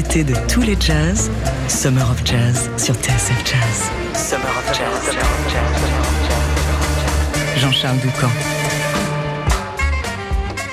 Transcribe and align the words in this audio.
L'été 0.00 0.24
de 0.24 0.34
tous 0.48 0.62
les 0.62 0.78
jazz, 0.80 1.30
Summer 1.68 2.10
of 2.10 2.22
Jazz 2.24 2.70
sur 2.78 2.94
TSF 2.94 3.44
Jazz. 3.44 3.90
Summer 4.14 4.48
of 4.48 4.66
Jazz. 4.74 5.14
Jean-Charles 7.58 7.98
Doucan. 7.98 8.30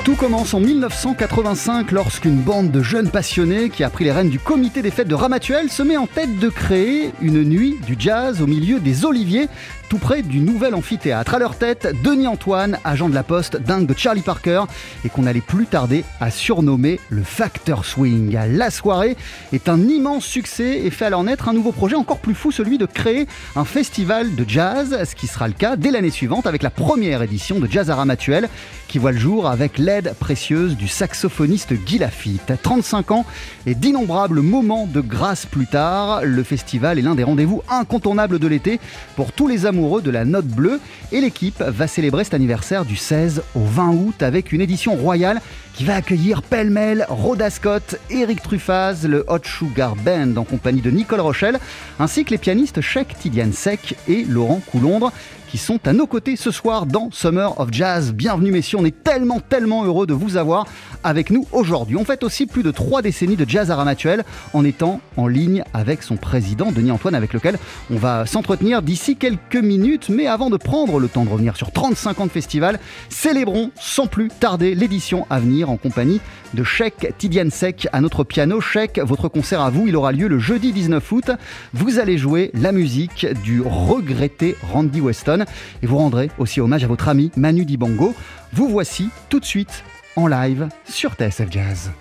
Tout 0.05 0.15
commence 0.15 0.53
en 0.53 0.61
1985 0.61 1.91
lorsqu'une 1.91 2.37
bande 2.37 2.71
de 2.71 2.81
jeunes 2.81 3.09
passionnés 3.09 3.69
qui 3.69 3.83
a 3.83 3.89
pris 3.89 4.05
les 4.05 4.13
rênes 4.13 4.29
du 4.29 4.39
comité 4.39 4.81
des 4.81 4.91
fêtes 4.91 5.09
de 5.09 5.15
Ramatuel 5.15 5.69
se 5.69 5.83
met 5.83 5.97
en 5.97 6.07
tête 6.07 6.39
de 6.39 6.47
créer 6.47 7.11
une 7.21 7.43
nuit 7.43 7.75
du 7.85 7.97
jazz 7.99 8.41
au 8.41 8.47
milieu 8.47 8.79
des 8.79 9.03
oliviers 9.03 9.49
tout 9.89 9.97
près 9.97 10.21
du 10.21 10.39
nouvel 10.39 10.75
amphithéâtre. 10.75 11.35
À 11.35 11.39
leur 11.39 11.57
tête, 11.57 11.87
Denis 12.03 12.27
Antoine, 12.27 12.77
agent 12.83 13.09
de 13.09 13.15
la 13.15 13.23
poste, 13.23 13.57
dingue 13.57 13.85
de 13.85 13.97
Charlie 13.97 14.21
Parker, 14.21 14.63
et 15.05 15.09
qu'on 15.09 15.25
allait 15.25 15.41
plus 15.41 15.65
tarder 15.65 16.03
à 16.19 16.29
surnommer 16.31 16.99
le 17.09 17.23
Factor 17.23 17.85
Swing. 17.85 18.37
La 18.51 18.69
soirée 18.69 19.15
est 19.53 19.69
un 19.69 19.81
immense 19.87 20.25
succès 20.25 20.81
et 20.83 20.89
fait 20.89 21.05
alors 21.05 21.23
naître 21.23 21.47
un 21.47 21.53
nouveau 21.53 21.71
projet 21.71 21.95
encore 21.95 22.19
plus 22.19 22.35
fou, 22.35 22.51
celui 22.51 22.77
de 22.77 22.85
créer 22.85 23.27
un 23.55 23.65
festival 23.65 24.35
de 24.35 24.45
jazz, 24.47 24.97
ce 25.09 25.15
qui 25.15 25.27
sera 25.27 25.47
le 25.47 25.53
cas 25.53 25.75
dès 25.75 25.91
l'année 25.91 26.09
suivante 26.09 26.47
avec 26.47 26.63
la 26.63 26.69
première 26.69 27.21
édition 27.21 27.59
de 27.59 27.67
Jazz 27.69 27.89
à 27.89 27.95
Ramatuel, 27.95 28.49
qui 28.87 28.99
voit 28.99 29.11
le 29.11 29.17
jour 29.17 29.47
avec 29.47 29.77
l'aide 29.77 30.13
précieuse 30.19 30.75
du 30.75 30.87
saxophoniste 30.87 31.73
Guy 31.73 31.99
Lafitte. 31.99 32.53
35 32.61 33.11
ans 33.11 33.25
et 33.65 33.75
d'innombrables 33.75 34.41
moments 34.41 34.87
de 34.87 35.01
grâce 35.01 35.45
plus 35.45 35.67
tard, 35.67 36.21
le 36.23 36.43
festival 36.43 36.99
est 36.99 37.01
l'un 37.01 37.15
des 37.15 37.23
rendez-vous 37.23 37.61
incontournables 37.69 38.39
de 38.39 38.47
l'été 38.47 38.79
pour 39.15 39.31
tous 39.31 39.47
les 39.47 39.65
amoureux 39.65 39.76
de 39.77 40.09
la 40.09 40.25
note 40.25 40.47
bleue 40.47 40.79
et 41.11 41.21
l'équipe 41.21 41.61
va 41.61 41.85
célébrer 41.85 42.23
cet 42.23 42.33
anniversaire 42.33 42.83
du 42.83 42.95
16 42.95 43.43
au 43.53 43.59
20 43.59 43.89
août 43.91 44.23
avec 44.23 44.51
une 44.51 44.59
édition 44.59 44.95
royale 44.95 45.39
qui 45.75 45.83
va 45.85 45.95
accueillir 45.95 46.41
pêle-mêle 46.41 47.05
Rhoda 47.07 47.51
Scott, 47.51 47.99
Eric 48.09 48.41
Truffaz, 48.41 49.07
le 49.07 49.23
Hot 49.27 49.43
Sugar 49.43 49.95
Band 49.95 50.35
en 50.35 50.43
compagnie 50.43 50.81
de 50.81 50.89
Nicole 50.89 51.19
Rochelle, 51.19 51.59
ainsi 51.99 52.25
que 52.25 52.31
les 52.31 52.39
pianistes 52.39 52.81
Sheikh 52.81 53.19
Tidiane 53.19 53.53
Sek 53.53 53.95
et 54.07 54.23
Laurent 54.23 54.61
Coulondre 54.71 55.13
qui 55.47 55.57
sont 55.57 55.79
à 55.87 55.93
nos 55.93 56.07
côtés 56.07 56.35
ce 56.35 56.51
soir 56.51 56.85
dans 56.85 57.09
Summer 57.11 57.59
of 57.59 57.69
Jazz. 57.71 58.13
Bienvenue 58.13 58.51
messieurs, 58.51 58.77
on 58.79 58.85
est 58.85 59.03
tellement 59.03 59.39
tellement 59.39 59.85
heureux 59.85 60.05
de 60.05 60.13
vous 60.13 60.37
avoir 60.37 60.67
avec 61.03 61.29
nous 61.29 61.45
aujourd'hui. 61.51 61.95
On 61.95 62.03
fête 62.03 62.23
aussi 62.23 62.45
plus 62.45 62.63
de 62.63 62.71
trois 62.71 63.01
décennies 63.01 63.35
de 63.35 63.47
jazz 63.47 63.71
à 63.71 63.75
Ramatuel 63.75 64.23
en 64.53 64.65
étant 64.65 64.99
en 65.15 65.27
ligne 65.27 65.63
avec 65.73 66.03
son 66.03 66.17
président 66.17 66.71
Denis 66.71 66.91
Antoine 66.91 67.15
avec 67.15 67.33
lequel 67.33 67.57
on 67.89 67.95
va 67.95 68.25
s'entretenir 68.25 68.81
d'ici 68.81 69.15
quelques 69.15 69.55
minutes. 69.55 70.09
Mais 70.09 70.27
avant 70.27 70.49
de 70.49 70.57
prendre 70.57 70.99
le 70.99 71.07
temps 71.07 71.23
de 71.23 71.29
revenir 71.29 71.55
sur 71.55 71.71
35 71.71 72.19
ans 72.19 72.25
de 72.25 72.31
festival, 72.31 72.79
célébrons 73.09 73.71
sans 73.79 74.07
plus 74.07 74.27
tarder 74.27 74.75
l'édition 74.75 75.25
à 75.29 75.39
venir 75.39 75.69
en 75.69 75.77
compagnie 75.77 76.19
de 76.53 76.63
Sheikh 76.63 77.13
Tidiane 77.17 77.51
Sek 77.51 77.87
à 77.91 78.01
notre 78.01 78.23
piano. 78.23 78.61
Sheikh, 78.61 78.99
votre 78.99 79.27
concert 79.27 79.61
à 79.61 79.69
vous, 79.69 79.87
il 79.87 79.95
aura 79.95 80.11
lieu 80.11 80.27
le 80.27 80.39
jeudi 80.39 80.71
19 80.71 81.11
août. 81.11 81.31
Vous 81.73 81.99
allez 81.99 82.17
jouer 82.17 82.51
la 82.53 82.71
musique 82.71 83.27
du 83.43 83.61
regretté 83.61 84.55
Randy 84.71 85.01
Weston 85.01 85.36
et 85.81 85.87
vous 85.87 85.97
rendrez 85.97 86.29
aussi 86.37 86.61
hommage 86.61 86.83
à 86.83 86.87
votre 86.87 87.07
ami 87.07 87.31
Manu 87.35 87.65
Dibango. 87.65 88.13
Vous 88.53 88.67
voici 88.67 89.09
tout 89.29 89.39
de 89.39 89.45
suite 89.45 89.83
en 90.15 90.27
live 90.27 90.69
sur 90.85 91.13
TSF 91.13 91.51
Jazz. 91.51 91.91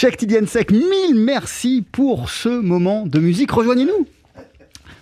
Cheikh 0.00 0.24
Sec, 0.46 0.70
mille 0.70 1.16
merci 1.16 1.84
pour 1.90 2.30
ce 2.30 2.48
moment 2.48 3.04
de 3.04 3.18
musique. 3.18 3.50
Rejoignez-nous. 3.50 4.06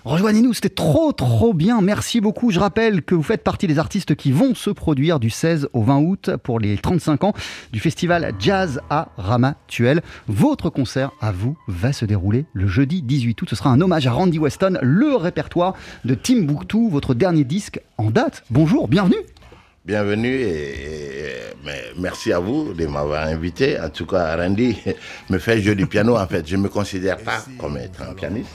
Rejoignez-nous, 0.07 0.55
c'était 0.55 0.71
trop 0.71 1.13
trop 1.13 1.53
bien, 1.53 1.83
merci 1.83 2.23
beaucoup. 2.23 2.51
Je 2.51 2.59
rappelle 2.59 3.03
que 3.03 3.15
vous 3.15 3.23
faites 3.23 3.45
partie 3.45 3.67
des 3.67 3.79
artistes 3.79 4.15
qui 4.15 4.33
vont 4.33 4.55
se 4.55 4.71
produire 4.71 5.21
du 5.21 5.29
16 5.29 5.69
au 5.75 5.83
20 5.83 5.99
août 5.99 6.31
pour 6.43 6.61
les 6.61 6.79
35 6.79 7.25
ans 7.25 7.35
du 7.75 7.79
festival 7.79 8.33
Jazz 8.39 8.81
à 8.89 9.09
Ramatuel. 9.19 10.01
Votre 10.29 10.71
concert 10.71 11.11
à 11.21 11.31
vous 11.31 11.59
va 11.69 11.93
se 11.93 12.07
dérouler 12.07 12.47
le 12.55 12.67
jeudi 12.67 13.03
18 13.03 13.43
août. 13.43 13.51
Ce 13.51 13.57
sera 13.57 13.69
un 13.69 13.83
hommage 13.83 14.07
à 14.07 14.13
Randy 14.13 14.39
Weston, 14.39 14.79
le 14.81 15.15
répertoire 15.15 15.75
de 16.07 16.15
Timbuktu, 16.15 16.89
votre 16.89 17.13
dernier 17.13 17.45
disque 17.45 17.81
en 17.99 18.11
date. 18.11 18.45
Bonjour, 18.49 18.89
bienvenue 18.89 19.19
bienvenue 19.87 20.41
et, 20.43 21.37
merci 21.97 22.33
à 22.33 22.41
vous 22.41 22.75
de 22.75 22.87
m'avoir 22.87 23.25
invité. 23.29 23.79
En 23.79 23.89
tout 23.89 24.05
cas, 24.05 24.37
Randy 24.37 24.77
me 25.31 25.39
fait 25.39 25.61
jouer 25.61 25.77
du 25.77 25.87
piano. 25.87 26.17
En 26.17 26.27
fait, 26.27 26.47
je 26.47 26.57
ne 26.57 26.63
me 26.63 26.69
considère 26.69 27.19
pas 27.19 27.45
comme 27.57 27.77
être 27.77 28.03
un 28.03 28.13
pianiste. 28.15 28.51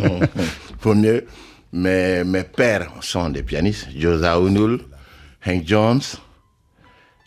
Pour 0.80 0.94
mieux, 0.94 1.26
mes 1.72 2.44
pères 2.56 2.90
sont 3.02 3.28
des 3.28 3.42
pianistes. 3.42 3.88
Josa 3.94 4.40
O'Neill, 4.40 4.78
Hank 5.46 5.62
Jones 5.66 6.00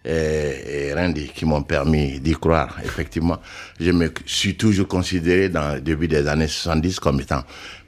et, 0.05 0.93
Randy 0.93 1.29
qui 1.29 1.45
m'ont 1.45 1.63
permis 1.63 2.19
d'y 2.19 2.33
croire. 2.33 2.77
Effectivement, 2.83 3.37
je 3.79 3.91
me 3.91 4.11
suis 4.25 4.55
toujours 4.55 4.87
considéré 4.87 5.49
dans 5.49 5.75
le 5.75 5.81
début 5.81 6.07
des 6.07 6.27
années 6.27 6.47
70 6.47 6.99
comme 6.99 7.21
étant 7.21 7.43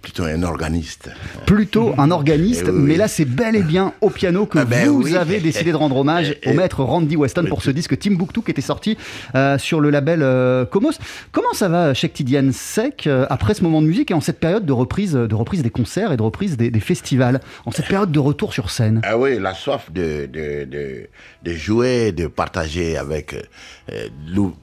plutôt 0.05 0.25
un 0.25 0.43
organiste. 0.43 1.09
Plutôt 1.47 1.95
un 1.97 2.11
organiste, 2.11 2.65
eh 2.67 2.71
mais 2.71 2.95
là 2.95 3.07
c'est 3.07 3.25
bel 3.25 3.55
et 3.55 3.63
bien 3.63 3.91
au 4.01 4.11
piano 4.11 4.45
que 4.45 4.59
ah 4.59 4.65
ben 4.65 4.87
vous 4.87 5.15
avez 5.15 5.39
décidé 5.39 5.71
de 5.71 5.75
rendre 5.75 5.97
hommage 5.97 6.35
au 6.45 6.53
maître 6.53 6.83
Randy 6.83 7.15
Weston 7.15 7.45
pour 7.49 7.63
ce 7.63 7.71
disque 7.71 7.97
Timbuktu 7.97 8.43
qui 8.43 8.51
était 8.51 8.61
sorti 8.61 8.99
euh, 9.33 9.57
sur 9.57 9.81
le 9.81 9.89
label 9.89 10.19
euh, 10.21 10.63
Comos. 10.65 10.91
Comment 11.31 11.53
ça 11.53 11.69
va, 11.69 11.95
Cheikh 11.95 12.13
Tidiane 12.13 12.51
Sec, 12.51 13.07
euh, 13.07 13.25
après 13.31 13.55
ce 13.55 13.63
moment 13.63 13.81
de 13.81 13.87
musique 13.87 14.11
et 14.11 14.13
en 14.13 14.21
cette 14.21 14.39
période 14.39 14.67
de 14.67 14.73
reprise, 14.73 15.13
de 15.13 15.35
reprise 15.35 15.63
des 15.63 15.71
concerts 15.71 16.11
et 16.11 16.17
de 16.17 16.21
reprise 16.21 16.55
des, 16.55 16.79
festivals, 16.79 17.41
en 17.65 17.71
cette 17.71 17.87
période 17.87 18.11
de 18.11 18.19
retour 18.19 18.53
sur 18.53 18.69
scène? 18.69 19.01
Ah 19.03 19.17
oui, 19.17 19.39
la 19.39 19.55
soif 19.55 19.91
de, 19.91 20.29
de, 20.31 20.65
de, 20.65 21.09
de 21.41 21.51
jouer, 21.53 22.11
de 22.11 22.27
partager 22.27 22.95
avec 22.95 23.35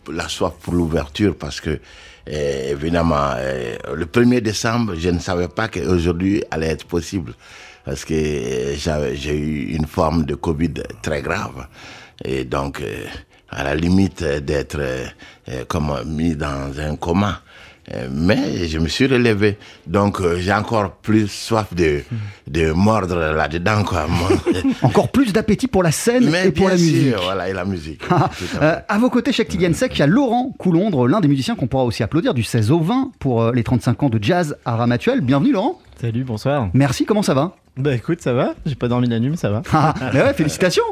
la 0.09 0.29
soif 0.29 0.53
pour 0.63 0.75
l'ouverture 0.75 1.35
parce 1.37 1.61
que 1.61 1.81
évidemment, 2.27 3.33
euh, 3.37 3.77
le 3.95 4.07
1er 4.07 4.41
décembre, 4.41 4.95
je 4.97 5.11
ne 5.11 5.19
savais 5.19 5.49
pas 5.49 5.69
qu'aujourd'hui 5.69 6.43
allait 6.51 6.69
être 6.69 6.87
possible 6.87 7.35
parce 7.85 8.05
que 8.05 8.15
j'ai 8.15 9.37
eu 9.37 9.75
une 9.75 9.87
forme 9.87 10.25
de 10.25 10.35
Covid 10.35 10.75
très 11.03 11.21
grave. 11.21 11.67
Et 12.25 12.45
donc, 12.45 12.81
à 13.51 13.65
la 13.65 13.75
limite 13.75 14.23
d'être 14.23 14.81
comme 15.67 15.93
mis 16.07 16.37
dans 16.37 16.79
un 16.79 16.95
coma. 16.95 17.43
Euh, 17.93 18.09
mais 18.13 18.69
je 18.69 18.79
me 18.79 18.87
suis 18.87 19.07
relevé. 19.07 19.59
Donc, 19.87 20.21
euh, 20.21 20.37
j'ai 20.39 20.53
encore 20.53 20.93
plus 20.93 21.29
soif 21.29 21.75
de, 21.75 22.03
de 22.47 22.71
mordre 22.71 23.17
là-dedans. 23.17 23.83
Quoi. 23.83 24.07
encore 24.83 25.11
plus 25.11 25.33
d'appétit 25.33 25.67
pour 25.67 25.83
la 25.83 25.91
scène 25.91 26.33
et 26.35 26.53
pour 26.53 26.69
la 26.69 26.75
musique. 26.75 27.15
Voilà, 27.23 27.49
et 27.49 27.53
la 27.53 27.65
musique. 27.65 28.03
Ah, 28.11 28.31
euh, 28.61 28.77
à 28.89 28.99
vos 28.99 29.11
côtés, 29.11 29.33
Cheikh 29.33 29.51
Sec, 29.75 29.93
il 29.97 29.99
y 29.99 30.03
a 30.03 30.07
Laurent 30.07 30.55
Coulondre, 30.59 31.09
l'un 31.09 31.21
des 31.21 31.29
musiciens 31.29 31.57
qu'on 31.57 31.67
pourra 31.67 31.85
aussi 31.85 32.03
applaudir 32.03 32.35
du 32.35 32.43
16 32.43 32.71
au 32.71 32.81
20 32.81 33.13
pour 33.19 33.51
les 33.51 33.65
35 33.65 34.03
ans 34.05 34.09
de 34.09 34.23
jazz 34.23 34.57
à 34.65 34.77
Ramatuel. 34.77 35.21
Bienvenue, 35.21 35.53
Laurent. 35.53 35.81
Salut, 36.01 36.25
bonsoir. 36.25 36.69
Merci, 36.75 37.05
comment 37.05 37.23
ça 37.23 37.35
va? 37.35 37.57
Bah 37.79 37.95
écoute, 37.95 38.21
ça 38.21 38.35
va, 38.35 38.55
j'ai 38.67 38.75
pas 38.75 38.89
dormi 38.89 39.09
la 39.09 39.19
nuit, 39.19 39.31
mais 39.31 39.37
ça 39.37 39.49
va. 39.49 39.63
Ah, 39.73 39.95
mais 40.13 40.21
ouais, 40.21 40.35
félicitations 40.35 40.83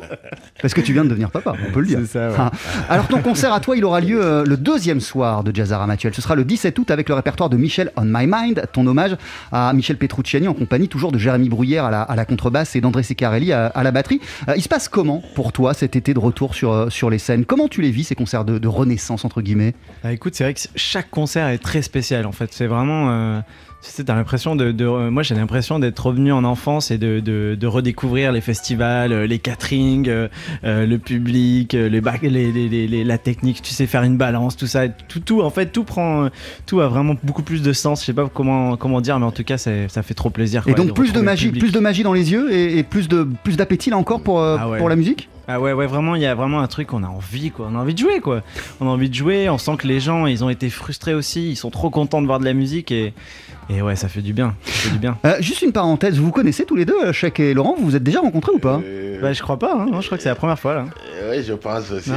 Parce 0.62 0.72
que 0.72 0.80
tu 0.80 0.94
viens 0.94 1.04
de 1.04 1.10
devenir 1.10 1.30
papa, 1.30 1.52
on 1.68 1.72
peut 1.72 1.80
le 1.80 1.86
dire. 1.86 1.98
C'est 2.00 2.12
ça, 2.12 2.30
ouais. 2.30 2.34
Ah. 2.38 2.50
Alors 2.88 3.06
ton 3.06 3.20
concert 3.20 3.52
à 3.52 3.60
toi, 3.60 3.76
il 3.76 3.84
aura 3.84 4.00
lieu 4.00 4.24
euh, 4.24 4.44
le 4.44 4.56
deuxième 4.56 5.00
soir 5.00 5.44
de 5.44 5.54
Jazz 5.54 5.72
Ramatuel. 5.72 6.14
Ce 6.14 6.22
sera 6.22 6.34
le 6.34 6.44
17 6.44 6.78
août 6.78 6.90
avec 6.90 7.10
le 7.10 7.14
répertoire 7.14 7.50
de 7.50 7.58
Michel 7.58 7.92
On 7.96 8.04
My 8.06 8.26
Mind, 8.26 8.64
ton 8.72 8.86
hommage 8.86 9.16
à 9.52 9.72
Michel 9.74 9.98
Petrucciani 9.98 10.48
en 10.48 10.54
compagnie 10.54 10.88
toujours 10.88 11.12
de 11.12 11.18
Jérémy 11.18 11.50
Bruyère 11.50 11.84
à 11.84 12.16
la, 12.16 12.24
contrebasse 12.24 12.74
et 12.74 12.80
d'André 12.80 13.02
Secarelli 13.02 13.52
à, 13.52 13.82
la 13.82 13.90
batterie. 13.90 14.20
Euh, 14.48 14.54
il 14.56 14.62
se 14.62 14.68
passe 14.68 14.88
comment 14.88 15.22
pour 15.34 15.52
toi 15.52 15.74
cet 15.74 15.96
été 15.96 16.14
de 16.14 16.18
retour 16.18 16.54
sur, 16.54 16.72
euh, 16.72 16.88
sur 16.88 17.10
les 17.10 17.18
scènes? 17.18 17.44
Comment 17.44 17.68
tu 17.68 17.82
les 17.82 17.90
vis 17.90 18.04
ces 18.04 18.14
concerts 18.14 18.46
de, 18.46 18.68
renaissance 18.68 19.26
entre 19.26 19.42
guillemets? 19.42 19.74
Bah, 20.02 20.12
Écoute, 20.12 20.34
c'est 20.34 20.44
vrai 20.44 20.54
que 20.54 20.60
chaque 20.76 21.10
concert 21.10 21.48
est 21.48 21.58
très 21.58 21.82
spécial 21.82 22.24
en 22.24 22.32
fait. 22.32 22.48
C'est 22.52 22.66
vraiment... 22.66 23.42
Tu 23.82 24.02
l'impression 24.06 24.56
de, 24.56 24.74
euh, 24.78 25.10
moi 25.10 25.22
j'ai 25.22 25.34
l'impression 25.34 25.78
d'être 25.78 26.06
revenu 26.06 26.32
en 26.32 26.44
enfance 26.44 26.90
et 26.90 26.98
de, 26.98 27.20
de, 27.20 27.66
redécouvrir 27.66 28.30
les 28.30 28.42
festivals, 28.42 29.12
euh, 29.12 29.26
les 29.26 29.38
caterings, 29.38 30.08
euh, 30.08 30.28
le 30.62 30.98
public, 30.98 31.72
les, 31.72 32.00
les, 32.30 32.52
les, 32.86 33.04
la 33.04 33.18
technique, 33.18 33.62
tu 33.62 33.72
sais 33.72 33.86
faire 33.86 34.02
une 34.02 34.18
balance, 34.18 34.56
tout 34.56 34.66
ça, 34.66 34.88
tout, 34.88 35.20
tout 35.20 35.40
en 35.40 35.50
fait 35.50 35.66
tout 35.66 35.84
prend, 35.84 36.28
tout 36.66 36.80
a 36.80 36.88
vraiment 36.88 37.14
beaucoup 37.22 37.42
plus 37.42 37.62
de 37.62 37.72
sens. 37.72 38.00
Je 38.00 38.06
sais 38.06 38.12
pas 38.12 38.28
comment 38.32 38.76
comment 38.76 39.00
dire, 39.00 39.18
mais 39.18 39.26
en 39.26 39.32
tout 39.32 39.44
cas 39.44 39.56
ça 39.56 40.02
fait 40.02 40.14
trop 40.14 40.30
plaisir. 40.30 40.62
et 40.66 40.74
donc 40.74 40.94
plus 40.94 41.12
de 41.12 41.20
magie, 41.20 41.50
plus 41.50 41.72
de 41.72 41.80
magie 41.80 42.02
dans 42.02 42.12
les 42.12 42.32
yeux 42.32 42.52
et, 42.52 42.82
plus 42.82 43.08
de 43.08 43.26
plus 43.44 43.56
d'appétit 43.56 43.90
là 43.90 43.96
encore 43.96 44.22
pour 44.22 44.42
ah 44.42 44.68
pour 44.78 44.88
la 44.88 44.96
musique? 44.96 45.28
Ah 45.52 45.58
ouais, 45.58 45.72
ouais, 45.72 45.88
vraiment, 45.88 46.14
il 46.14 46.22
y 46.22 46.26
a 46.26 46.34
vraiment 46.36 46.60
un 46.60 46.68
truc, 46.68 46.92
on 46.92 47.02
a 47.02 47.08
envie, 47.08 47.50
quoi. 47.50 47.68
On 47.72 47.74
a 47.76 47.80
envie 47.80 47.94
de 47.94 47.98
jouer, 47.98 48.20
quoi. 48.20 48.42
On 48.80 48.86
a 48.86 48.90
envie 48.90 49.08
de 49.10 49.14
jouer, 49.14 49.50
on 49.50 49.58
sent 49.58 49.72
que 49.78 49.88
les 49.88 49.98
gens, 49.98 50.26
ils 50.26 50.44
ont 50.44 50.48
été 50.48 50.70
frustrés 50.70 51.12
aussi, 51.12 51.50
ils 51.50 51.56
sont 51.56 51.70
trop 51.70 51.90
contents 51.90 52.22
de 52.22 52.26
voir 52.28 52.38
de 52.38 52.44
la 52.44 52.52
musique 52.52 52.92
et, 52.92 53.14
et 53.68 53.82
ouais, 53.82 53.96
ça 53.96 54.06
fait 54.06 54.22
du 54.22 54.32
bien. 54.32 54.54
Ça 54.64 54.72
fait 54.72 54.90
du 54.90 54.98
bien. 55.00 55.18
Euh, 55.24 55.38
juste 55.40 55.62
une 55.62 55.72
parenthèse, 55.72 56.18
vous 56.18 56.26
vous 56.26 56.30
connaissez 56.30 56.64
tous 56.64 56.76
les 56.76 56.84
deux, 56.84 57.10
Cheikh 57.10 57.40
et 57.40 57.52
Laurent 57.52 57.74
Vous 57.76 57.86
vous 57.86 57.96
êtes 57.96 58.04
déjà 58.04 58.20
rencontrés 58.20 58.52
ou 58.52 58.60
pas? 58.60 58.80
Euh, 58.84 59.20
bah, 59.20 59.32
Je 59.32 59.42
crois 59.42 59.58
pas, 59.58 59.74
hein. 59.74 59.88
je 60.00 60.06
crois 60.06 60.18
que 60.18 60.22
c'est 60.22 60.28
la 60.28 60.36
première 60.36 60.58
fois 60.58 60.74
là. 60.74 60.84
Euh, 61.20 61.36
oui, 61.36 61.42
je 61.44 61.54
pense 61.54 61.90
aussi. 61.90 62.12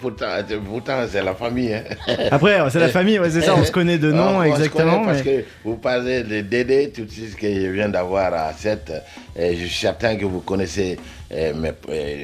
pourtant, 0.00 0.26
pourtant 0.64 0.98
c'est 1.10 1.24
la 1.24 1.34
famille. 1.34 1.74
Hein. 1.74 1.82
Après, 2.30 2.58
c'est 2.70 2.78
la 2.78 2.88
famille, 2.88 3.18
ouais, 3.18 3.30
c'est 3.30 3.40
ça, 3.40 3.56
on 3.56 3.64
se 3.64 3.72
connaît 3.72 3.98
de 3.98 4.12
nom 4.12 4.44
exactement. 4.44 5.04
Parce 5.04 5.22
que 5.22 5.42
vous 5.64 5.76
parlez 5.76 6.22
de 6.22 6.40
Dédé, 6.40 6.92
tout 6.94 7.02
ce 7.08 7.34
que 7.34 7.52
je 7.52 7.66
viens 7.68 7.88
d'avoir 7.88 8.32
à 8.32 8.52
7, 8.52 8.92
et 9.36 9.56
je 9.56 9.66
suis 9.66 9.80
certain 9.80 10.14
que 10.14 10.24
vous 10.24 10.40
connaissez 10.40 10.98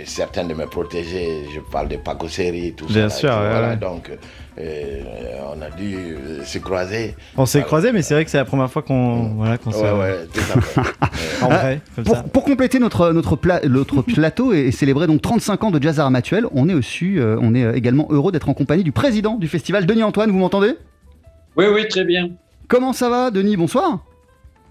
certains 0.07 0.45
de 0.45 0.55
mes 0.55 0.67
protégés. 0.67 1.45
Je 1.55 1.61
parle 1.61 1.89
de 1.89 1.97
Paco 1.97 2.29
Seri, 2.29 2.75
tout 2.77 2.87
ça. 2.89 2.95
Bien 2.95 3.09
sûr, 3.09 3.31
voilà, 3.31 3.77
donc 3.77 4.11
on 4.59 5.63
a 5.63 5.71
dû 5.71 6.17
se 6.45 6.59
croiser. 6.59 7.15
On 7.37 7.47
s'est 7.47 7.63
croisés, 7.63 7.93
mais 7.93 8.03
c'est 8.03 8.15
vrai 8.15 8.25
que 8.25 8.31
c'est 8.31 8.39
la 8.39 8.45
première 8.45 8.71
fois 8.71 8.83
qu'on 8.83 9.35
voilà, 9.35 9.59
qu 9.59 9.69
ouais, 9.69 9.75
ouais, 9.75 10.17
en 11.43 11.49
vrai, 11.49 11.81
comme 11.95 12.05
pour, 12.05 12.17
ça. 12.17 12.23
pour, 12.23 12.45
compléter 12.45 12.79
notre, 12.79 13.13
notre, 13.13 13.39
notre 13.69 14.03
plateau 14.15 14.53
et, 14.53 14.71
célébrer 14.71 15.07
donc 15.07 15.23
35 15.23 15.65
ans 15.65 15.71
de 15.71 15.83
Jazz 15.83 16.01
Armatuel, 16.01 16.47
on 16.53 16.69
est 16.69 16.75
aussi 16.75 17.19
euh, 17.19 17.39
on 17.41 17.55
est 17.55 17.77
également 17.77 18.07
heureux 18.11 18.33
d'être 18.33 18.49
en 18.49 18.55
compagnie 18.55 18.85
du 18.85 18.93
président 18.93 19.37
du 19.37 19.49
festival, 19.49 19.87
Denis 19.87 20.03
Antoine. 20.03 20.31
Vous 20.31 20.39
m'entendez? 20.39 20.75
Oui, 21.57 21.67
oui, 21.73 21.87
très 21.89 22.05
bien. 22.05 22.31
Comment 22.69 22.93
ça 22.93 23.09
va, 23.09 23.31
Denis? 23.31 23.57
Bonsoir. 23.57 24.05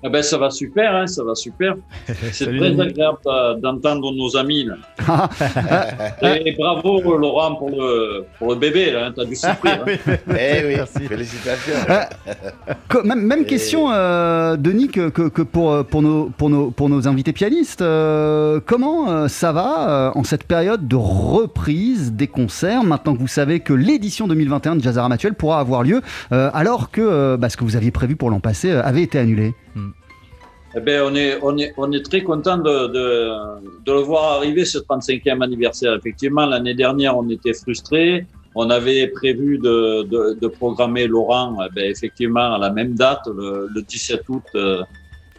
Ah 0.03 0.10
ben, 0.10 0.24
ça 0.24 0.38
va 0.38 0.50
super, 0.50 0.96
hein, 0.96 1.05
ça 1.05 1.24
va 1.24 1.36
super. 1.36 1.75
C'est 2.31 2.46
très 2.46 2.79
agréable 2.79 3.20
d'entendre 3.62 4.12
nos 4.13 4.36
amis. 4.36 4.65
Là. 4.65 5.29
et, 6.43 6.55
bravo 6.58 7.17
Laurent 7.17 7.55
pour 7.55 7.70
le, 7.70 8.25
pour 8.39 8.50
le 8.50 8.55
bébé, 8.55 8.96
hein, 8.96 9.12
tu 9.13 9.22
as 9.22 9.25
dû 9.25 9.36
souffrir. 9.36 9.86
Hein. 9.88 10.15
eh 10.39 10.65
oui, 10.65 11.08
félicitations. 11.08 11.74
Euh, 11.89 13.03
même, 13.03 13.22
même 13.22 13.46
question, 13.46 13.91
euh, 13.91 14.58
Denis, 14.58 14.88
que, 14.88 15.10
que, 15.10 15.29
que, 15.29 15.43
pour, 15.43 15.86
pour, 15.86 16.01
nos, 16.01 16.31
pour, 16.36 16.50
nos, 16.50 16.72
pour 16.72 16.89
nos 16.89 17.08
invités 17.08 17.34
pianistes. 17.34 17.81
Euh, 17.81 18.60
comment 18.65 19.10
euh, 19.10 19.27
ça 19.27 19.51
va 19.51 20.12
en 20.15 20.24
cette 20.24 20.46
période 20.46 20.88
de 20.88 20.96
reprise 20.96 22.13
des 22.13 22.27
concerts, 22.27 22.84
maintenant 22.84 23.13
que 23.13 23.20
vous 23.20 23.27
savez 23.27 23.60
que 23.60 23.74
l'édition 23.74 24.27
2021 24.27 24.77
de 24.77 24.81
Jazz 24.81 24.98
Armatuel 24.98 25.36
pourra 25.36 25.60
avoir 25.60 25.84
lieu, 25.84 26.01
alors 26.31 26.91
que 26.91 27.36
bah, 27.36 27.50
ce 27.50 27.58
que 27.58 27.63
vous 27.63 27.75
aviez 27.75 27.91
prévu 27.91 28.15
pour 28.15 28.29
l'an 28.29 28.39
passé 28.39 28.72
avait 28.72 29.03
été 29.03 29.20
annulé? 29.20 29.53
Eh 30.74 30.80
ben, 30.80 31.01
on, 31.04 31.16
est, 31.16 31.38
on, 31.42 31.58
est, 31.58 31.74
on 31.75 31.92
est 31.92 32.04
très 32.04 32.24
content 32.24 32.58
de, 32.58 32.88
de, 32.88 33.30
de, 33.86 33.92
le 33.92 34.00
voir 34.00 34.38
arriver, 34.38 34.63
ce 34.63 34.78
35e 34.78 35.44
anniversaire. 35.44 35.94
Effectivement, 35.96 36.46
l'année 36.46 36.74
dernière, 36.74 37.18
on 37.18 37.30
était 37.30 37.54
frustrés. 37.54 38.25
On 38.56 38.70
avait 38.70 39.08
prévu 39.08 39.58
de, 39.58 40.04
de, 40.04 40.38
de 40.40 40.48
programmer 40.48 41.08
Laurent, 41.08 41.58
eh 41.66 41.74
ben, 41.74 41.90
effectivement, 41.90 42.54
à 42.56 42.58
la 42.58 42.70
même 42.70 42.96
date, 42.96 43.28
le, 43.28 43.68
le 43.74 43.82
17 43.82 44.24
août, 44.30 44.44
euh, 44.56 44.82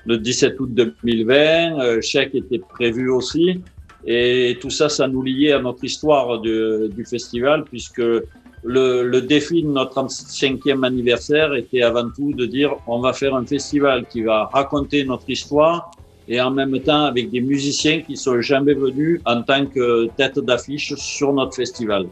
le 0.04 0.18
17 0.18 0.60
août 0.60 0.70
2020. 0.74 1.80
Euh, 1.80 2.00
Chèque 2.02 2.34
était 2.34 2.58
prévu 2.58 3.08
aussi. 3.10 3.62
Et 4.04 4.58
tout 4.60 4.70
ça, 4.70 4.88
ça 4.88 5.08
nous 5.08 5.22
liait 5.22 5.52
à 5.52 5.60
notre 5.60 5.84
histoire 5.84 6.40
du, 6.40 6.88
du 6.90 7.04
festival, 7.06 7.64
puisque 7.64 8.02
le, 8.64 9.02
le, 9.02 9.22
défi 9.22 9.62
de 9.62 9.68
notre 9.68 9.94
35e 10.02 10.84
anniversaire 10.84 11.52
était 11.54 11.82
avant 11.82 12.08
tout 12.10 12.32
de 12.32 12.46
dire 12.46 12.76
on 12.86 13.00
va 13.00 13.12
faire 13.12 13.34
un 13.34 13.44
festival 13.44 14.06
qui 14.06 14.22
va 14.22 14.44
raconter 14.52 15.04
notre 15.04 15.28
histoire 15.28 15.90
et 16.28 16.40
en 16.40 16.50
même 16.50 16.78
temps 16.80 17.04
avec 17.04 17.30
des 17.30 17.40
musiciens 17.40 18.00
qui 18.02 18.16
sont 18.16 18.40
jamais 18.40 18.74
venus 18.74 19.20
en 19.26 19.42
tant 19.42 19.66
que 19.66 20.06
tête 20.16 20.38
d'affiche 20.38 20.94
sur 20.94 21.32
notre 21.32 21.56
festival. 21.56 22.06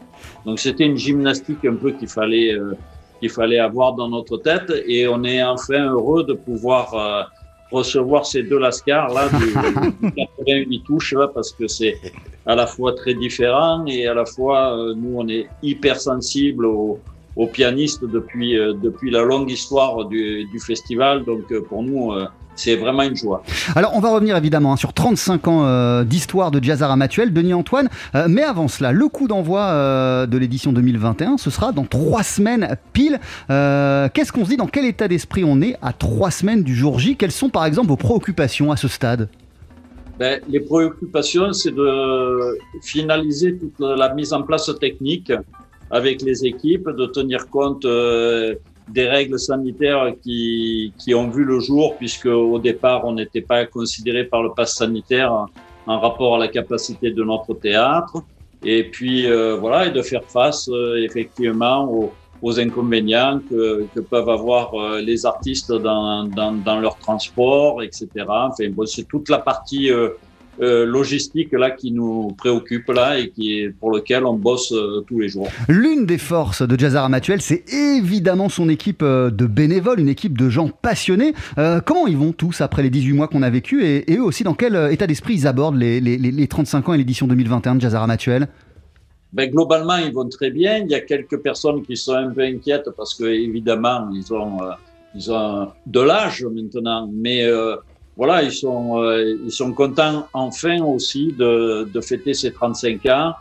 Donc 0.45 0.59
c'était 0.59 0.85
une 0.85 0.97
gymnastique 0.97 1.63
un 1.65 1.75
peu 1.75 1.91
qu'il 1.91 2.09
fallait 2.09 2.53
euh, 2.53 2.73
qu'il 3.19 3.29
fallait 3.29 3.59
avoir 3.59 3.93
dans 3.93 4.09
notre 4.09 4.37
tête 4.37 4.71
et 4.87 5.07
on 5.07 5.23
est 5.23 5.41
enfin 5.43 5.85
heureux 5.91 6.23
de 6.23 6.33
pouvoir 6.33 6.93
euh, 6.93 7.23
recevoir 7.71 8.25
ces 8.25 8.43
deux 8.43 8.59
lascars 8.59 9.13
là 9.13 9.29
du, 9.29 10.11
88 10.15 10.83
touches 10.83 11.13
là 11.13 11.27
parce 11.33 11.51
que 11.51 11.67
c'est 11.67 11.97
à 12.45 12.55
la 12.55 12.67
fois 12.67 12.93
très 12.93 13.13
différent 13.13 13.85
et 13.85 14.07
à 14.07 14.13
la 14.13 14.25
fois 14.25 14.77
euh, 14.77 14.93
nous 14.95 15.13
on 15.15 15.27
est 15.27 15.47
hyper 15.61 15.99
sensible 15.99 16.65
au, 16.65 16.99
aux 17.35 17.47
pianistes 17.47 18.03
depuis, 18.03 18.53
depuis 18.55 19.11
la 19.11 19.21
longue 19.21 19.49
histoire 19.49 20.05
du, 20.05 20.47
festival. 20.59 21.23
Donc 21.23 21.53
pour 21.69 21.83
nous, 21.83 22.13
c'est 22.55 22.75
vraiment 22.75 23.03
une 23.03 23.15
joie. 23.15 23.43
Alors, 23.75 23.95
on 23.95 23.99
va 23.99 24.09
revenir 24.09 24.35
évidemment 24.35 24.73
hein, 24.73 24.77
sur 24.77 24.93
35 24.93 25.47
ans 25.47 25.65
euh, 25.65 26.03
d'histoire 26.03 26.51
de 26.51 26.63
Jazz 26.63 26.83
Matuel, 26.95 27.33
Denis 27.33 27.53
Antoine. 27.53 27.89
Euh, 28.15 28.27
mais 28.29 28.43
avant 28.43 28.67
cela, 28.67 28.91
le 28.91 29.07
coup 29.07 29.27
d'envoi 29.27 29.61
euh, 29.61 30.25
de 30.25 30.37
l'édition 30.37 30.73
2021, 30.73 31.37
ce 31.37 31.49
sera 31.49 31.71
dans 31.71 31.85
trois 31.85 32.23
semaines 32.23 32.75
pile. 32.93 33.19
Qu'est-ce 33.47 34.31
qu'on 34.31 34.45
se 34.45 34.49
dit 34.49 34.57
Dans 34.57 34.67
quel 34.67 34.85
état 34.85 35.07
d'esprit 35.07 35.43
on 35.43 35.61
est 35.61 35.75
à 35.81 35.93
trois 35.93 36.31
semaines 36.31 36.63
du 36.63 36.75
jour 36.75 36.99
J? 36.99 37.15
Quelles 37.15 37.31
sont 37.31 37.49
par 37.49 37.65
exemple 37.65 37.87
vos 37.87 37.97
préoccupations 37.97 38.71
à 38.71 38.77
ce 38.77 38.87
stade? 38.87 39.29
Ben, 40.21 40.41
les 40.47 40.59
préoccupations, 40.59 41.51
c'est 41.51 41.75
de 41.83 42.57
finaliser 42.83 43.57
toute 43.57 43.79
la 43.79 44.13
mise 44.13 44.31
en 44.33 44.43
place 44.43 44.71
technique 44.79 45.31
avec 45.89 46.21
les 46.21 46.45
équipes, 46.45 46.89
de 47.01 47.05
tenir 47.07 47.49
compte 47.49 47.85
des 48.97 49.07
règles 49.07 49.39
sanitaires 49.39 50.13
qui, 50.23 50.93
qui 50.99 51.15
ont 51.15 51.29
vu 51.29 51.43
le 51.43 51.59
jour, 51.59 51.95
puisque 51.97 52.27
au 52.27 52.59
départ, 52.59 53.05
on 53.05 53.13
n'était 53.13 53.41
pas 53.41 53.65
considéré 53.65 54.25
par 54.25 54.43
le 54.43 54.51
pass 54.51 54.75
sanitaire 54.75 55.47
en 55.87 55.99
rapport 55.99 56.35
à 56.35 56.39
la 56.39 56.47
capacité 56.47 57.11
de 57.11 57.23
notre 57.23 57.53
théâtre. 57.53 58.23
Et 58.63 58.83
puis, 58.83 59.25
euh, 59.25 59.57
voilà, 59.59 59.87
et 59.87 59.91
de 59.91 60.01
faire 60.01 60.23
face 60.23 60.69
euh, 60.69 61.03
effectivement 61.03 61.91
aux, 61.91 62.11
aux 62.41 62.59
inconvénients 62.59 63.39
que, 63.49 63.85
peuvent 64.09 64.29
avoir 64.29 64.73
euh, 64.73 65.01
les 65.01 65.25
artistes 65.25 65.71
dans, 65.71 66.29
leur 66.81 66.97
transport, 66.97 67.83
etc. 67.83 68.07
Enfin, 68.27 68.85
c'est 68.85 69.07
toute 69.07 69.29
la 69.29 69.39
partie 69.39 69.89
euh, 70.59 70.85
logistique 70.85 71.53
là 71.53 71.71
qui 71.71 71.91
nous 71.91 72.35
préoccupe 72.37 72.89
là 72.89 73.17
et 73.17 73.29
qui 73.29 73.53
est 73.53 73.69
pour 73.69 73.89
lequel 73.89 74.25
on 74.25 74.33
bosse 74.33 74.73
euh, 74.73 75.03
tous 75.07 75.19
les 75.19 75.29
jours. 75.29 75.47
L'une 75.69 76.05
des 76.05 76.17
forces 76.17 76.61
de 76.61 76.77
Jazzar 76.77 77.09
Matuel, 77.09 77.41
c'est 77.41 77.63
évidemment 77.73 78.49
son 78.49 78.67
équipe 78.67 79.01
euh, 79.01 79.31
de 79.31 79.47
bénévoles, 79.47 80.01
une 80.01 80.09
équipe 80.09 80.37
de 80.37 80.49
gens 80.49 80.67
passionnés. 80.67 81.33
comment 81.85 82.05
ils 82.05 82.17
vont 82.17 82.33
tous 82.33 82.59
après 82.61 82.83
les 82.83 82.89
18 82.89 83.13
mois 83.13 83.27
qu'on 83.27 83.43
a 83.43 83.49
vécu 83.49 83.85
et, 83.85 84.05
eux 84.15 84.23
aussi 84.23 84.43
dans 84.43 84.53
quel 84.53 84.75
état 84.91 85.07
d'esprit 85.07 85.35
ils 85.35 85.47
abordent 85.47 85.77
les, 85.77 86.01
les, 86.01 86.17
les 86.17 86.47
35 86.47 86.89
ans 86.89 86.93
et 86.93 86.97
l'édition 86.97 87.27
2021 87.27 87.75
de 87.75 87.81
Jazzar 87.81 88.05
Matuel 88.05 88.47
ben, 89.33 89.49
globalement, 89.49 89.97
ils 89.97 90.13
vont 90.13 90.27
très 90.27 90.51
bien. 90.51 90.77
Il 90.77 90.91
y 90.91 90.95
a 90.95 91.01
quelques 91.01 91.37
personnes 91.37 91.83
qui 91.83 91.95
sont 91.97 92.15
un 92.15 92.31
peu 92.31 92.41
inquiètes 92.41 92.89
parce 92.97 93.15
que 93.15 93.25
évidemment, 93.25 94.09
ils 94.13 94.33
ont, 94.33 94.59
ils 95.15 95.31
ont 95.31 95.69
de 95.85 95.99
l'âge 96.01 96.43
maintenant, 96.43 97.09
mais 97.13 97.47
voilà, 98.17 98.43
ils 98.43 98.51
sont, 98.51 99.01
euh, 99.01 99.37
ils 99.45 99.51
sont 99.51 99.73
contents 99.73 100.27
enfin 100.33 100.81
aussi 100.83 101.33
de, 101.33 101.89
de 101.91 102.01
fêter 102.01 102.33
ces 102.33 102.51
35 102.51 103.05
ans. 103.07 103.33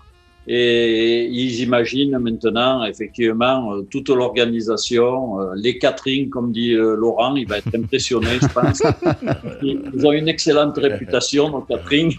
Et 0.47 1.27
ils 1.27 1.61
imaginent 1.61 2.19
maintenant, 2.19 2.85
effectivement, 2.85 3.75
euh, 3.75 3.83
toute 3.91 4.09
l'organisation, 4.09 5.39
euh, 5.39 5.53
les 5.55 5.79
catering, 5.79 6.31
comme 6.31 6.51
dit 6.51 6.73
Laurent, 6.73 7.37
il 7.37 7.47
va 7.47 7.59
être 7.59 7.75
impressionné, 7.75 8.39
je 8.41 8.49
pense. 8.49 8.83
Ils 9.63 10.07
ont 10.07 10.13
une 10.13 10.29
excellente 10.29 10.79
réputation, 10.79 11.51
nos 11.51 11.61
catering. 11.61 12.17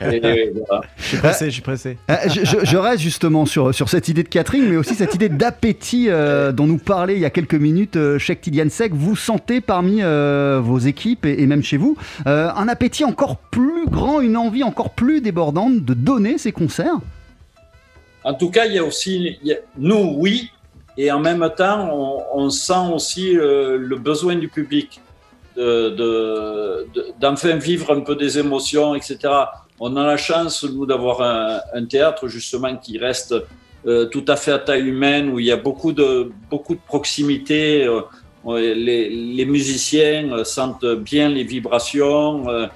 Je 0.00 0.80
suis 0.98 1.16
pressé, 1.18 1.46
je 1.46 1.50
suis 1.50 1.62
pressé. 1.62 1.98
Euh, 2.10 2.16
je, 2.28 2.76
reste 2.76 3.02
justement 3.02 3.46
sur, 3.46 3.74
sur 3.74 3.88
cette 3.88 4.08
idée 4.08 4.22
de 4.22 4.28
Catherine, 4.28 4.68
mais 4.68 4.76
aussi 4.76 4.94
cette 4.94 5.14
idée 5.14 5.28
d'appétit 5.28 6.06
euh, 6.08 6.52
dont 6.52 6.66
nous 6.66 6.78
parlait 6.78 7.14
il 7.14 7.20
y 7.20 7.24
a 7.24 7.30
quelques 7.30 7.54
minutes 7.54 7.96
euh, 7.96 8.18
Cheikh 8.18 8.50
Sek. 8.70 8.92
Vous 8.94 9.16
sentez 9.16 9.60
parmi 9.60 10.02
euh, 10.02 10.60
vos 10.62 10.78
équipes 10.78 11.26
et, 11.26 11.46
même 11.46 11.62
chez 11.62 11.76
vous 11.76 11.96
un 12.24 12.68
appétit 12.68 13.04
encore 13.04 13.36
plus 13.36 13.86
grand, 13.86 14.20
une 14.20 14.36
envie 14.36 14.62
encore 14.62 14.90
plus 14.90 15.20
débordante 15.20 15.84
de 15.84 15.94
donner 15.94 16.38
ces 16.38 16.52
concerts? 16.52 16.98
En 18.24 18.34
tout 18.34 18.50
cas, 18.50 18.66
il 18.66 18.74
y 18.74 18.78
a 18.78 18.84
aussi, 18.84 19.38
nous, 19.76 20.14
oui, 20.16 20.50
et 20.96 21.10
en 21.10 21.20
même 21.20 21.48
temps, 21.56 21.90
on, 22.34 22.48
sent 22.50 22.92
aussi 22.92 23.32
le 23.34 23.96
besoin 23.96 24.36
du 24.36 24.48
public 24.48 25.00
d'enfin 25.56 27.56
de, 27.56 27.60
vivre 27.60 27.92
un 27.92 28.00
peu 28.00 28.16
des 28.16 28.38
émotions, 28.38 28.94
etc. 28.94 29.18
On 29.80 29.96
a 29.96 30.06
la 30.06 30.16
chance, 30.16 30.64
nous, 30.64 30.86
d'avoir 30.86 31.20
un, 31.74 31.84
théâtre, 31.86 32.28
justement, 32.28 32.76
qui 32.76 32.98
reste 32.98 33.34
euh, 33.86 34.06
tout 34.06 34.24
à 34.28 34.36
fait 34.36 34.52
à 34.52 34.58
taille 34.58 34.88
humaine, 34.88 35.30
où 35.30 35.40
il 35.40 35.46
y 35.46 35.50
a 35.50 35.56
beaucoup 35.56 35.92
de, 35.92 36.30
beaucoup 36.50 36.74
de 36.74 36.80
proximité. 36.86 37.84
Euh, 37.84 38.02
les, 38.46 39.44
musiciens 39.44 40.44
sentent 40.44 40.84
bien 40.84 41.28
les 41.28 41.44
vibrations. 41.44 42.48
Euh, 42.48 42.66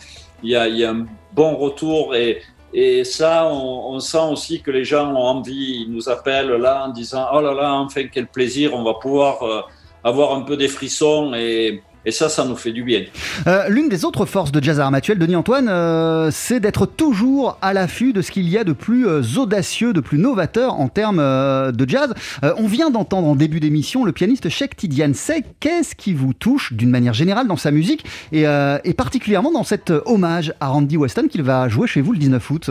il, 0.42 0.50
y 0.50 0.84
a, 0.84 0.90
un 0.90 1.06
bon 1.32 1.56
retour 1.56 2.14
et, 2.14 2.42
et 2.74 3.04
ça, 3.04 3.46
on, 3.46 3.94
on, 3.94 4.00
sent 4.00 4.26
aussi 4.30 4.60
que 4.60 4.70
les 4.70 4.84
gens 4.84 5.12
ont 5.12 5.26
envie. 5.26 5.84
Ils 5.86 5.92
nous 5.92 6.08
appellent 6.08 6.52
là 6.52 6.86
en 6.86 6.88
disant 6.88 7.28
Oh 7.32 7.40
là 7.40 7.54
là, 7.54 7.72
enfin, 7.74 8.04
quel 8.12 8.26
plaisir, 8.26 8.74
on 8.74 8.82
va 8.82 8.94
pouvoir 8.94 9.66
avoir 10.06 10.34
un 10.34 10.42
peu 10.42 10.56
des 10.56 10.68
frissons 10.68 11.34
et 11.34 11.82
et 12.06 12.12
ça, 12.12 12.28
ça 12.28 12.44
nous 12.44 12.54
fait 12.54 12.70
du 12.70 12.84
bien. 12.84 13.02
Euh, 13.48 13.68
l'une 13.68 13.88
des 13.88 14.04
autres 14.04 14.26
forces 14.26 14.52
de 14.52 14.62
Jazz 14.62 14.78
Armatuel, 14.78 15.18
Denis 15.18 15.34
Antoine, 15.34 15.68
euh, 15.68 16.30
c'est 16.30 16.60
d'être 16.60 16.86
toujours 16.86 17.58
à 17.60 17.74
l'affût 17.74 18.12
de 18.12 18.22
ce 18.22 18.30
qu'il 18.30 18.48
y 18.48 18.56
a 18.56 18.62
de 18.62 18.72
plus 18.72 19.08
euh, 19.08 19.22
audacieux, 19.36 19.92
de 19.92 20.00
plus 20.00 20.16
novateur 20.16 20.78
en 20.78 20.86
termes 20.88 21.16
de 21.16 21.88
jazz. 21.88 22.14
on 22.42 22.68
vient 22.68 22.90
d'entendre 22.90 23.26
en 23.26 23.34
début 23.34 23.58
d'émission 23.58 24.04
le 24.04 24.12
pianiste 24.12 24.48
Sheikh 24.48 24.76
Tidiane. 24.76 25.14
Qu'est-ce 25.58 25.96
qui 25.96 26.12
vous 26.12 26.32
touche 26.32 26.72
d'une 26.72 26.90
manière 26.90 27.12
générale 27.12 27.48
dans 27.48 27.56
sa 27.56 27.72
musique 27.72 28.04
et, 28.30 28.44
et 28.84 28.94
particulièrement 28.94 29.50
dans 29.50 29.64
cet 29.64 29.92
hommage 30.04 30.54
à 30.60 30.68
Randy 30.68 30.96
Weston 30.96 31.26
qu'il 31.28 31.42
va 31.42 31.68
jouer 31.68 31.88
chez 31.88 32.00
vous 32.00 32.12
le 32.12 32.18
19 32.18 32.50
août? 32.50 32.70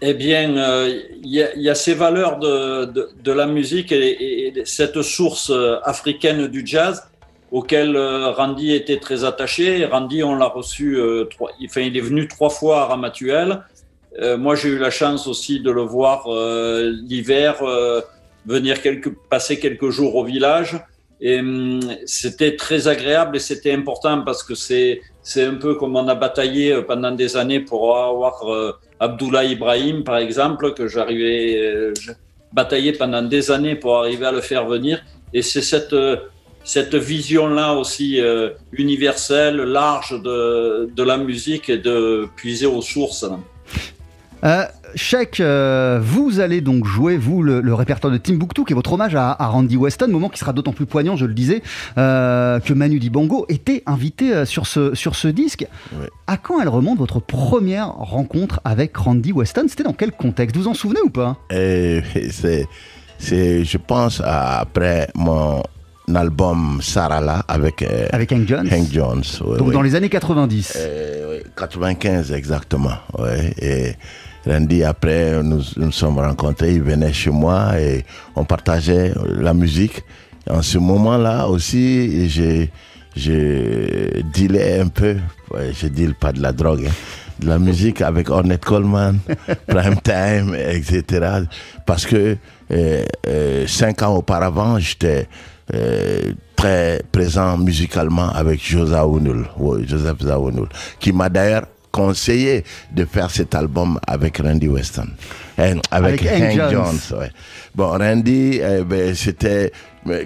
Eh 0.00 0.14
bien, 0.14 0.88
il 1.22 1.52
y, 1.56 1.68
a 1.68 1.74
ces 1.74 1.94
valeurs 1.94 2.38
de, 2.38 2.86
de, 3.22 3.32
la 3.32 3.46
musique 3.46 3.92
et, 3.92 4.48
et, 4.48 4.64
cette 4.64 5.02
source 5.02 5.52
africaine 5.84 6.48
du 6.48 6.66
jazz 6.66 7.09
auquel 7.50 7.96
euh, 7.96 8.30
Randy 8.30 8.72
était 8.72 8.98
très 8.98 9.24
attaché. 9.24 9.84
Randy, 9.84 10.22
on 10.22 10.36
l'a 10.36 10.46
reçu, 10.46 10.96
euh, 10.96 11.24
trois, 11.24 11.50
enfin, 11.64 11.80
il 11.80 11.96
est 11.96 12.02
venu 12.02 12.28
trois 12.28 12.50
fois 12.50 12.82
à 12.82 12.84
Ramatuel. 12.86 13.62
Euh, 14.20 14.36
moi, 14.36 14.54
j'ai 14.54 14.68
eu 14.70 14.78
la 14.78 14.90
chance 14.90 15.26
aussi 15.26 15.60
de 15.60 15.70
le 15.70 15.82
voir 15.82 16.28
l'hiver, 16.28 17.62
venir 18.46 18.76
passer 19.28 19.58
quelques 19.58 19.90
jours 19.90 20.16
au 20.16 20.24
village. 20.24 20.80
Et 21.22 21.40
hum, 21.40 21.80
c'était 22.06 22.56
très 22.56 22.88
agréable 22.88 23.36
et 23.36 23.40
c'était 23.40 23.72
important 23.72 24.22
parce 24.22 24.42
que 24.42 24.54
c'est 24.54 25.00
un 25.36 25.54
peu 25.54 25.74
comme 25.74 25.94
on 25.94 26.08
a 26.08 26.14
bataillé 26.14 26.80
pendant 26.82 27.10
des 27.10 27.36
années 27.36 27.60
pour 27.60 27.96
avoir 27.96 28.42
Abdullah 28.98 29.44
Ibrahim, 29.44 30.02
par 30.02 30.16
exemple, 30.16 30.72
que 30.72 30.88
j'arrivais 30.88 31.92
batailler 32.52 32.92
pendant 32.92 33.22
des 33.22 33.50
années 33.50 33.76
pour 33.76 33.98
arriver 33.98 34.26
à 34.26 34.32
le 34.32 34.40
faire 34.40 34.66
venir. 34.66 35.02
Et 35.34 35.42
c'est 35.42 35.62
cette 35.62 35.94
cette 36.72 36.94
vision-là 36.94 37.72
aussi 37.72 38.20
euh, 38.20 38.50
universelle, 38.70 39.56
large 39.56 40.12
de, 40.22 40.88
de, 40.94 41.02
la 41.02 41.16
musique 41.16 41.68
et 41.68 41.78
de 41.78 42.28
puiser 42.36 42.66
aux 42.66 42.80
sources. 42.80 43.26
Euh, 44.44 44.66
euh, 45.40 46.00
vous 46.00 46.38
allez 46.38 46.60
donc 46.60 46.84
jouer, 46.84 47.16
vous, 47.16 47.42
le, 47.42 47.74
répertoire 47.74 48.12
de 48.12 48.18
Timbuktu, 48.18 48.64
qui 48.64 48.72
est 48.72 48.76
votre 48.76 48.92
hommage 48.92 49.16
à, 49.16 49.34
Randy 49.40 49.76
Weston, 49.76 50.06
moment 50.06 50.28
qui 50.28 50.38
sera 50.38 50.52
d'autant 50.52 50.72
plus 50.72 50.86
poignant, 50.86 51.16
je 51.16 51.26
le 51.26 51.34
disais, 51.34 51.60
euh, 51.98 52.60
que 52.60 52.72
Manu 52.72 53.00
Dibango 53.00 53.46
était 53.48 53.82
invité 53.86 54.44
sur 54.46 54.68
ce, 54.68 54.94
sur 54.94 55.16
ce 55.16 55.26
disque. 55.26 55.66
À 56.28 56.36
quand 56.36 56.60
elle 56.60 56.68
remonte 56.68 56.98
votre 56.98 57.18
première 57.18 57.88
rencontre 57.88 58.60
avec 58.64 58.96
Randy 58.96 59.32
Weston? 59.32 59.64
C'était 59.66 59.82
dans 59.82 59.92
quel 59.92 60.12
contexte? 60.12 60.54
Vous 60.54 60.62
vous 60.62 60.68
en 60.68 60.74
souvenez 60.74 61.00
ou 61.00 61.10
pas? 61.10 61.36
C'est, 63.18 63.64
Je 63.64 63.76
pense, 63.76 64.22
après 64.24 65.08
mon 65.16 65.64
album 66.14 66.80
Sarala 66.82 67.44
avec, 67.48 67.82
euh, 67.82 68.06
avec 68.12 68.32
Hank 68.32 68.46
Jones. 68.46 68.68
Hank 68.70 68.92
Jones 68.92 69.22
Donc 69.58 69.72
dans 69.72 69.82
les 69.82 69.94
années 69.94 70.08
90. 70.08 70.78
95 71.56 72.30
euh, 72.30 72.36
exactement. 72.36 72.96
Et 73.60 73.92
Randy, 74.46 74.84
après, 74.84 75.42
nous 75.42 75.62
nous 75.76 75.92
sommes 75.92 76.18
rencontrés, 76.18 76.74
il 76.74 76.82
venait 76.82 77.12
chez 77.12 77.30
moi 77.30 77.78
et 77.78 78.04
on 78.36 78.44
partageait 78.44 79.12
la 79.26 79.54
musique. 79.54 80.02
En 80.48 80.62
ce 80.62 80.78
moment-là 80.78 81.46
aussi, 81.48 82.28
j'ai 82.28 82.70
je 83.16 84.22
dealais 84.34 84.80
un 84.80 84.88
peu, 84.88 85.16
je 85.52 85.86
deal 85.88 86.14
pas 86.14 86.32
de 86.32 86.40
la 86.40 86.52
drogue, 86.52 86.86
hein, 86.86 86.92
de 87.40 87.48
la 87.48 87.58
musique 87.58 88.00
avec 88.02 88.30
Ornette 88.30 88.64
Coleman, 88.64 89.18
Prime 89.66 90.00
Time, 90.02 90.54
etc. 90.54 91.44
Parce 91.86 92.06
que 92.06 92.36
euh, 92.72 93.04
euh, 93.26 93.66
cinq 93.66 94.02
ans 94.02 94.14
auparavant, 94.14 94.78
j'étais 94.78 95.28
euh, 95.74 96.32
très 96.56 97.02
présent 97.10 97.56
musicalement 97.58 98.30
avec 98.30 98.62
Joseph 98.62 98.90
Zawunul, 98.92 99.46
Joseph 99.86 100.18
qui 100.98 101.12
m'a 101.12 101.28
d'ailleurs 101.28 101.66
conseillé 101.90 102.64
de 102.92 103.04
faire 103.04 103.30
cet 103.30 103.54
album 103.54 103.98
avec 104.06 104.38
Randy 104.38 104.68
Weston. 104.68 105.08
Hein, 105.58 105.76
avec, 105.90 106.24
Avec 106.24 106.42
Hank 106.42 106.50
Hank 106.60 106.70
Jones. 106.70 106.70
Jones. 106.70 107.18
ouais. 107.20 107.30
Bon, 107.74 107.88
Randy, 107.96 108.58
euh, 108.60 108.82
ben, 108.84 109.14
c'était 109.14 109.70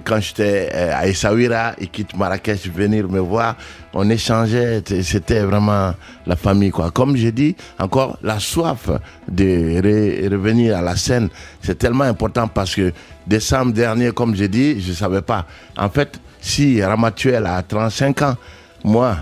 quand 0.05 0.21
j'étais 0.21 0.71
euh, 0.73 0.93
à 0.95 1.07
Essaouira, 1.09 1.75
il 1.81 1.91
quitte 1.91 2.17
Marrakech 2.17 2.69
venir 2.69 3.09
me 3.09 3.19
voir. 3.19 3.57
On 3.93 4.09
échangeait, 4.09 4.83
c'était 5.03 5.41
vraiment 5.41 5.93
la 6.27 6.37
famille 6.37 6.71
quoi. 6.71 6.91
Comme 6.91 7.17
j'ai 7.17 7.33
dit, 7.33 7.55
encore 7.79 8.17
la 8.23 8.39
soif 8.39 8.89
de 9.29 9.45
re- 9.45 10.31
revenir 10.31 10.79
à 10.79 10.81
la 10.83 10.97
scène, 10.97 11.29
c'est 11.61 11.77
tellement 11.79 12.05
important 12.05 12.49
parce 12.49 12.75
que 12.75 12.93
décembre 13.27 13.73
dernier, 13.73 14.13
comme 14.13 14.35
j'ai 14.35 14.49
dit, 14.49 14.81
je 14.81 14.93
savais 14.93 15.23
pas. 15.23 15.47
En 15.77 15.91
fait, 15.91 16.19
si 16.41 16.83
Ramatuel 16.83 17.45
a 17.45 17.63
35 17.63 18.23
ans, 18.23 18.37
moi, 18.85 19.17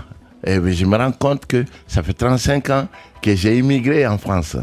eh 0.45 0.59
bien, 0.59 0.71
je 0.73 0.85
me 0.85 0.95
rends 0.97 1.11
compte 1.11 1.45
que 1.45 1.65
ça 1.87 2.03
fait 2.03 2.13
35 2.13 2.69
ans 2.69 2.87
que 3.21 3.35
j'ai 3.35 3.57
immigré 3.57 4.05
en 4.07 4.17
France. 4.17 4.55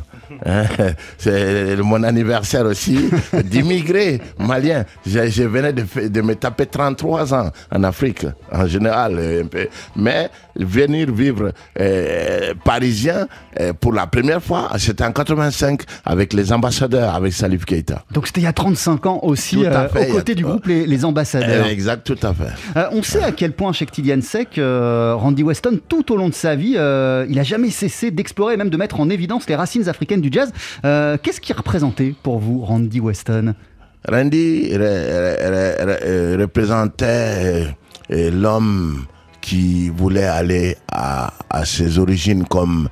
Hein, 0.46 0.64
C'est 1.18 1.76
mon 1.76 2.02
anniversaire 2.02 2.64
aussi 2.66 3.08
d'immigré 3.44 4.20
malien. 4.38 4.84
Je, 5.06 5.28
je 5.28 5.42
venais 5.44 5.72
de, 5.72 6.20
me 6.20 6.34
taper 6.34 6.66
33 6.66 7.34
ans 7.34 7.50
en 7.72 7.84
Afrique, 7.84 8.26
en 8.52 8.66
général. 8.66 9.18
un 9.18 9.46
peu. 9.46 9.68
Mais 9.96 10.30
venir 10.56 11.12
vivre 11.12 11.52
euh, 11.78 12.54
parisien 12.64 13.26
euh, 13.60 13.72
pour 13.72 13.92
la 13.92 14.06
première 14.06 14.42
fois, 14.42 14.70
c'était 14.78 15.04
en 15.04 15.12
85 15.12 15.82
avec 16.04 16.32
les 16.32 16.52
ambassadeurs, 16.52 17.14
avec 17.14 17.32
Salif 17.32 17.64
Keita. 17.64 18.04
Donc 18.12 18.26
c'était 18.26 18.40
il 18.40 18.44
y 18.44 18.46
a 18.46 18.52
35 18.52 19.06
ans 19.06 19.20
aussi, 19.22 19.64
euh, 19.64 19.88
fait, 19.88 20.08
aux 20.08 20.10
a- 20.12 20.16
côtés 20.16 20.34
du 20.34 20.44
groupe 20.44 20.66
Les, 20.66 20.86
les 20.86 21.04
Ambassadeurs. 21.04 21.66
Euh, 21.66 21.70
exact, 21.70 22.04
tout 22.06 22.18
à 22.26 22.32
fait. 22.34 22.78
Euh, 22.78 22.88
on 22.92 23.02
sait 23.02 23.22
à 23.22 23.32
quel 23.32 23.52
point 23.52 23.72
chez 23.72 23.86
Tidiane 23.86 24.22
euh, 24.58 25.14
Randy 25.16 25.42
Weston, 25.42 25.78
tout 25.88 26.12
au 26.12 26.16
long 26.16 26.28
de 26.28 26.34
sa 26.34 26.54
vie, 26.54 26.70
il 26.72 26.76
a 27.38 27.42
jamais 27.42 27.70
cessé 27.70 28.10
d'explorer 28.10 28.54
et 28.54 28.56
même 28.56 28.70
de 28.70 28.76
mettre 28.76 29.00
en 29.00 29.10
évidence 29.10 29.48
les 29.48 29.56
racines 29.56 29.88
africaines 29.88 30.19
du 30.20 30.30
jazz. 30.32 30.52
Euh, 30.84 31.16
Qu'est-ce 31.22 31.40
qui 31.40 31.52
représentait 31.52 32.14
pour 32.22 32.38
vous 32.38 32.60
Randy 32.64 33.00
Weston? 33.00 33.54
Randy 34.08 34.70
re- 34.72 34.78
re- 34.78 35.36
re- 35.38 35.86
re- 35.86 36.40
représentait 36.40 37.66
l'homme 38.08 39.04
qui 39.40 39.88
voulait 39.90 40.24
aller 40.24 40.76
à, 40.90 41.32
ses 41.64 41.98
origines 41.98 42.44
comme 42.44 42.88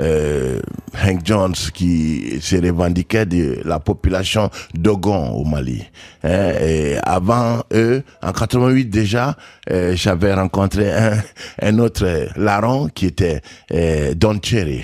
euh, 0.00 0.58
Hank 1.04 1.20
Jones 1.24 1.54
qui 1.74 2.38
se 2.40 2.56
revendiquait 2.56 3.26
de 3.26 3.58
la 3.64 3.78
population 3.78 4.48
Dogon 4.74 5.30
au 5.32 5.44
Mali. 5.44 5.84
Hein, 6.24 6.52
avant 7.02 7.62
eux, 7.74 8.02
en 8.22 8.32
88 8.32 8.86
déjà, 8.86 9.36
euh, 9.70 9.92
j'avais 9.94 10.32
rencontré 10.32 10.90
un, 11.60 11.78
autre 11.78 12.28
larron 12.36 12.88
qui 12.88 13.06
était 13.06 13.42
euh, 13.72 14.14
Don 14.14 14.38
Cherry 14.42 14.82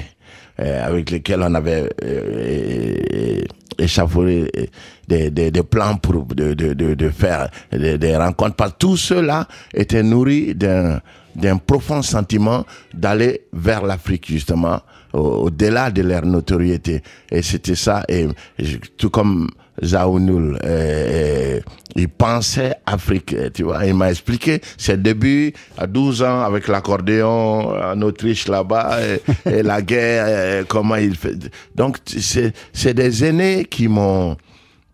avec 0.58 1.10
lesquels 1.10 1.42
on 1.42 1.54
avait 1.54 1.88
euh, 2.04 2.04
euh, 2.04 3.40
échafaudé 3.78 4.50
euh, 4.56 4.64
des, 5.06 5.30
des, 5.30 5.50
des 5.50 5.62
plans 5.62 5.96
pour 5.96 6.24
de, 6.26 6.54
de, 6.54 6.72
de, 6.74 6.94
de 6.94 7.08
faire 7.10 7.48
des, 7.72 7.96
des 7.98 8.16
rencontres. 8.16 8.56
Parce 8.56 8.72
que 8.72 8.78
tous 8.78 8.96
ceux-là 8.96 9.46
étaient 9.74 10.02
nourris 10.02 10.54
d'un 10.54 11.00
d'un 11.36 11.56
profond 11.58 12.02
sentiment 12.02 12.64
d'aller 12.92 13.42
vers 13.52 13.84
l'Afrique 13.86 14.26
justement 14.28 14.80
au- 15.12 15.44
au-delà 15.44 15.88
de 15.92 16.02
leur 16.02 16.26
notoriété 16.26 17.00
et 17.30 17.42
c'était 17.42 17.76
ça 17.76 18.02
et 18.08 18.26
je- 18.58 18.78
tout 18.96 19.10
comme 19.10 19.48
Zaounoul, 19.84 20.58
euh, 20.64 20.68
euh, 20.68 21.60
il 21.96 22.08
pensait 22.08 22.76
Afrique, 22.86 23.32
euh, 23.32 23.50
tu 23.52 23.62
vois. 23.64 23.84
Il 23.86 23.94
m'a 23.94 24.10
expliqué 24.10 24.60
ses 24.76 24.96
débuts 24.96 25.52
à 25.76 25.86
12 25.86 26.22
ans 26.22 26.42
avec 26.42 26.68
l'accordéon 26.68 27.70
en 27.70 28.02
Autriche 28.02 28.48
là-bas 28.48 28.98
et, 29.46 29.50
et 29.50 29.62
la 29.62 29.82
guerre, 29.82 30.64
comment 30.68 30.96
il 30.96 31.16
fait. 31.16 31.36
Donc 31.74 31.98
c'est 32.06 32.94
des 32.94 33.24
aînés 33.24 33.64
qui 33.64 33.88
m'ont 33.88 34.36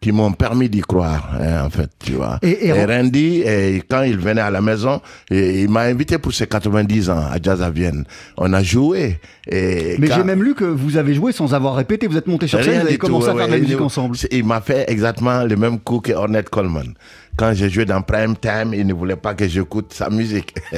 qui 0.05 0.13
m'ont 0.13 0.33
permis 0.33 0.69
d'y 0.69 0.83
croire, 0.83 1.31
hein, 1.41 1.65
en 1.65 1.71
fait, 1.71 1.89
tu 2.05 2.13
vois. 2.13 2.39
Et- 2.43 2.67
et- 2.67 2.85
Randy, 2.85 3.41
et 3.41 3.83
quand 3.89 4.03
il 4.03 4.19
venait 4.19 4.43
à 4.43 4.51
la 4.51 4.61
maison, 4.61 5.01
il 5.31 5.71
m'a 5.71 5.81
invité 5.85 6.19
pour 6.19 6.35
ses 6.35 6.47
90 6.47 7.09
ans 7.09 7.25
à 7.33 7.39
Jazz 7.43 7.63
à 7.63 7.71
Vienne. 7.71 8.05
On 8.37 8.53
a 8.53 8.63
joué. 8.63 9.19
Et 9.51 9.97
Mais 9.99 10.09
quand- 10.09 10.17
j'ai 10.17 10.25
même 10.25 10.43
lu 10.43 10.55
que 10.55 10.65
vous 10.67 10.99
avez 10.99 11.15
joué 11.15 11.33
sans 11.33 11.55
avoir 11.55 11.75
répété. 11.75 12.07
Vous 12.07 12.19
êtes 12.19 12.27
monté 12.27 12.47
sur 12.47 12.63
scène, 12.63 12.81
vous 12.83 12.87
avez 12.87 12.99
tout, 12.99 13.07
commencé 13.07 13.29
à 13.29 13.33
ouais, 13.33 13.39
faire 13.39 13.47
de 13.49 13.53
la 13.55 13.59
musique 13.59 13.81
ensemble. 13.81 14.15
Il 14.31 14.45
m'a 14.45 14.61
fait 14.61 14.85
exactement 14.91 15.43
le 15.45 15.57
même 15.57 15.79
coup 15.81 16.01
que 16.01 16.13
Ornette 16.13 16.51
Coleman. 16.51 16.93
Quand 17.37 17.53
j'ai 17.55 17.69
joué 17.69 17.85
dans 17.85 18.01
Prime 18.03 18.37
Time, 18.37 18.75
il 18.75 18.87
ne 18.87 18.93
voulait 18.95 19.17
pas 19.17 19.35
que 19.35 19.49
j'écoute 19.49 19.93
sa 19.95 20.09
musique. 20.11 20.55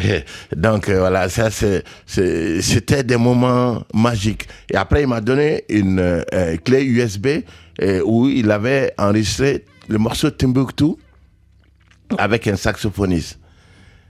Donc 0.56 0.88
euh, 0.88 1.00
voilà, 1.00 1.28
ça 1.28 1.48
c'était 2.06 3.02
des 3.04 3.16
moments 3.16 3.82
magiques. 3.92 4.46
Et 4.72 4.76
après, 4.76 5.02
il 5.02 5.08
m'a 5.08 5.20
donné 5.20 5.64
une 5.68 5.98
euh, 6.00 6.56
clé 6.64 6.82
USB 6.84 7.26
où 8.04 8.28
il 8.28 8.50
avait 8.50 8.92
enregistré 8.98 9.64
le 9.88 9.98
morceau 9.98 10.30
Timbuktu 10.30 10.96
avec 12.18 12.46
un 12.46 12.56
saxophoniste. 12.56 13.38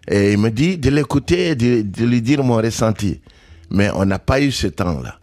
Et 0.09 0.33
il 0.33 0.39
me 0.39 0.51
dit 0.51 0.79
de 0.79 0.91
l'écouter, 0.91 1.55
de, 1.55 2.05
lui 2.05 2.23
dire 2.23 2.43
mon 2.43 2.57
ressenti. 2.57 3.21
Mais 3.71 3.91
on 3.95 4.05
n'a 4.05 4.19
pas 4.19 4.41
eu 4.41 4.51
ce 4.51 4.67
temps-là. 4.67 5.19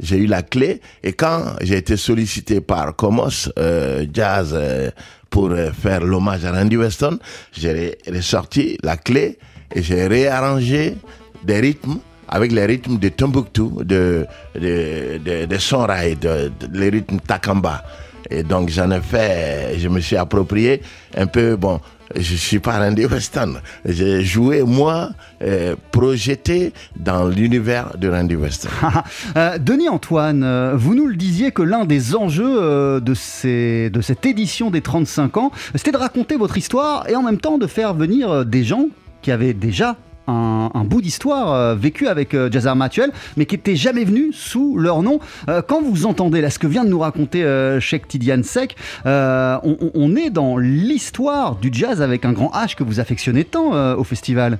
J'ai 0.00 0.16
eu 0.16 0.26
la 0.26 0.42
clé 0.42 0.80
et 1.02 1.12
quand 1.12 1.56
j'ai 1.60 1.76
été 1.76 1.98
sollicité 1.98 2.62
par 2.62 2.96
Comos 2.96 3.50
euh, 3.58 4.06
Jazz 4.10 4.52
euh, 4.54 4.90
pour 5.28 5.50
euh, 5.50 5.70
faire 5.72 6.02
l'hommage 6.02 6.46
à 6.46 6.52
Randy 6.52 6.78
Weston, 6.78 7.18
j'ai 7.52 7.98
ressorti 8.10 8.78
la 8.82 8.96
clé 8.96 9.38
et 9.74 9.82
j'ai 9.82 10.06
réarrangé 10.06 10.96
des 11.44 11.60
rythmes 11.60 11.98
avec 12.30 12.52
les 12.52 12.64
rythmes 12.64 12.96
de 12.98 13.08
Tombouctou, 13.10 13.82
de, 13.84 14.26
de, 14.54 15.18
de, 15.24 15.44
de 15.46 15.58
Sonrai, 15.58 16.14
de, 16.14 16.50
de- 16.60 16.78
les 16.78 16.88
rythmes 16.88 17.18
Takamba. 17.20 17.82
Et 18.30 18.42
donc 18.44 18.68
j'en 18.70 18.90
ai 18.92 19.00
fait, 19.00 19.76
je 19.78 19.88
me 19.88 20.00
suis 20.00 20.16
approprié 20.16 20.82
un 21.16 21.26
peu, 21.26 21.56
bon, 21.56 21.80
je 22.14 22.34
suis 22.36 22.60
pas 22.60 22.78
Randy 22.78 23.06
Weston. 23.06 23.54
J'ai 23.84 24.22
joué, 24.24 24.62
moi, 24.62 25.10
euh, 25.42 25.74
projeté 25.90 26.72
dans 26.96 27.26
l'univers 27.26 27.96
de 27.98 28.08
Randy 28.08 28.36
Weston. 28.36 28.68
Euh, 29.36 29.58
Denis 29.58 29.88
Antoine, 29.88 30.42
euh, 30.44 30.74
vous 30.76 30.94
nous 30.94 31.06
le 31.06 31.14
disiez 31.16 31.50
que 31.52 31.62
l'un 31.62 31.84
des 31.84 32.14
enjeux 32.16 33.00
de, 33.00 33.14
ces, 33.14 33.90
de 33.90 34.00
cette 34.00 34.24
édition 34.26 34.70
des 34.70 34.80
35 34.80 35.36
ans, 35.36 35.50
c'était 35.74 35.92
de 35.92 35.96
raconter 35.96 36.36
votre 36.36 36.56
histoire 36.58 37.08
et 37.08 37.16
en 37.16 37.22
même 37.22 37.38
temps 37.38 37.58
de 37.58 37.66
faire 37.66 37.94
venir 37.94 38.44
des 38.44 38.64
gens 38.64 38.86
qui 39.22 39.30
avaient 39.32 39.54
déjà 39.54 39.96
un, 40.30 40.84
bout 40.84 41.02
d'histoire 41.02 41.52
euh, 41.52 41.74
vécu 41.74 42.08
avec 42.08 42.34
euh, 42.34 42.50
Jazz 42.50 42.66
Armatuel, 42.66 43.10
mais 43.36 43.46
qui 43.46 43.56
n'étaient 43.56 43.76
jamais 43.76 44.04
venus 44.04 44.36
sous 44.36 44.76
leur 44.76 45.02
nom. 45.02 45.20
Euh, 45.48 45.62
quand 45.62 45.82
vous 45.82 46.06
entendez 46.06 46.40
là 46.40 46.50
ce 46.50 46.58
que 46.58 46.66
vient 46.66 46.84
de 46.84 46.90
nous 46.90 47.00
raconter 47.00 47.44
euh, 47.44 47.80
Cheikh 47.80 48.08
Tidiane 48.08 48.44
Sek, 48.44 48.76
euh, 49.06 49.58
on, 49.62 50.16
est 50.16 50.30
dans 50.30 50.56
l'histoire 50.56 51.56
du 51.56 51.70
jazz 51.72 52.02
avec 52.02 52.24
un 52.24 52.32
grand 52.32 52.50
H 52.50 52.74
que 52.74 52.82
vous 52.84 53.00
affectionnez 53.00 53.44
tant 53.44 53.94
au 53.96 54.04
festival. 54.04 54.58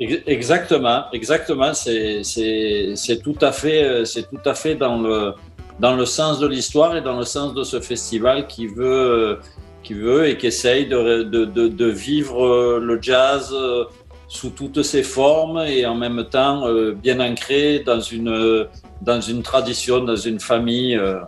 Ex- 0.00 0.22
Exactement, 0.26 1.04
exactement. 1.12 1.72
C'est 1.74 2.22
tout 3.22 3.36
à 3.40 3.52
fait 3.52 4.04
c'est 4.04 4.28
tout 4.28 4.48
à 4.48 4.54
fait 4.54 4.74
dans 4.74 5.00
le 5.00 5.32
dans 5.78 5.94
le 5.94 6.04
sens 6.04 6.38
de 6.40 6.46
l'histoire 6.46 6.96
et 6.96 7.00
dans 7.00 7.16
le 7.16 7.24
sens 7.24 7.54
de 7.54 7.62
ce 7.62 7.80
festival 7.80 8.46
qui 8.46 8.66
veut 8.66 9.38
qui 9.82 9.94
veut 9.94 10.28
et 10.28 10.36
qui 10.36 10.48
essaye 10.48 10.86
de 10.86 11.22
de, 11.22 11.86
vivre 11.86 12.78
le 12.78 12.98
jazz 13.00 13.54
sous 14.32 14.48
toutes 14.48 14.82
ses 14.82 15.02
formes 15.02 15.58
et 15.58 15.84
en 15.84 15.94
même 15.94 16.24
temps 16.24 16.66
euh, 16.66 16.92
bien 16.92 17.20
ancré 17.20 17.80
dans 17.80 18.00
une 18.00 18.66
dans 19.02 19.20
une 19.20 19.42
tradition, 19.42 20.02
dans 20.02 20.16
une 20.16 20.40
famille 20.40 20.96
euh, 20.96 21.20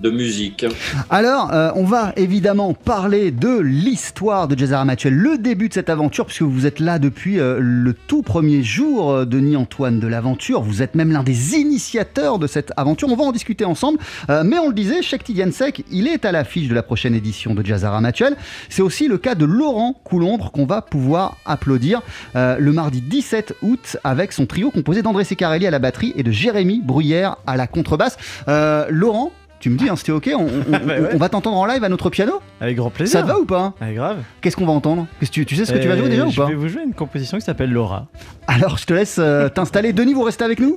de 0.00 0.10
musique. 0.10 0.64
Alors, 1.10 1.52
euh, 1.52 1.70
on 1.74 1.84
va 1.84 2.12
évidemment 2.16 2.74
parler 2.74 3.30
de 3.30 3.58
l'histoire 3.58 4.48
de 4.48 4.56
Jazz 4.56 4.72
Armatuel, 4.72 5.14
le 5.14 5.38
début 5.38 5.68
de 5.68 5.74
cette 5.74 5.90
aventure, 5.90 6.26
puisque 6.26 6.42
vous 6.42 6.66
êtes 6.66 6.80
là 6.80 6.98
depuis 6.98 7.40
euh, 7.40 7.58
le 7.60 7.92
tout 7.94 8.22
premier 8.22 8.62
jour, 8.62 9.10
euh, 9.10 9.24
Denis 9.24 9.56
Antoine, 9.56 9.98
de 9.98 10.06
l'aventure. 10.06 10.62
Vous 10.62 10.82
êtes 10.82 10.94
même 10.94 11.12
l'un 11.12 11.22
des 11.22 11.56
initiateurs 11.56 12.38
de 12.38 12.46
cette 12.46 12.72
aventure. 12.76 13.08
On 13.10 13.16
va 13.16 13.24
en 13.24 13.32
discuter 13.32 13.64
ensemble. 13.64 13.98
Mais 14.28 14.58
on 14.58 14.68
le 14.68 14.74
disait, 14.74 15.02
Cheikh 15.02 15.24
Tidiane 15.24 15.52
Sek, 15.52 15.84
il 15.90 16.06
est 16.06 16.24
à 16.24 16.32
l'affiche 16.32 16.68
de 16.68 16.74
la 16.74 16.82
prochaine 16.82 17.14
édition 17.14 17.54
de 17.54 17.64
Jazz 17.64 17.84
Armatuel. 17.84 18.36
C'est 18.68 18.82
aussi 18.82 19.08
le 19.08 19.18
cas 19.18 19.34
de 19.34 19.44
Laurent 19.44 19.94
Coulombre 20.04 20.50
qu'on 20.52 20.66
va 20.66 20.82
pouvoir 20.82 21.36
applaudir 21.44 22.02
le 22.34 22.70
mardi 22.70 23.00
17 23.00 23.56
août 23.62 23.96
avec 24.04 24.32
son 24.32 24.46
trio 24.46 24.70
composé 24.70 25.02
d'André 25.02 25.24
Secarelli 25.24 25.66
à 25.66 25.70
la 25.70 25.78
batterie 25.78 26.12
et 26.16 26.22
de 26.22 26.30
Jérémy 26.30 26.80
Bruyère 26.82 27.36
à 27.46 27.56
la 27.56 27.66
contrebasse. 27.66 28.16
Laurent, 28.46 29.32
tu 29.60 29.70
me 29.70 29.76
dis, 29.78 29.88
hein, 29.88 29.96
c'était 29.96 30.12
ok, 30.12 30.30
on, 30.36 30.44
Bah 30.70 30.78
ouais. 30.86 31.10
on 31.14 31.16
va 31.18 31.28
t'entendre 31.28 31.56
en 31.56 31.66
live 31.66 31.82
à 31.82 31.88
notre 31.88 32.10
piano 32.10 32.34
Avec 32.60 32.76
grand 32.76 32.90
plaisir. 32.90 33.12
Ça 33.20 33.22
te 33.22 33.28
va 33.28 33.38
ou 33.38 33.44
pas 33.44 33.74
Ah, 33.80 33.92
grave. 33.92 34.18
Qu'est-ce 34.40 34.56
qu'on 34.56 34.66
va 34.66 34.72
entendre 34.72 35.06
que 35.20 35.26
tu, 35.26 35.44
tu 35.46 35.56
sais 35.56 35.64
ce 35.64 35.72
que 35.72 35.78
tu 35.78 35.88
vas 35.88 35.96
jouer 35.96 36.06
Euh, 36.06 36.10
déjà 36.10 36.26
ou 36.26 36.30
Je 36.30 36.36
pas 36.40 36.46
vais 36.46 36.54
vous 36.54 36.68
jouer 36.68 36.82
une 36.84 36.94
composition 36.94 37.38
qui 37.38 37.44
s'appelle 37.44 37.72
Laura. 37.72 38.06
Alors 38.46 38.78
je 38.78 38.84
te 38.86 38.92
laisse 38.94 39.16
euh, 39.18 39.48
t'installer. 39.54 39.92
Denis, 39.92 40.14
vous 40.14 40.22
restez 40.22 40.44
avec 40.44 40.60
nous 40.60 40.76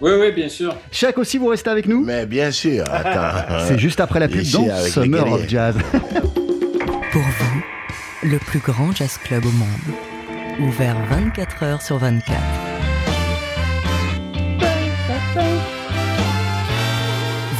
Oui, 0.00 0.12
oui, 0.20 0.32
bien 0.32 0.48
sûr. 0.48 0.74
Chaque 0.92 1.18
aussi, 1.18 1.38
vous 1.38 1.46
restez 1.46 1.70
avec 1.70 1.86
nous 1.86 2.04
Mais 2.04 2.26
bien 2.26 2.50
sûr, 2.50 2.84
attends. 2.92 3.64
C'est 3.66 3.78
juste 3.78 4.00
après 4.00 4.20
la 4.20 4.28
pub 4.28 4.42
dans 4.52 4.68
avec 4.68 4.92
Summer 4.92 5.32
of. 5.32 5.48
Jazz. 5.48 5.74
Pour 5.92 7.22
vous, 7.22 7.62
le 8.28 8.38
plus 8.38 8.58
grand 8.60 8.92
jazz 8.94 9.18
club 9.24 9.44
au 9.46 9.50
monde. 9.50 10.68
Ouvert 10.68 10.96
24 11.10 11.62
heures 11.64 11.82
sur 11.82 11.98
24. 11.98 12.38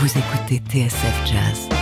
Vous 0.05 0.19
écoutez 0.19 0.61
TSF 0.69 1.25
Jazz, 1.25 1.74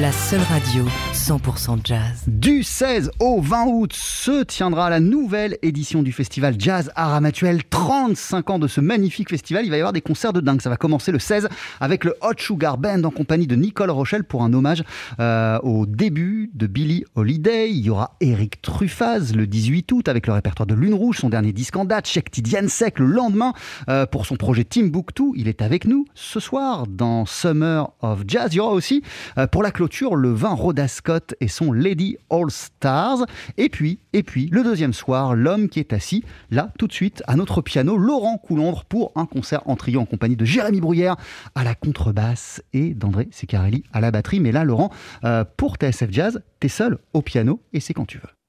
la 0.00 0.10
seule 0.10 0.40
radio 0.40 0.84
100% 1.12 1.78
jazz. 1.84 2.24
Du 2.26 2.64
16 2.64 3.12
au 3.20 3.40
20 3.40 3.66
août 3.66 3.92
se 3.92 4.42
tiendra 4.42 4.90
la 4.90 4.98
nouvelle 4.98 5.56
édition 5.62 6.02
du 6.02 6.10
festival 6.10 6.56
Jazz 6.58 6.90
Aramatuel. 6.96 7.62
35 7.64 8.50
ans 8.50 8.58
de 8.58 8.66
ce 8.66 8.80
magnifique 8.80 9.30
festival. 9.30 9.64
Il 9.64 9.70
va 9.70 9.76
y 9.76 9.80
avoir 9.80 9.92
des 9.92 10.00
concerts 10.00 10.32
de 10.32 10.40
dingue. 10.40 10.60
Ça 10.60 10.68
va 10.70 10.76
commencer 10.76 11.12
le 11.12 11.20
16 11.20 11.48
avec 11.80 12.02
le 12.02 12.16
Hot 12.22 12.34
Sugar 12.38 12.76
Band 12.76 13.04
en 13.04 13.10
compagnie 13.10 13.46
de 13.46 13.54
Nicole 13.54 13.90
Rochelle 13.90 14.24
pour 14.24 14.42
un 14.42 14.52
hommage 14.52 14.82
euh, 15.20 15.60
au 15.62 15.86
début 15.86 16.50
de 16.54 16.66
Billie 16.66 17.04
Holiday. 17.14 17.70
Il 17.70 17.84
y 17.84 17.90
aura 17.90 18.16
Eric 18.20 18.62
Truffaz 18.62 19.32
le 19.32 19.46
18 19.46 19.92
août 19.92 20.08
avec 20.08 20.26
le 20.26 20.32
répertoire 20.32 20.66
de 20.66 20.74
Lune 20.74 20.94
Rouge, 20.94 21.18
son 21.18 21.28
dernier 21.28 21.52
disque 21.52 21.76
en 21.76 21.84
date. 21.84 22.08
Cheikh 22.08 22.32
Tidiansek 22.32 22.98
le 22.98 23.06
lendemain 23.06 23.52
euh, 23.88 24.06
pour 24.06 24.26
son 24.26 24.34
projet 24.34 24.64
Timbuktu. 24.64 25.32
Il 25.36 25.46
est 25.46 25.62
avec 25.62 25.86
nous 25.86 26.04
ce 26.14 26.40
soir 26.40 26.88
dans 26.88 27.26
Summer 27.26 27.92
of 28.00 28.24
Jazz. 28.26 28.48
Il 28.52 28.56
y 28.56 28.60
aura 28.60 28.72
aussi 28.72 29.02
euh, 29.38 29.46
pour 29.46 29.62
la 29.62 29.70
clôture 29.70 29.83
le 30.14 30.32
vin 30.32 30.54
Rhoda 30.54 30.88
Scott 30.88 31.34
et 31.40 31.48
son 31.48 31.72
Lady 31.72 32.16
All 32.30 32.50
Stars. 32.50 33.26
Et 33.56 33.68
puis, 33.68 34.00
et 34.12 34.22
puis, 34.22 34.48
le 34.50 34.62
deuxième 34.62 34.92
soir, 34.92 35.34
l'homme 35.34 35.68
qui 35.68 35.78
est 35.78 35.92
assis 35.92 36.24
là 36.50 36.70
tout 36.78 36.86
de 36.86 36.92
suite 36.92 37.22
à 37.26 37.36
notre 37.36 37.60
piano, 37.62 37.96
Laurent 37.96 38.38
Coulondre, 38.38 38.84
pour 38.84 39.12
un 39.14 39.26
concert 39.26 39.62
en 39.66 39.76
trio 39.76 40.00
en 40.00 40.06
compagnie 40.06 40.36
de 40.36 40.44
Jérémy 40.44 40.80
Bruyère 40.80 41.16
à 41.54 41.64
la 41.64 41.74
contrebasse 41.74 42.62
et 42.72 42.94
d'André 42.94 43.28
Secarelli 43.30 43.84
à 43.92 44.00
la 44.00 44.10
batterie. 44.10 44.40
Mais 44.40 44.52
là, 44.52 44.64
Laurent, 44.64 44.90
euh, 45.24 45.44
pour 45.56 45.76
TSF 45.76 46.10
Jazz, 46.10 46.42
t'es 46.60 46.68
seul 46.68 46.98
au 47.12 47.22
piano 47.22 47.60
et 47.72 47.80
c'est 47.80 47.94
quand 47.94 48.06
tu 48.06 48.18
veux. 48.18 48.43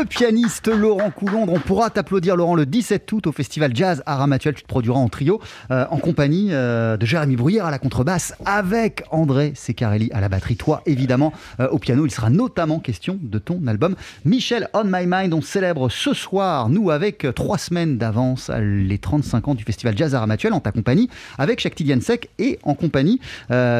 Le 0.00 0.04
pianiste 0.04 0.68
Laurent 0.68 1.10
Coulondre. 1.10 1.52
On 1.52 1.58
pourra 1.58 1.90
t'applaudir, 1.90 2.36
Laurent, 2.36 2.54
le 2.54 2.66
17 2.66 3.10
août 3.10 3.26
au 3.26 3.32
festival 3.32 3.74
Jazz 3.74 4.02
à. 4.06 4.26
Tu 4.38 4.52
te 4.54 4.66
produiras 4.66 4.98
en 4.98 5.08
trio, 5.08 5.40
euh, 5.70 5.86
en 5.90 5.96
compagnie 5.98 6.48
euh, 6.52 6.96
de 6.96 7.04
Jérémy 7.04 7.36
Bruyère 7.36 7.66
à 7.66 7.70
la 7.70 7.78
contrebasse, 7.78 8.34
avec 8.44 9.02
André 9.10 9.52
Secarelli 9.56 10.10
à 10.12 10.20
la 10.20 10.28
batterie. 10.28 10.56
Toi, 10.56 10.82
évidemment, 10.86 11.32
euh, 11.58 11.68
au 11.70 11.78
piano. 11.78 12.06
Il 12.06 12.10
sera 12.10 12.30
notamment 12.30 12.78
question 12.78 13.18
de 13.20 13.38
ton 13.38 13.66
album 13.66 13.96
Michel 14.24 14.68
On 14.72 14.84
My 14.84 15.06
Mind. 15.06 15.34
On 15.34 15.40
célèbre 15.40 15.88
ce 15.88 16.14
soir, 16.14 16.68
nous, 16.68 16.90
avec 16.90 17.26
trois 17.34 17.58
semaines 17.58 17.98
d'avance, 17.98 18.50
les 18.60 18.98
35 18.98 19.48
ans 19.48 19.54
du 19.54 19.64
festival 19.64 19.96
Jazz 19.96 20.14
à 20.14 20.26
en 20.52 20.60
ta 20.60 20.72
compagnie, 20.72 21.08
avec 21.38 21.60
Shakti 21.60 21.84
Diansek 21.84 22.30
et 22.38 22.58
en 22.62 22.74
compagnie 22.74 23.20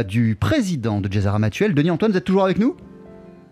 du 0.09 0.37
président 0.39 1.01
de 1.01 1.13
Jazz 1.13 1.27
à 1.27 1.39
Denis 1.39 1.91
Antoine. 1.91 2.11
Vous 2.11 2.19
êtes 2.19 2.25
toujours 2.25 2.45
avec 2.45 2.59
nous? 2.59 2.77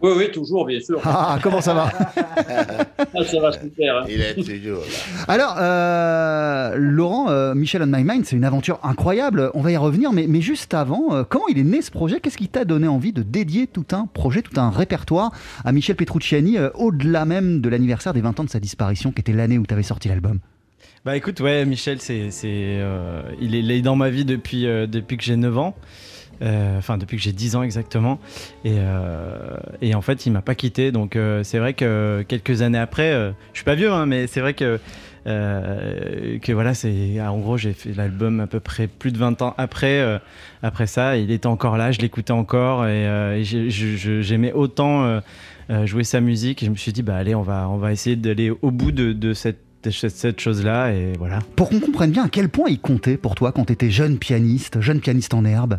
Oui, 0.02 0.12
oui, 0.16 0.30
toujours, 0.30 0.66
bien 0.66 0.80
sûr. 0.80 1.00
Ah, 1.04 1.38
comment 1.42 1.61
ça 1.61 1.72
va 1.72 1.90
ah, 2.16 3.24
Ça 3.24 3.40
va 3.40 3.52
super. 3.52 3.96
Hein. 3.96 4.04
Il 4.09 4.20
est 4.20 4.35
toujours 4.35 4.80
là. 4.80 5.24
Alors, 5.26 5.56
euh, 5.59 6.74
Laurent, 6.76 7.30
euh, 7.30 7.54
Michel 7.54 7.82
on 7.82 7.87
My 7.87 8.04
Mind, 8.04 8.24
c'est 8.26 8.37
une 8.37 8.44
aventure 8.44 8.78
incroyable. 8.82 9.50
On 9.54 9.62
va 9.62 9.72
y 9.72 9.76
revenir, 9.76 10.12
mais, 10.12 10.26
mais 10.28 10.40
juste 10.42 10.74
avant, 10.74 11.14
euh, 11.14 11.24
comment 11.28 11.48
il 11.48 11.59
est 11.59 11.64
né 11.64 11.80
ce 11.80 11.90
projet? 11.90 12.20
Qu'est-ce 12.20 12.37
qui 12.37 12.48
t'a 12.48 12.64
donné 12.64 12.88
envie 12.88 13.12
de 13.12 13.22
dédier 13.22 13.66
tout 13.66 13.87
un 13.92 14.06
projet, 14.06 14.42
tout 14.42 14.61
un 14.61 14.70
répertoire 14.70 15.32
à 15.64 15.72
Michel 15.72 15.96
Petrucciani, 15.96 16.59
au-delà 16.74 17.24
même 17.24 17.61
de 17.61 17.68
l'anniversaire 17.68 18.12
des 18.12 18.20
20 18.20 18.40
ans 18.40 18.44
de 18.44 18.50
sa 18.50 18.61
disparition, 18.61 19.12
qui 19.12 19.20
était 19.20 19.32
l'année 19.32 19.59
où 19.59 19.66
tu 19.66 19.72
avais 19.72 19.82
sorti 19.82 20.09
l'album? 20.09 20.40
Bah 21.04 21.16
écoute, 21.16 21.40
ouais, 21.40 21.64
Michel, 21.64 22.00
c'est, 22.00 22.28
il, 22.42 23.54
est, 23.54 23.61
il, 23.61 23.70
est, 23.70 23.80
dans 23.80 23.96
ma 23.96 24.11
vie 24.11 24.24
depuis, 24.24 24.64
depuis 24.64 25.16
que 25.16 25.22
j'ai 25.22 25.37
9 25.37 25.56
ans. 25.56 25.76
Euh, 26.42 26.79
enfin 26.79 26.99
depuis 26.99 27.16
que 27.16 27.22
j'ai 27.22 27.33
10 27.33 27.57
ans 27.57 27.62
exactement. 27.62 28.18
Et, 28.64 28.75
euh, 28.77 29.57
et 29.81 29.94
en 29.94 30.03
fait 30.03 30.27
il 30.27 30.33
m'a 30.33 30.42
pas 30.42 30.55
quitté. 30.55 30.92
Donc 30.92 31.16
euh, 31.16 31.42
c'est 31.42 31.59
vrai 31.59 31.75
que 31.75 32.25
quelques 32.29 32.62
années 32.62 32.79
après 32.79 33.12
je 33.53 33.59
suis 33.59 33.64
pas 33.64 33.75
vieux 33.75 33.92
hein, 33.92 34.07
mais 34.07 34.27
c'est 34.27 34.40
vrai 34.40 34.55
que 34.55 34.79
que 35.25 36.53
voilà 36.53 36.72
c'est 36.72 37.20
en 37.20 37.38
gros 37.38 37.57
j'ai 37.57 37.72
fait 37.72 37.92
l'album 37.92 38.38
à 38.38 38.46
peu 38.46 38.61
près 38.61 38.87
plus 38.87 39.11
de 39.11 39.18
20 39.18 39.42
ans 39.42 39.55
après 39.59 40.20
après 40.62 40.87
ça. 40.87 41.16
Il 41.16 41.31
était 41.31 41.46
encore 41.46 41.77
là 41.77 41.90
je 41.90 42.01
l'écoutais 42.01 42.33
encore 42.33 42.87
et, 42.87 43.42
j'aimais 43.42 44.53
autant 44.53 45.20
jouer 45.85 46.05
sa 46.05 46.20
musique. 46.20 46.62
Et 46.62 46.66
je 46.66 46.70
me 46.70 46.77
suis 46.77 46.92
dit 46.92 47.03
bah 47.03 47.16
allez 47.16 47.35
on 47.35 47.42
va 47.42 47.68
on 47.68 47.77
va 47.77 47.92
essayer 47.92 48.14
d'aller 48.16 48.51
au 48.51 48.70
bout 48.70 48.92
de, 48.92 49.12
de 49.12 49.35
cette 49.35 49.59
cette 49.90 50.40
chose-là 50.40 50.92
et 50.92 51.12
voilà. 51.16 51.38
Pour 51.55 51.68
qu'on 51.68 51.79
comprenne 51.79 52.11
bien 52.11 52.25
à 52.25 52.29
quel 52.29 52.49
point 52.49 52.68
il 52.68 52.81
comptait 52.81 53.16
pour 53.16 53.37
toi 53.37 53.53
quand 53.53 53.66
tu 53.66 53.72
étais 53.72 53.90
jeune 53.90 54.18
pianiste, 54.18 54.81
jeune 54.81 55.01
pianiste 55.01 55.33
en 55.33 55.44
herbe 55.44 55.79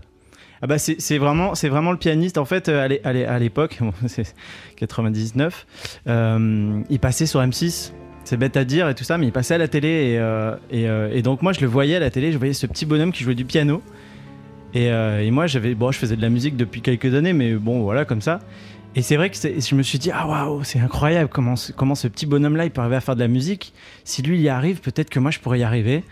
ah 0.61 0.67
bah 0.67 0.77
c'est 0.79 1.17
vraiment 1.17 1.53
vraiment 1.53 1.91
le 1.91 1.97
pianiste. 1.97 2.37
En 2.37 2.45
fait 2.45 2.69
euh, 2.69 2.87
à 3.03 3.39
l'époque 3.39 3.79
c'est 4.07 4.33
99 4.77 5.65
euh, 6.07 6.81
il 6.89 6.99
passait 6.99 7.25
sur 7.25 7.41
M6 7.41 7.91
c'est 8.23 8.37
bête 8.37 8.57
à 8.57 8.65
dire 8.65 8.89
et 8.89 8.95
tout 8.95 9.03
ça 9.03 9.17
mais 9.17 9.27
il 9.27 9.31
passait 9.31 9.53
à 9.53 9.57
la 9.57 9.67
télé 9.67 9.87
et, 9.89 10.19
euh, 10.19 11.09
et, 11.13 11.21
donc 11.21 11.41
moi 11.41 11.53
je 11.53 11.61
le 11.61 11.67
voyais 11.67 11.95
à 11.95 11.99
la 11.99 12.09
télé. 12.09 12.31
Je 12.31 12.37
voyais 12.37 12.53
ce 12.53 12.65
petit 12.65 12.85
bonhomme 12.85 13.11
qui 13.11 13.23
jouait 13.23 13.35
du 13.35 13.45
piano. 13.45 13.81
Et, 14.73 15.31
moi 15.31 15.47
j'avais 15.47 15.75
bon 15.75 15.91
je 15.91 15.97
faisais 15.97 16.15
de 16.15 16.21
la 16.21 16.29
musique 16.29 16.57
depuis 16.57 16.81
quelques 16.81 17.13
années 17.13 17.33
mais 17.33 17.53
bon 17.53 17.81
voilà 17.81 18.05
comme 18.05 18.21
ça. 18.21 18.39
Et 18.95 19.03
c'est 19.03 19.15
vrai 19.15 19.29
que 19.29 19.37
je 19.37 19.75
me 19.75 19.83
suis 19.83 19.99
dit 19.99 20.09
ah 20.11 20.27
waouh 20.27 20.63
c'est 20.63 20.79
incroyable 20.79 21.29
comment 21.31 21.53
comment 21.75 21.93
ce 21.95 22.07
petit 22.07 22.25
bonhomme 22.25 22.55
là 22.55 22.65
il 22.65 22.71
peut 22.71 22.81
arriver 22.81 22.95
à 22.95 23.01
faire 23.01 23.15
de 23.15 23.21
la 23.21 23.27
musique. 23.27 23.73
Si 24.03 24.23
lui 24.23 24.37
il 24.37 24.41
y 24.41 24.49
arrive 24.49 24.81
peut-être 24.81 25.09
que 25.09 25.19
moi 25.19 25.29
je 25.29 25.39
pourrais 25.39 25.59
y 25.59 25.63
arriver. 25.63 26.03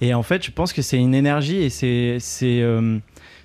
Et 0.00 0.14
en 0.14 0.22
fait 0.22 0.44
je 0.44 0.50
pense 0.50 0.72
que 0.72 0.80
c'est 0.80 0.96
une 0.96 1.14
énergie 1.14 1.62
et 1.62 1.70
c'est 1.70 2.18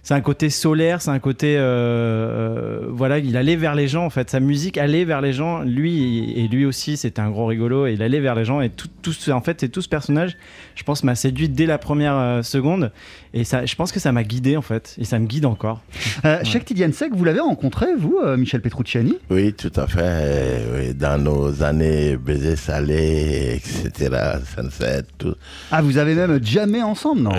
c'est 0.06 0.14
un 0.14 0.22
côté 0.22 0.52
solaire, 0.52 1.02
c'est 1.02 1.10
un 1.10 1.18
côté 1.18 1.58
euh, 1.58 1.66
euh, 1.66 2.80
voilà, 2.90 3.18
il 3.18 3.36
allait 3.38 3.56
vers 3.56 3.74
les 3.74 3.88
gens 3.88 4.06
en 4.06 4.12
fait. 4.12 4.30
Sa 4.30 4.40
musique 4.40 4.78
allait 4.78 5.04
vers 5.04 5.20
les 5.20 5.34
gens. 5.34 5.64
Lui 5.64 6.32
et 6.40 6.48
lui 6.48 6.64
aussi, 6.64 6.96
c'était 6.96 7.22
un 7.22 7.32
gros 7.32 7.48
rigolo 7.48 7.88
et 7.88 7.94
il 7.94 8.04
allait 8.04 8.20
vers 8.20 8.36
les 8.36 8.46
gens 8.46 8.62
et 8.62 8.70
tout, 8.70 8.88
tout 9.02 9.14
en 9.32 9.42
fait, 9.42 9.62
c'est 9.62 9.70
tout 9.70 9.82
ce 9.82 9.90
personnage. 9.90 10.38
Je 10.76 10.84
pense 10.84 11.04
m'a 11.04 11.16
séduit 11.16 11.50
dès 11.50 11.66
la 11.66 11.80
première 11.80 12.18
euh, 12.18 12.44
seconde 12.44 12.92
et 13.34 13.44
ça, 13.44 13.66
je 13.66 13.74
pense 13.76 13.92
que 13.92 14.00
ça 14.00 14.12
m'a 14.12 14.24
guidé 14.24 14.58
en 14.58 14.62
fait 14.62 14.96
et 15.00 15.06
ça 15.06 15.18
me 15.18 15.26
guide 15.26 15.48
encore. 15.48 15.82
Euh, 16.24 16.42
ouais. 16.44 17.10
vous 17.12 17.24
l'avez 17.24 17.40
rencontré 17.40 17.88
vous, 17.98 18.20
Michel 18.38 18.62
Petrucciani? 18.62 19.18
Oui, 19.32 19.54
tout 19.54 19.72
à 19.76 19.88
fait. 19.88 20.94
dans 20.94 21.22
nos 21.22 21.64
années 21.64 22.16
baiser 22.16 22.56
salé, 22.56 23.56
etc. 23.56 24.16
Sunset, 24.56 25.04
tout. 25.18 25.36
Ah, 25.72 25.82
vous 25.82 25.98
avez 25.98 26.14
même 26.14 26.44
jamais 26.44 26.84
ensemble, 26.84 27.22
non? 27.22 27.32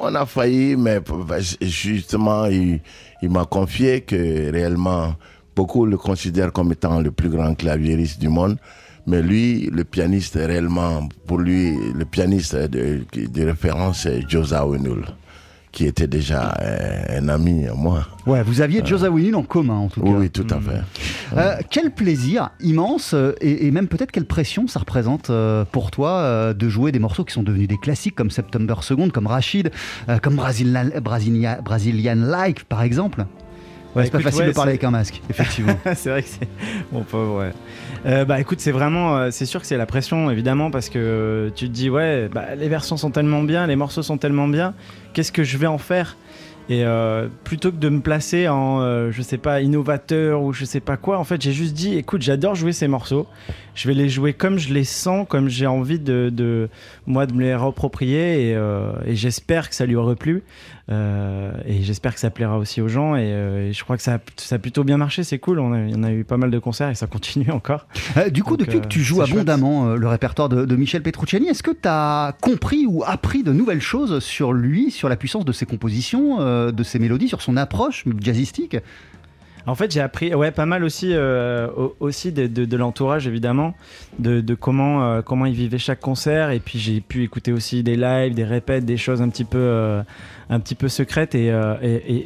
On 0.00 0.14
a 0.14 0.24
failli, 0.24 0.76
mais 0.76 1.00
justement, 1.60 2.46
il, 2.46 2.80
m'a 3.22 3.44
confié 3.44 4.02
que 4.02 4.50
réellement, 4.50 5.14
beaucoup 5.54 5.86
le 5.86 5.96
considèrent 5.96 6.52
comme 6.52 6.72
étant 6.72 7.00
le 7.00 7.10
plus 7.10 7.28
grand 7.28 7.54
claviériste 7.54 8.20
du 8.20 8.28
monde. 8.28 8.58
Mais 9.06 9.22
lui, 9.22 9.70
le 9.72 9.84
pianiste, 9.84 10.34
réellement, 10.34 11.08
pour 11.26 11.38
lui, 11.38 11.74
le 11.94 12.04
pianiste 12.04 12.54
de, 12.54 13.04
référence, 13.44 14.02
c'est 14.02 14.28
Josa 14.28 14.66
Winul 14.66 15.04
qui 15.72 15.86
était 15.86 16.06
déjà 16.06 16.56
un, 17.10 17.28
ami 17.28 17.66
à 17.66 17.74
moi. 17.74 18.06
Ouais, 18.26 18.42
vous 18.42 18.60
aviez 18.60 18.84
Josa 18.84 19.10
Winul 19.10 19.36
en 19.36 19.42
commun 19.42 19.76
en 19.76 19.88
tout 19.88 20.00
cas. 20.00 20.08
Oui, 20.08 20.30
tout 20.30 20.46
à 20.50 20.60
fait. 20.60 20.80
Euh, 21.36 21.56
quel 21.70 21.90
plaisir 21.90 22.50
immense 22.60 23.14
euh, 23.14 23.34
et, 23.40 23.70
même 23.70 23.88
peut-être 23.88 24.10
quelle 24.10 24.24
pression 24.26 24.66
ça 24.66 24.80
représente 24.80 25.30
euh, 25.30 25.64
pour 25.64 25.90
toi 25.90 26.54
de 26.54 26.68
jouer 26.68 26.92
des 26.92 26.98
morceaux 26.98 27.24
qui 27.24 27.34
sont 27.34 27.42
devenus 27.42 27.68
des 27.68 27.78
classiques 27.78 28.14
comme 28.14 28.30
September 28.30 28.74
Second, 28.80 29.10
comme 29.10 29.26
Rachid, 29.26 29.70
comme 30.22 30.36
Brazilian, 30.36 30.90
Brazilian 31.02 32.16
Like 32.16 32.64
par 32.64 32.82
exemple? 32.82 33.26
Ouais, 33.98 34.04
c'est 34.04 34.10
pas 34.10 34.20
facile 34.20 34.46
de 34.46 34.52
parler 34.52 34.70
avec 34.70 34.84
un 34.84 34.90
masque, 34.90 35.20
effectivement. 35.30 35.78
c'est 35.94 36.10
vrai 36.10 36.22
que 36.22 36.28
c'est. 36.28 36.48
Bon, 36.92 37.02
pauvre, 37.02 37.40
ouais. 37.40 37.52
Euh, 38.06 38.24
bah 38.24 38.40
écoute, 38.40 38.60
c'est 38.60 38.72
vraiment. 38.72 39.16
Euh, 39.16 39.30
c'est 39.30 39.46
sûr 39.46 39.60
que 39.60 39.66
c'est 39.66 39.76
la 39.76 39.86
pression, 39.86 40.30
évidemment, 40.30 40.70
parce 40.70 40.88
que 40.88 41.52
tu 41.54 41.66
te 41.66 41.72
dis, 41.72 41.90
ouais, 41.90 42.28
bah, 42.32 42.54
les 42.56 42.68
versions 42.68 42.96
sont 42.96 43.10
tellement 43.10 43.42
bien, 43.42 43.66
les 43.66 43.76
morceaux 43.76 44.02
sont 44.02 44.16
tellement 44.18 44.48
bien, 44.48 44.74
qu'est-ce 45.12 45.32
que 45.32 45.44
je 45.44 45.58
vais 45.58 45.66
en 45.66 45.78
faire? 45.78 46.16
Et 46.70 46.84
euh, 46.84 47.28
plutôt 47.44 47.70
que 47.70 47.78
de 47.78 47.88
me 47.88 48.00
placer 48.00 48.46
en, 48.46 48.82
euh, 48.82 49.10
je 49.10 49.22
sais 49.22 49.38
pas, 49.38 49.62
innovateur 49.62 50.42
ou 50.42 50.52
je 50.52 50.66
sais 50.66 50.80
pas 50.80 50.98
quoi, 50.98 51.18
en 51.18 51.24
fait, 51.24 51.40
j'ai 51.40 51.52
juste 51.52 51.72
dit, 51.72 51.96
écoute, 51.96 52.20
j'adore 52.20 52.54
jouer 52.54 52.72
ces 52.72 52.88
morceaux. 52.88 53.26
Je 53.74 53.88
vais 53.88 53.94
les 53.94 54.10
jouer 54.10 54.34
comme 54.34 54.58
je 54.58 54.74
les 54.74 54.84
sens, 54.84 55.26
comme 55.26 55.48
j'ai 55.48 55.66
envie 55.66 55.98
de, 55.98 56.30
de, 56.30 56.68
moi, 57.06 57.24
de 57.24 57.32
me 57.32 57.40
les 57.40 57.54
reproprier. 57.54 58.50
Et, 58.50 58.54
euh, 58.54 58.92
et 59.06 59.16
j'espère 59.16 59.70
que 59.70 59.74
ça 59.74 59.86
lui 59.86 59.96
aura 59.96 60.14
plu. 60.14 60.42
Et 60.90 61.82
j'espère 61.82 62.14
que 62.14 62.20
ça 62.20 62.30
plaira 62.30 62.58
aussi 62.58 62.80
aux 62.80 62.88
gens. 62.88 63.16
Et, 63.16 63.70
je 63.72 63.84
crois 63.84 63.96
que 63.96 64.02
ça 64.02 64.14
a, 64.14 64.18
ça 64.36 64.56
a 64.56 64.58
plutôt 64.58 64.84
bien 64.84 64.96
marché. 64.96 65.22
C'est 65.22 65.38
cool. 65.38 65.58
On 65.58 65.72
a, 65.72 65.78
on 65.78 66.02
a 66.02 66.12
eu 66.12 66.24
pas 66.24 66.36
mal 66.36 66.50
de 66.50 66.58
concerts 66.58 66.90
et 66.90 66.94
ça 66.94 67.06
continue 67.18 67.50
encore. 67.50 67.86
du 68.30 68.42
coup, 68.42 68.56
depuis 68.56 68.80
que 68.80 68.86
tu 68.86 69.00
joues 69.00 69.22
abondamment 69.22 69.94
le 69.94 70.08
répertoire 70.08 70.48
de, 70.48 70.64
de 70.64 70.76
Michel 70.76 71.02
Petrucciani, 71.02 71.48
est-ce 71.48 71.62
que 71.62 71.70
tu 71.70 71.86
as 71.88 72.36
compris 72.40 72.86
ou 72.86 73.02
appris 73.04 73.42
de 73.42 73.52
nouvelles 73.52 73.80
choses 73.80 74.20
sur 74.20 74.52
lui, 74.52 74.90
sur 74.90 75.08
la 75.08 75.16
puissance 75.16 75.44
de 75.44 75.52
ses 75.52 75.66
compositions 75.66 76.40
euh, 76.40 76.72
de 76.72 76.82
ses 76.82 76.98
mélodies, 76.98 77.28
sur 77.28 77.42
son 77.42 77.56
approche 77.56 78.04
jazzistique? 78.20 78.76
En 79.68 79.74
fait, 79.74 79.92
j'ai 79.92 80.00
appris 80.00 80.34
ouais, 80.34 80.50
pas 80.50 80.64
mal 80.64 80.82
aussi, 80.82 81.10
euh, 81.12 81.68
aussi 82.00 82.32
de, 82.32 82.76
l'entourage, 82.76 83.26
évidemment, 83.26 83.74
de, 84.18 84.54
comment, 84.54 85.04
euh, 85.04 85.22
comment 85.22 85.44
il 85.44 85.54
vivait 85.54 85.78
chaque 85.78 86.00
concert. 86.00 86.50
Et 86.50 86.58
puis, 86.58 86.78
j'ai 86.78 87.00
pu 87.00 87.22
écouter 87.22 87.52
aussi 87.52 87.82
des 87.82 87.96
lives, 87.96 88.34
des 88.34 88.44
répètes, 88.44 88.86
des 88.86 88.96
choses 88.96 89.20
un 89.20 89.28
petit 89.28 89.44
peu, 89.44 90.02
peu 90.78 90.88
secrètes. 90.88 91.34
Et, 91.34 91.52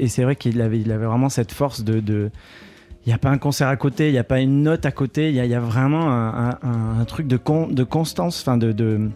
c'est 0.09 0.22
vrai 0.22 0.37
qu'il 0.37 0.61
avait, 0.62 0.78
vraiment 0.78 1.28
cette 1.28 1.52
force 1.52 1.83
de. 1.83 2.31
il 3.05 3.09
n'y 3.09 3.12
a 3.12 3.18
pas 3.18 3.31
un 3.31 3.38
concert 3.38 3.68
à 3.68 3.76
côté, 3.76 4.09
il 4.09 4.12
n'y 4.12 4.18
a 4.18 4.24
pas 4.24 4.40
une 4.40 4.62
note 4.62 4.87
à 4.87 4.92
côté, 4.92 5.31
il 5.31 5.35
y, 5.35 5.55
a, 5.55 5.61
vraiment 5.61 6.11
un, 6.12 7.05
truc 7.07 7.26
de, 7.26 7.37
constance, 7.37 8.40
enfin 8.40 8.57
de 8.57 9.11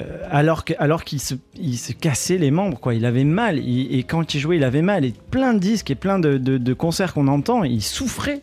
euh, 0.00 0.26
alors 0.30 0.64
qu'il 1.04 1.20
se, 1.20 1.92
cassait 1.92 2.38
les 2.38 2.50
membres, 2.50 2.78
quoi. 2.78 2.94
Il 2.94 3.04
avait 3.04 3.24
mal. 3.24 3.58
et 3.58 4.04
quand 4.08 4.34
il 4.34 4.40
jouait, 4.40 4.56
il 4.56 4.64
avait 4.64 4.82
mal. 4.82 5.04
Et 5.04 5.14
plein 5.30 5.54
de 5.54 5.58
disques 5.58 5.90
et 5.90 5.94
plein 5.94 6.18
de, 6.18 6.38
de, 6.38 6.74
concerts 6.74 7.14
qu'on 7.14 7.28
entend, 7.28 7.64
il 7.64 7.82
souffrait. 7.82 8.42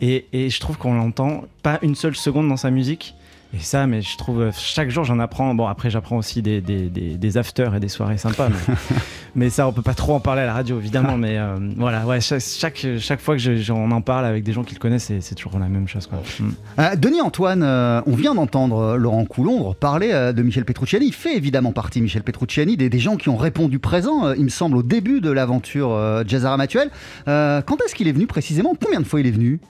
Et, 0.00 0.26
et 0.32 0.50
je 0.50 0.60
trouve 0.60 0.78
qu'on 0.78 0.94
l'entend 0.94 1.44
pas 1.62 1.78
une 1.82 1.94
seule 1.94 2.16
seconde 2.16 2.48
dans 2.48 2.56
sa 2.56 2.70
musique. 2.70 3.14
Et 3.52 3.58
ça, 3.58 3.88
mais 3.88 4.00
je 4.00 4.16
trouve, 4.16 4.42
euh, 4.42 4.50
chaque 4.56 4.90
jour 4.90 5.02
j'en 5.02 5.18
apprends. 5.18 5.54
Bon, 5.54 5.66
après 5.66 5.90
j'apprends 5.90 6.16
aussi 6.16 6.40
des, 6.40 6.60
des, 6.60 6.88
des, 6.88 7.36
afters 7.36 7.74
et 7.74 7.80
des 7.80 7.88
soirées 7.88 8.18
sympas. 8.18 8.48
Mais, 9.36 9.48
ça, 9.48 9.68
on 9.68 9.72
peut 9.72 9.82
pas 9.82 9.94
trop 9.94 10.14
en 10.14 10.20
parler 10.20 10.42
à 10.42 10.46
la 10.46 10.54
radio, 10.54 10.80
évidemment. 10.80 11.16
mais 11.16 11.38
euh, 11.38 11.56
voilà, 11.76 12.04
ouais, 12.04 12.20
chaque, 12.20 12.84
chaque, 12.98 13.20
fois 13.20 13.36
que 13.36 13.56
j'en 13.56 13.88
en 13.92 14.00
parle 14.00 14.24
avec 14.24 14.42
des 14.42 14.52
gens 14.52 14.64
qui 14.64 14.74
le 14.74 14.80
connaissent, 14.80 15.12
c'est 15.20 15.34
toujours 15.36 15.56
la 15.60 15.68
même 15.68 15.86
chose. 15.86 16.08
Quoi. 16.08 16.18
Mm. 16.40 16.50
Euh, 16.80 16.96
Denis 16.96 17.20
Antoine, 17.20 17.62
on 17.62 18.14
vient 18.16 18.34
d'entendre 18.34 18.96
Laurent 18.96 19.24
Coulondre 19.26 19.76
parler 19.76 20.32
de 20.34 20.42
Michel 20.42 20.64
Petrucciani. 20.64 21.06
Il 21.06 21.14
fait 21.14 21.36
évidemment 21.36 21.70
partie, 21.70 22.02
Michel 22.02 22.24
Petrucciani, 22.24 22.76
des, 22.76 22.98
gens 22.98 23.16
qui 23.16 23.28
ont 23.28 23.36
répondu 23.36 23.78
présent, 23.78 24.32
il 24.32 24.44
me 24.44 24.48
semble, 24.48 24.76
au 24.76 24.82
début 24.82 25.20
de 25.20 25.30
l'aventure 25.30 25.96
Jazzara 26.26 26.56
Matuel. 26.56 26.90
quand 27.26 27.76
est-ce 27.84 27.94
qu'il 27.94 28.08
est 28.08 28.12
venu 28.12 28.26
précisément? 28.26 28.74
Combien 28.82 28.98
de 28.98 29.06
fois 29.06 29.20
il 29.20 29.28
est 29.28 29.32
venu? 29.32 29.60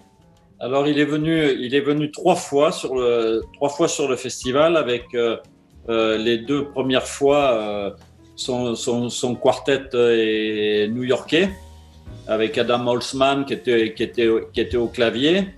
Alors, 0.61 0.87
il 0.87 0.99
est 0.99 1.07
venu, 1.07 1.51
il 1.59 1.75
est 1.75 1.81
venu 1.81 2.11
trois 2.11 2.37
fois 2.37 2.71
sur 2.71 2.95
le, 2.95 3.43
trois 3.55 3.71
fois 3.71 3.89
sur 3.89 4.09
le 4.09 4.17
festival 4.17 4.77
avec 4.77 5.15
euh, 5.15 5.39
euh, 5.89 6.19
les 6.19 6.37
deux 6.37 6.67
premières 6.67 7.07
fois 7.07 7.53
euh, 7.53 7.91
son, 8.37 8.75
son, 8.75 9.09
son, 9.09 9.35
quartet 9.35 9.81
est 9.95 10.89
new-yorkais. 10.89 11.49
avec 12.29 12.59
Adam 12.59 12.87
Holzman 12.87 13.45
qui 13.47 13.55
était, 13.55 13.95
qui 13.95 14.03
était, 14.03 14.29
qui 14.53 14.61
était 14.61 14.77
au 14.77 14.89
clavier. 14.89 15.49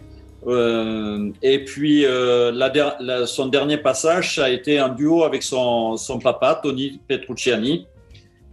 Euh, 0.47 1.31
et 1.43 1.65
puis, 1.65 2.05
euh, 2.05 2.53
la, 2.53 3.27
son 3.27 3.47
dernier 3.47 3.79
passage, 3.79 4.39
a 4.39 4.51
été 4.51 4.79
un 4.79 4.89
duo 4.89 5.25
avec 5.25 5.43
son, 5.43 5.97
son 5.97 6.19
papa, 6.19 6.61
Tony 6.63 7.01
Petrucciani. 7.09 7.87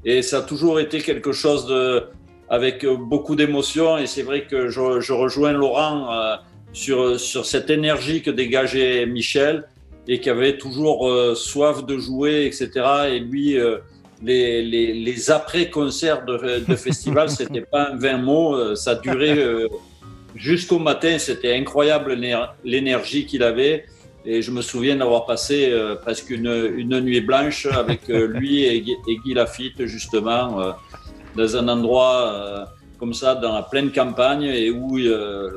Et 0.05 0.21
ça 0.21 0.39
a 0.39 0.41
toujours 0.41 0.79
été 0.79 0.99
quelque 0.99 1.31
chose 1.31 1.65
de, 1.65 2.03
avec 2.49 2.85
beaucoup 2.85 3.35
d'émotion. 3.35 3.97
Et 3.97 4.07
c'est 4.07 4.23
vrai 4.23 4.45
que 4.45 4.69
je, 4.69 4.99
je 4.99 5.13
rejoins 5.13 5.51
Laurent 5.51 6.11
euh, 6.11 6.35
sur, 6.73 7.19
sur 7.19 7.45
cette 7.45 7.69
énergie 7.69 8.21
que 8.21 8.31
dégageait 8.31 9.05
Michel 9.05 9.67
et 10.07 10.19
qui 10.19 10.29
avait 10.29 10.57
toujours 10.57 11.07
euh, 11.07 11.35
soif 11.35 11.85
de 11.85 11.97
jouer, 11.97 12.45
etc. 12.45 12.69
Et 13.11 13.19
lui, 13.19 13.57
euh, 13.57 13.77
les, 14.23 14.63
les, 14.63 14.93
les 14.93 15.31
après-concerts 15.31 16.25
de, 16.25 16.65
de 16.67 16.75
festival, 16.75 17.29
c'était 17.39 17.61
pas 17.61 17.91
un 17.91 17.97
20 17.97 18.17
mots, 18.17 18.75
ça 18.75 18.95
durait 18.95 19.37
jusqu'au 20.35 20.79
matin. 20.79 21.17
C'était 21.19 21.55
incroyable 21.55 22.19
l'énergie 22.63 23.25
qu'il 23.25 23.43
avait. 23.43 23.85
Et 24.25 24.41
je 24.41 24.51
me 24.51 24.61
souviens 24.61 24.97
d'avoir 24.97 25.25
passé 25.25 25.69
euh, 25.71 25.95
presque 25.95 26.29
une, 26.29 26.73
une, 26.77 26.99
nuit 26.99 27.21
blanche 27.21 27.65
avec 27.67 28.09
euh, 28.09 28.27
lui 28.27 28.63
et, 28.63 28.75
et, 28.75 29.17
Guy 29.23 29.33
Lafitte, 29.33 29.85
justement, 29.85 30.59
euh, 30.59 30.71
dans 31.39 31.57
un 31.57 31.67
endroit 31.67 32.67
comme 32.99 33.13
ça, 33.13 33.33
dans 33.33 33.55
la 33.55 33.61
pleine 33.61 33.93
campagne, 33.93 34.43
et 34.43 34.71
où 34.71 34.99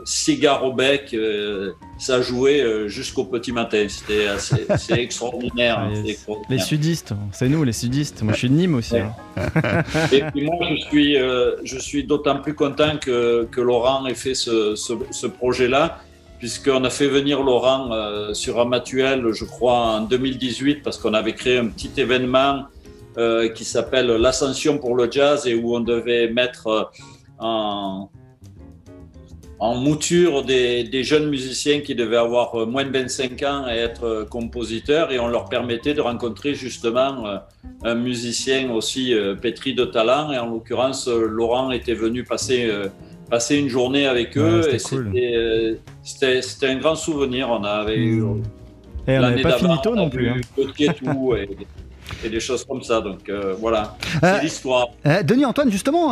cigare 0.04 0.64
au 0.64 0.72
bec, 0.72 1.16
ça 1.98 2.22
jouait 2.22 2.88
jusqu'au 2.88 3.24
petit 3.24 3.50
matin. 3.50 3.86
C'était 3.88 4.28
assez, 4.28 4.64
extraordinaire, 4.92 5.80
hein, 5.80 6.04
extraordinaire, 6.06 6.50
Les 6.50 6.64
sudistes, 6.64 7.14
c'est 7.32 7.48
nous 7.48 7.64
les 7.64 7.72
sudistes. 7.72 8.22
Moi, 8.22 8.32
je 8.34 8.38
suis 8.38 8.48
de 8.48 8.54
Nîmes 8.54 8.76
aussi. 8.76 8.96
Hein. 8.96 9.12
et 10.12 10.22
puis 10.32 10.44
moi, 10.44 10.54
je 10.70 10.76
suis, 10.86 11.16
je 11.16 11.78
suis 11.78 12.04
d'autant 12.04 12.40
plus 12.40 12.54
content 12.54 12.96
que, 12.98 13.48
que, 13.50 13.60
Laurent 13.60 14.06
ait 14.06 14.14
fait 14.14 14.34
ce, 14.34 14.76
ce, 14.76 14.92
ce 15.10 15.26
projet-là 15.26 15.98
puisqu'on 16.42 16.82
a 16.82 16.90
fait 16.90 17.06
venir 17.06 17.40
Laurent 17.40 17.92
euh, 17.92 18.34
sur 18.34 18.58
Amatuel, 18.58 19.30
je 19.30 19.44
crois, 19.44 19.74
en 19.74 20.00
2018, 20.00 20.82
parce 20.82 20.98
qu'on 20.98 21.14
avait 21.14 21.34
créé 21.34 21.58
un 21.58 21.68
petit 21.68 21.92
événement 21.98 22.64
euh, 23.18 23.48
qui 23.48 23.64
s'appelle 23.64 24.06
l'Ascension 24.06 24.78
pour 24.78 24.94
le 24.94 25.10
jazz 25.10 25.46
et 25.46 25.54
où 25.54 25.74
on 25.74 25.80
devait 25.80 26.28
mettre 26.28 26.66
euh, 26.66 26.82
en, 27.38 28.10
en, 29.58 29.74
mouture 29.76 30.44
des, 30.44 30.84
des, 30.84 31.04
jeunes 31.04 31.28
musiciens 31.28 31.80
qui 31.80 31.94
devaient 31.94 32.16
avoir 32.16 32.66
moins 32.66 32.84
de 32.84 32.90
25 32.90 33.42
ans 33.42 33.68
et 33.68 33.76
être 33.76 34.26
compositeurs 34.30 35.12
et 35.12 35.18
on 35.18 35.28
leur 35.28 35.48
permettait 35.48 35.94
de 35.94 36.00
rencontrer 36.00 36.54
justement 36.54 37.40
un 37.84 37.94
musicien 37.94 38.70
aussi 38.70 39.14
pétri 39.40 39.74
de 39.74 39.84
talent 39.84 40.32
et 40.32 40.38
en 40.38 40.48
l'occurrence 40.48 41.08
Laurent 41.08 41.70
était 41.70 41.94
venu 41.94 42.24
passer 42.24 42.70
passer 43.32 43.56
une 43.56 43.68
journée 43.68 44.06
avec 44.06 44.36
eux 44.36 44.60
et 44.74 45.36
euh, 45.36 45.74
c'était 46.02 46.66
un 46.66 46.76
grand 46.76 46.94
souvenir. 46.94 47.48
On 47.48 47.64
avait 47.64 47.96
eu. 47.96 48.20
Hmm. 48.20 48.42
Et 49.08 49.18
on 49.18 49.22
n'avait 49.22 49.40
pas 49.40 49.56
finito 49.56 49.94
non 49.96 50.10
plus. 50.10 50.28
Hein. 50.28 50.36
et, 50.58 51.48
et 52.24 52.28
des 52.28 52.40
choses 52.40 52.64
comme 52.64 52.82
ça. 52.82 53.00
Donc 53.00 53.28
euh, 53.28 53.54
voilà, 53.58 53.96
c'est 54.20 54.24
euh, 54.24 54.38
l'histoire. 54.40 54.88
Euh, 55.06 55.22
Denis 55.22 55.44
Antoine, 55.44 55.70
justement, 55.70 56.10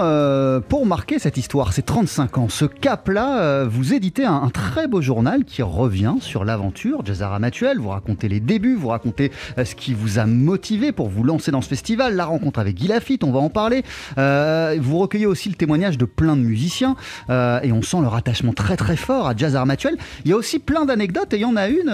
pour 0.69 0.87
marquer 0.87 1.19
cette 1.19 1.37
histoire, 1.37 1.73
ces 1.73 1.83
35 1.83 2.39
ans, 2.39 2.49
ce 2.49 2.65
cap-là, 2.65 3.65
vous 3.65 3.95
éditez 3.95 4.25
un, 4.25 4.51
très 4.51 4.89
beau 4.89 5.01
journal 5.01 5.45
qui 5.45 5.63
revient 5.63 6.17
sur 6.21 6.45
l'aventure 6.45 7.05
Jazzara 7.05 7.39
Matuel. 7.39 7.79
Vous 7.79 7.91
racontez 7.91 8.29
les 8.29 8.41
débuts, 8.41 8.75
vous 8.75 8.89
racontez 8.89 9.31
ce 9.63 9.75
qui 9.75 9.95
vous 9.95 10.19
a 10.19 10.27
motivé 10.27 10.93
pour 10.93 11.09
vous 11.09 11.23
lancer 11.23 11.51
dans 11.51 11.61
ce 11.61 11.69
festival, 11.69 12.17
la 12.17 12.25
rencontre 12.25 12.59
avec 12.59 12.77
Guy 12.77 12.89
Lafitte, 12.89 13.25
on 13.25 13.33
va 13.33 13.41
en 13.41 13.51
parler. 13.51 13.83
vous 14.17 14.99
recueillez 14.99 15.27
aussi 15.27 15.49
le 15.49 15.55
témoignage 15.55 15.99
de 15.99 16.05
plein 16.05 16.37
de 16.37 16.43
musiciens 16.43 16.97
et 17.29 17.73
on 17.73 17.83
sent 17.83 17.99
leur 18.03 18.15
attachement 18.15 18.53
très 18.53 18.77
très 18.77 18.97
fort 18.97 19.29
à 19.29 19.37
Jazzara 19.37 19.67
Matuel. 19.67 19.97
Il 20.25 20.31
y 20.31 20.35
a 20.35 20.37
aussi 20.37 20.59
plein 20.59 20.85
d'anecdotes 20.85 21.33
et 21.33 21.37
il 21.37 21.43
y 21.43 21.45
en 21.45 21.57
a 21.57 21.69
une, 21.69 21.91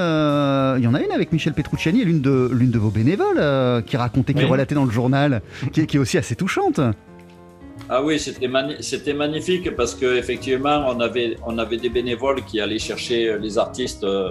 il 0.79 0.85
y 0.85 0.87
en 0.87 0.95
a 0.95 1.01
une 1.01 1.13
avec 1.13 1.33
Michel 1.33 1.55
Petrucciani, 1.55 2.05
l'une 2.05 2.21
de, 2.21 2.51
l'une 2.53 2.71
de 2.71 2.79
vos 2.79 2.91
bénévoles 2.91 3.83
qui 3.87 3.97
racontait, 3.97 4.35
qui 4.35 4.45
relatait 4.45 4.75
dans 4.75 4.85
le 4.85 4.91
journal, 4.91 5.43
qui, 5.73 5.81
est 5.81 5.99
aussi 5.99 6.19
assez 6.19 6.37
touchante. 6.37 6.81
Ah 7.89 8.03
oui, 8.03 8.19
c'était 8.19 9.15
magnifique 9.15 9.75
parce 9.77 9.95
qu'effectivement, 9.95 10.87
on 10.89 11.01
avait, 11.01 11.37
on 11.47 11.57
avait 11.59 11.77
des 11.77 11.91
bénévoles 11.91 12.45
qui 12.45 12.61
allaient 12.61 12.79
chercher 12.79 13.39
les 13.39 13.59
artistes 13.59 14.03
euh, 14.03 14.31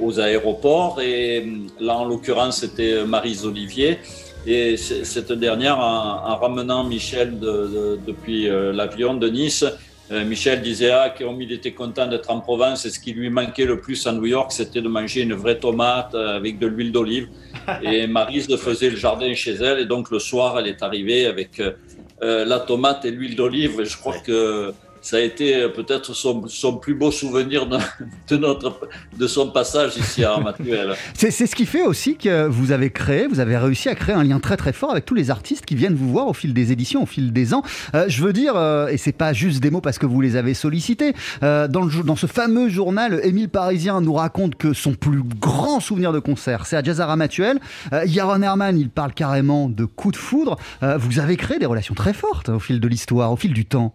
aux 0.00 0.20
aéroports. 0.20 1.00
Et 1.00 1.40
euh, 1.40 1.84
là, 1.84 1.96
en 1.96 2.04
l'occurrence, 2.04 2.60
c'était 2.60 3.04
Marise 3.04 3.46
Olivier. 3.46 3.98
Et 4.46 4.76
cette 4.76 5.32
dernière, 5.32 5.78
en, 5.78 6.36
ramenant 6.36 6.84
Michel 6.84 7.38
depuis 7.40 8.48
euh, 8.48 8.72
l'avion 8.72 9.14
de 9.14 9.28
Nice, 9.28 9.64
euh, 9.64 9.70
Michel 10.10 10.60
disait 10.60 10.90
ah, 10.90 11.14
comme 11.16 11.40
il 11.40 11.50
était 11.50 11.72
content 11.72 12.06
d'être 12.06 12.30
en 12.30 12.40
Provence 12.40 12.84
et 12.84 12.90
ce 12.90 13.00
qui 13.00 13.12
lui 13.12 13.30
manquait 13.30 13.64
le 13.64 13.80
plus 13.80 14.06
à 14.06 14.12
New 14.12 14.26
York, 14.26 14.52
c'était 14.52 14.82
de 14.82 14.88
manger 14.88 15.22
une 15.22 15.32
vraie 15.32 15.58
tomate 15.58 16.14
euh, 16.14 16.36
avec 16.36 16.58
de 16.58 16.66
l'huile 16.66 16.92
d'olive. 16.92 17.28
Et 17.82 18.06
Marise 18.06 18.54
faisait 18.56 18.90
le 18.90 18.96
jardin 18.96 19.32
chez 19.34 19.54
elle 19.54 19.78
et 19.78 19.86
donc 19.86 20.10
le 20.10 20.18
soir, 20.18 20.58
elle 20.58 20.66
est 20.66 20.82
arrivée 20.82 21.24
avec 21.24 21.60
euh, 21.60 22.44
la 22.44 22.60
tomate 22.60 23.06
et 23.06 23.10
l'huile 23.10 23.36
d'olive. 23.36 23.82
Je 23.84 23.96
crois 23.96 24.18
que 24.18 24.74
ça 25.04 25.18
a 25.18 25.20
été 25.20 25.54
euh, 25.54 25.68
peut-être 25.68 26.14
son, 26.14 26.78
plus 26.78 26.94
beau 26.94 27.10
souvenir 27.10 27.66
de, 27.66 28.36
notre, 28.38 28.88
de 29.18 29.26
son 29.26 29.50
passage 29.50 29.98
ici 29.98 30.24
à 30.24 30.32
Armatuel. 30.32 30.94
C'est 31.14 31.30
ce 31.30 31.54
qui 31.54 31.66
fait 31.66 31.82
aussi 31.82 32.16
que 32.16 32.46
vous 32.46 32.72
avez 32.72 32.88
créé, 32.88 33.26
vous 33.26 33.38
avez 33.38 33.58
réussi 33.58 33.90
à 33.90 33.94
créer 33.94 34.14
un 34.14 34.24
lien 34.24 34.40
très 34.40 34.56
très 34.56 34.72
fort 34.72 34.92
avec 34.92 35.04
tous 35.04 35.14
les 35.14 35.30
artistes 35.30 35.66
qui 35.66 35.74
viennent 35.74 35.94
vous 35.94 36.10
voir 36.10 36.26
au 36.26 36.32
fil 36.32 36.54
des 36.54 36.72
éditions, 36.72 37.02
au 37.02 37.06
fil 37.06 37.34
des 37.34 37.52
ans. 37.52 37.62
Euh, 37.94 38.06
je 38.08 38.24
veux 38.24 38.32
dire, 38.32 38.56
euh, 38.56 38.88
et 38.88 38.96
c'est 38.96 39.12
pas 39.12 39.34
juste 39.34 39.60
des 39.60 39.70
mots 39.70 39.82
parce 39.82 39.98
que 39.98 40.06
vous 40.06 40.22
les 40.22 40.36
avez 40.36 40.54
sollicités, 40.54 41.12
euh, 41.42 41.68
dans, 41.68 41.82
le, 41.82 42.02
dans 42.02 42.16
ce 42.16 42.26
fameux 42.26 42.70
journal, 42.70 43.20
Émile 43.24 43.50
Parisien 43.50 44.00
nous 44.00 44.14
raconte 44.14 44.54
que 44.54 44.72
son 44.72 44.94
plus 44.94 45.22
grand 45.22 45.80
souvenir 45.80 46.14
de 46.14 46.18
concert, 46.18 46.64
c'est 46.64 46.76
à 46.76 46.82
Jazz 46.82 47.02
Armatuel. 47.02 47.60
Yaron 48.06 48.40
Herman, 48.40 48.78
il 48.78 48.88
parle 48.88 49.12
carrément 49.12 49.68
de 49.68 49.84
coup 49.84 50.12
de 50.12 50.16
foudre. 50.16 50.56
Vous 50.80 51.18
avez 51.18 51.36
créé 51.36 51.58
des 51.58 51.66
relations 51.66 51.94
très 51.94 52.14
fortes 52.14 52.48
au 52.48 52.58
fil 52.58 52.80
de 52.80 52.88
l'histoire, 52.88 53.32
au 53.32 53.36
fil 53.36 53.52
du 53.52 53.66
temps. 53.66 53.94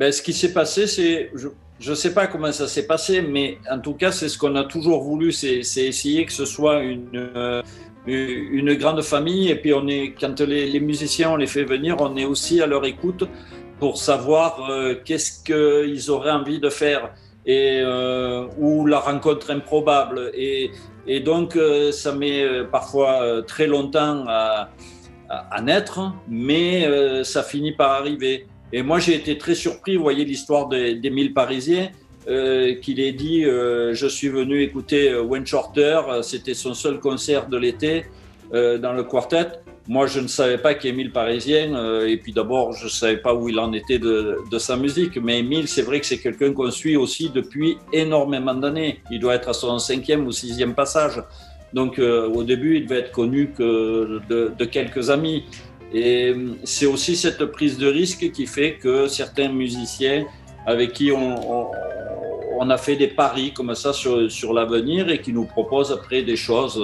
Ben, 0.00 0.10
ce 0.12 0.22
qui 0.22 0.32
s'est 0.32 0.54
passé, 0.54 0.86
c'est, 0.86 1.30
je 1.78 1.90
ne 1.90 1.94
sais 1.94 2.14
pas 2.14 2.26
comment 2.26 2.50
ça 2.52 2.66
s'est 2.66 2.86
passé, 2.86 3.20
mais 3.20 3.58
en 3.70 3.80
tout 3.80 3.92
cas, 3.92 4.10
c'est 4.10 4.30
ce 4.30 4.38
qu'on 4.38 4.56
a 4.56 4.64
toujours 4.64 5.02
voulu, 5.02 5.30
c'est 5.30 5.58
essayer 5.58 6.24
que 6.24 6.32
ce 6.32 6.46
soit 6.46 6.80
une, 6.80 7.10
euh, 7.14 7.62
une 8.06 8.72
grande 8.76 9.02
famille. 9.02 9.50
Et 9.50 9.56
puis, 9.56 9.74
on 9.74 9.86
est, 9.88 10.14
quand 10.18 10.40
les, 10.40 10.70
les, 10.70 10.80
musiciens, 10.80 11.32
on 11.32 11.36
les 11.36 11.46
fait 11.46 11.64
venir, 11.64 11.96
on 12.00 12.16
est 12.16 12.24
aussi 12.24 12.62
à 12.62 12.66
leur 12.66 12.86
écoute 12.86 13.28
pour 13.78 13.98
savoir 13.98 14.70
euh, 14.70 14.94
qu'est-ce 15.04 15.44
qu'ils 15.44 16.10
auraient 16.10 16.30
envie 16.30 16.60
de 16.60 16.70
faire 16.70 17.12
et 17.44 17.82
euh, 17.84 18.46
ou 18.56 18.86
la 18.86 19.00
rencontre 19.00 19.50
improbable. 19.50 20.30
Et, 20.32 20.70
et 21.06 21.20
donc, 21.20 21.58
ça 21.92 22.12
met 22.12 22.64
parfois 22.72 23.42
très 23.46 23.66
longtemps 23.66 24.24
à, 24.28 24.70
à 25.28 25.60
naître, 25.60 26.00
mais 26.26 26.88
ça 27.22 27.42
finit 27.42 27.72
par 27.72 27.90
arriver. 27.90 28.46
Et 28.72 28.82
moi, 28.82 28.98
j'ai 28.98 29.14
été 29.14 29.36
très 29.36 29.54
surpris. 29.54 29.96
Vous 29.96 30.02
voyez 30.02 30.24
l'histoire 30.24 30.68
mille 30.68 31.34
Parisiens, 31.34 31.90
euh, 32.28 32.74
qu'il 32.74 33.00
ait 33.00 33.12
dit 33.12 33.44
euh, 33.44 33.94
Je 33.94 34.06
suis 34.06 34.28
venu 34.28 34.62
écouter 34.62 35.10
euh, 35.10 35.22
Wayne 35.22 35.46
Shorter, 35.46 36.00
euh, 36.08 36.22
c'était 36.22 36.54
son 36.54 36.74
seul 36.74 37.00
concert 37.00 37.48
de 37.48 37.56
l'été 37.56 38.04
dans 38.52 38.92
le 38.92 39.04
quartet. 39.04 39.46
Moi, 39.86 40.08
je 40.08 40.18
ne 40.18 40.26
savais 40.26 40.58
pas 40.58 40.74
qu'Émile 40.74 41.12
Parisien, 41.12 42.02
et 42.04 42.16
puis 42.16 42.32
d'abord, 42.32 42.72
je 42.72 42.86
ne 42.86 42.90
savais 42.90 43.18
pas 43.18 43.32
où 43.32 43.48
il 43.48 43.56
en 43.60 43.72
était 43.72 44.00
de, 44.00 44.58
sa 44.58 44.76
musique. 44.76 45.16
Mais 45.18 45.38
Émile, 45.38 45.68
c'est 45.68 45.82
vrai 45.82 46.00
que 46.00 46.06
c'est 46.06 46.18
quelqu'un 46.18 46.52
qu'on 46.52 46.72
suit 46.72 46.96
aussi 46.96 47.30
depuis 47.30 47.78
énormément 47.92 48.54
d'années. 48.54 48.98
Il 49.12 49.20
doit 49.20 49.36
être 49.36 49.50
à 49.50 49.52
son 49.52 49.78
cinquième 49.78 50.26
ou 50.26 50.32
sixième 50.32 50.74
passage. 50.74 51.22
Donc, 51.72 52.00
au 52.00 52.42
début, 52.42 52.78
il 52.78 52.86
devait 52.88 53.02
être 53.02 53.12
connu 53.12 53.52
que 53.56 54.20
de 54.28 54.64
quelques 54.64 55.10
amis. 55.10 55.44
Et 55.92 56.34
c'est 56.64 56.86
aussi 56.86 57.16
cette 57.16 57.44
prise 57.46 57.78
de 57.78 57.86
risque 57.86 58.30
qui 58.30 58.46
fait 58.46 58.74
que 58.74 59.08
certains 59.08 59.48
musiciens 59.48 60.24
avec 60.66 60.92
qui 60.92 61.10
on, 61.10 62.70
a 62.70 62.78
fait 62.78 62.96
des 62.96 63.08
paris 63.08 63.52
comme 63.52 63.74
ça 63.74 63.92
sur, 63.92 64.52
l'avenir 64.52 65.08
et 65.08 65.20
qui 65.20 65.32
nous 65.32 65.46
proposent 65.46 65.90
après 65.90 66.22
des 66.22 66.36
choses, 66.36 66.80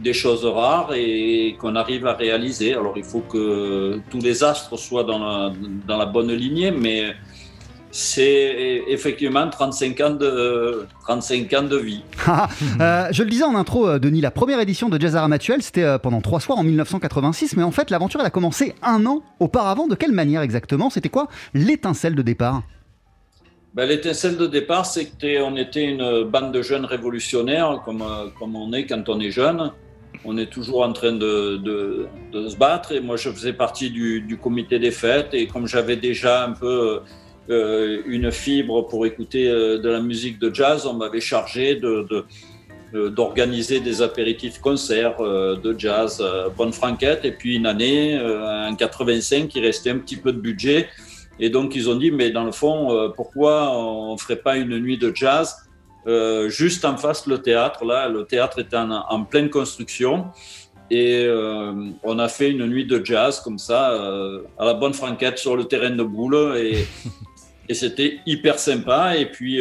des 0.00 0.12
choses 0.12 0.44
rares 0.44 0.92
et 0.94 1.56
qu'on 1.60 1.76
arrive 1.76 2.06
à 2.06 2.14
réaliser. 2.14 2.72
Alors 2.72 2.94
il 2.96 3.04
faut 3.04 3.20
que 3.20 4.00
tous 4.10 4.20
les 4.20 4.42
astres 4.42 4.76
soient 4.76 5.04
dans 5.04 5.18
la, 5.18 5.52
dans 5.86 5.98
la 5.98 6.06
bonne 6.06 6.32
lignée, 6.32 6.70
mais 6.72 7.14
c'est 7.92 8.84
effectivement 8.88 9.48
35 9.48 10.00
ans 10.00 10.10
de, 10.10 10.86
35 11.02 11.52
ans 11.52 11.62
de 11.62 11.76
vie. 11.76 12.02
Ah, 12.26 12.48
euh, 12.80 13.08
je 13.12 13.22
le 13.22 13.28
disais 13.28 13.44
en 13.44 13.54
intro, 13.54 13.86
euh, 13.86 13.98
Denis, 13.98 14.22
la 14.22 14.30
première 14.30 14.58
édition 14.60 14.88
de 14.88 14.98
Jazz 14.98 15.16
Armatuel, 15.16 15.60
c'était 15.60 15.82
euh, 15.82 15.98
pendant 15.98 16.22
trois 16.22 16.40
soirs 16.40 16.58
en 16.58 16.62
1986, 16.62 17.56
mais 17.56 17.62
en 17.62 17.70
fait 17.72 17.90
l'aventure 17.90 18.20
elle 18.20 18.26
a 18.26 18.30
commencé 18.30 18.74
un 18.82 19.04
an 19.04 19.22
auparavant. 19.40 19.86
De 19.88 19.94
quelle 19.94 20.12
manière 20.12 20.40
exactement? 20.40 20.88
C'était 20.88 21.10
quoi 21.10 21.28
l'étincelle 21.52 22.14
de 22.14 22.22
départ? 22.22 22.62
Ben, 23.74 23.86
L'étincelle 23.86 24.38
de 24.38 24.46
départ, 24.46 24.86
c'est 24.86 25.10
qu'on 25.20 25.56
était 25.56 25.84
une 25.84 26.24
bande 26.24 26.52
de 26.52 26.62
jeunes 26.62 26.86
révolutionnaires, 26.86 27.82
comme, 27.84 28.04
comme 28.38 28.56
on 28.56 28.72
est 28.72 28.86
quand 28.86 29.08
on 29.08 29.20
est 29.20 29.30
jeune. 29.30 29.72
on 30.24 30.38
est 30.38 30.50
toujours 30.50 30.82
en 30.84 30.92
train 30.92 31.12
de, 31.12 31.56
de, 31.56 32.06
de, 32.32 32.48
se 32.48 32.56
battre. 32.56 32.92
Et 32.92 33.00
moi, 33.00 33.16
je 33.16 33.30
faisais 33.30 33.52
partie 33.52 33.90
du, 33.90 34.22
du 34.22 34.38
comité 34.38 34.78
des 34.78 34.90
fêtes. 34.90 35.34
Et 35.34 35.46
comme 35.46 35.66
j'avais 35.66 35.96
déjà 35.96 36.44
un 36.44 36.52
peu 36.52 37.00
une 37.48 38.30
fibre 38.30 38.82
pour 38.82 39.04
écouter 39.06 39.48
euh, 39.48 39.78
de 39.78 39.88
la 39.88 40.00
musique 40.00 40.38
de 40.38 40.54
jazz, 40.54 40.86
on 40.86 40.94
m'avait 40.94 41.20
chargé 41.20 41.76
de, 41.76 42.06
d'organiser 43.08 43.80
des 43.80 44.02
apéritifs 44.02 44.58
concerts 44.60 45.20
euh, 45.20 45.56
de 45.56 45.74
jazz 45.78 46.22
bonne 46.56 46.72
franquette. 46.72 47.24
Et 47.24 47.32
puis 47.32 47.56
une 47.56 47.66
année, 47.66 48.18
en 48.20 48.74
85, 48.74 49.54
il 49.54 49.64
restait 49.64 49.90
un 49.90 49.98
petit 49.98 50.16
peu 50.16 50.32
de 50.32 50.40
budget. 50.40 50.88
Et 51.40 51.50
donc, 51.50 51.74
ils 51.74 51.88
ont 51.88 51.96
dit, 51.96 52.10
mais 52.10 52.30
dans 52.30 52.44
le 52.44 52.52
fond, 52.52 53.12
pourquoi 53.16 53.76
on 53.76 54.12
ne 54.12 54.18
ferait 54.18 54.36
pas 54.36 54.56
une 54.56 54.78
nuit 54.78 54.98
de 54.98 55.12
jazz 55.14 55.56
euh, 56.06 56.48
juste 56.48 56.84
en 56.84 56.96
face 56.96 57.26
le 57.26 57.38
théâtre? 57.38 57.84
Là, 57.84 58.08
le 58.08 58.24
théâtre 58.24 58.58
était 58.58 58.76
en, 58.76 59.24
pleine 59.24 59.50
construction. 59.50 60.26
Et 60.90 61.24
euh, 61.24 61.72
on 62.02 62.18
a 62.18 62.28
fait 62.28 62.50
une 62.50 62.66
nuit 62.66 62.84
de 62.86 63.02
jazz 63.04 63.40
comme 63.40 63.58
ça, 63.58 63.92
euh, 63.92 64.42
à 64.58 64.66
la 64.66 64.74
bonne 64.74 64.92
franquette 64.92 65.38
sur 65.38 65.56
le 65.56 65.64
terrain 65.64 65.90
de 65.90 66.02
boule. 66.02 66.56
Et, 66.56 66.86
et 67.68 67.74
c'était 67.74 68.18
hyper 68.26 68.58
sympa. 68.58 69.16
Et 69.16 69.26
puis, 69.26 69.60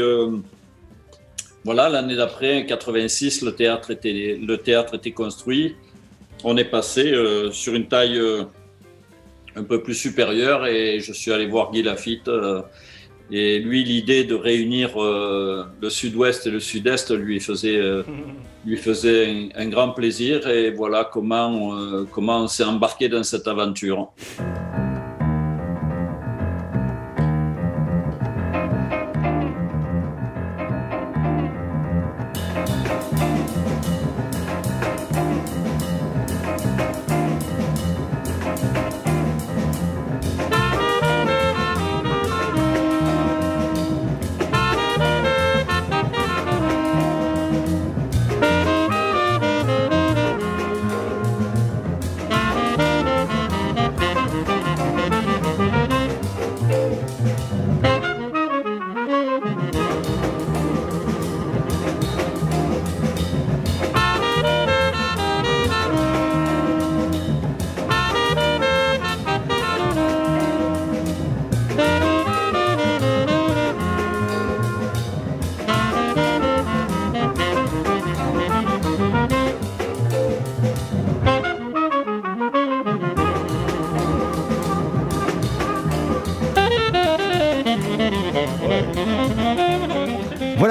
voilà, 1.63 1.89
l'année 1.89 2.15
d'après, 2.15 2.65
86, 2.65 3.41
le 3.43 3.53
théâtre, 3.53 3.91
était, 3.91 4.39
le 4.41 4.57
théâtre 4.57 4.95
était 4.95 5.11
construit. 5.11 5.75
On 6.43 6.57
est 6.57 6.65
passé 6.65 7.13
sur 7.51 7.75
une 7.75 7.87
taille 7.87 8.19
un 9.55 9.63
peu 9.63 9.83
plus 9.83 9.95
supérieure 9.95 10.65
et 10.65 10.99
je 10.99 11.13
suis 11.13 11.31
allé 11.31 11.45
voir 11.45 11.71
Guy 11.71 11.83
Lafitte 11.83 12.29
et 13.33 13.59
lui, 13.59 13.85
l'idée 13.85 14.25
de 14.25 14.35
réunir 14.35 15.01
euh, 15.01 15.63
le 15.81 15.89
sud-ouest 15.89 16.47
et 16.47 16.51
le 16.51 16.59
sud-est 16.59 17.11
lui 17.11 17.39
faisait, 17.39 17.77
euh, 17.77 18.03
lui 18.65 18.75
faisait 18.75 19.49
un, 19.55 19.67
grand 19.69 19.91
plaisir. 19.91 20.49
Et 20.49 20.71
voilà 20.71 21.09
comment, 21.11 21.73
euh, 21.73 22.05
comment 22.11 22.41
on 22.41 22.47
s'est 22.47 22.65
embarqué 22.65 23.07
dans 23.07 23.23
cette 23.23 23.47
aventure. 23.47 24.11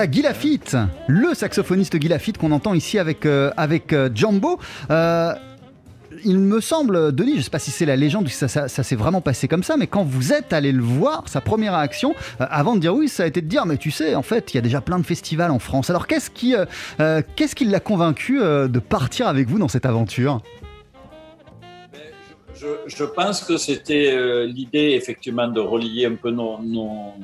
Guy 0.07 0.23
Lafitte, 0.23 0.77
le 1.09 1.35
saxophoniste 1.35 1.97
Guy 1.97 2.09
Lafitte 2.09 2.39
qu'on 2.39 2.53
entend 2.53 2.75
ici 2.75 2.99
avec, 2.99 3.27
euh, 3.27 3.51
avec 3.57 3.93
euh, 3.93 4.09
Jumbo. 4.15 4.59
Euh, 4.91 5.35
il 6.25 6.39
me 6.39 6.61
semble, 6.61 7.15
Denis, 7.15 7.33
je 7.33 7.37
ne 7.39 7.43
sais 7.43 7.51
pas 7.51 7.59
si 7.59 7.71
c'est 7.71 7.87
la 7.87 7.97
légende, 7.97 8.29
ça, 8.29 8.49
ça, 8.49 8.83
s'est 8.83 8.97
vraiment 8.97 9.21
passé 9.21 9.47
comme 9.47 9.63
ça, 9.63 9.77
mais 9.77 9.87
quand 9.87 10.03
vous 10.03 10.33
êtes 10.33 10.53
allé 10.53 10.73
le 10.73 10.83
voir, 10.83 11.29
sa 11.29 11.41
première 11.41 11.75
réaction, 11.75 12.15
avant 12.39 12.75
de 12.75 12.81
dire 12.81 12.95
oui, 12.95 13.09
ça 13.09 13.23
a 13.23 13.27
été 13.27 13.41
de 13.41 13.47
dire, 13.47 13.65
mais 13.65 13.77
tu 13.77 13.91
sais, 13.91 14.15
en 14.15 14.23
fait, 14.23 14.53
il 14.53 14.57
y 14.57 14.59
a 14.59 14.61
déjà 14.61 14.81
plein 14.81 14.99
de 14.99 15.07
festivals 15.07 15.51
en 15.51 15.59
France. 15.59 15.89
Alors 15.89 16.07
qu'est-ce 16.07 16.31
qui, 16.31 16.55
l'a 17.65 17.81
convaincu 17.81 18.39
de 18.39 18.79
partir 18.81 19.29
avec 19.29 19.49
vous 19.49 19.59
dans 19.59 19.69
cette 19.69 19.87
aventure? 19.87 20.43
Je, 22.55 22.67
je, 22.87 23.05
pense 23.05 23.43
que 23.43 23.57
c'était 23.57 24.47
l'idée, 24.47 24.95
effectivement, 25.01 25.49
de 25.49 25.61
relier 25.61 26.05
un 26.05 26.17
peu 26.17 26.31
nos, 26.31 26.59
nos 26.61 27.15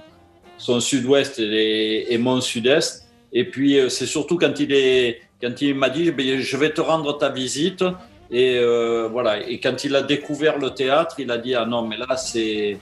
son 0.58 0.80
sud-ouest 0.80 1.38
et, 1.38 2.16
mon 2.18 2.40
sud-est. 2.40 3.06
Et 3.32 3.44
puis, 3.44 3.78
euh, 3.78 3.88
c'est 3.88 4.06
surtout 4.06 4.38
quand 4.38 4.58
il 4.58 4.72
est, 4.72 5.20
quand 5.40 5.60
il 5.60 5.74
m'a 5.74 5.90
dit, 5.90 6.10
ben, 6.10 6.40
je 6.40 6.56
vais 6.56 6.70
te 6.70 6.80
rendre 6.80 7.16
ta 7.18 7.28
visite. 7.28 7.84
Et 8.30 8.58
euh, 8.58 9.08
voilà. 9.10 9.46
Et 9.48 9.60
quand 9.60 9.84
il 9.84 9.94
a 9.94 10.02
découvert 10.02 10.58
le 10.58 10.70
théâtre, 10.70 11.16
il 11.18 11.30
a 11.30 11.38
dit, 11.38 11.54
ah 11.54 11.66
non, 11.66 11.82
mais 11.86 11.96
là, 11.96 12.16
c'est, 12.16 12.78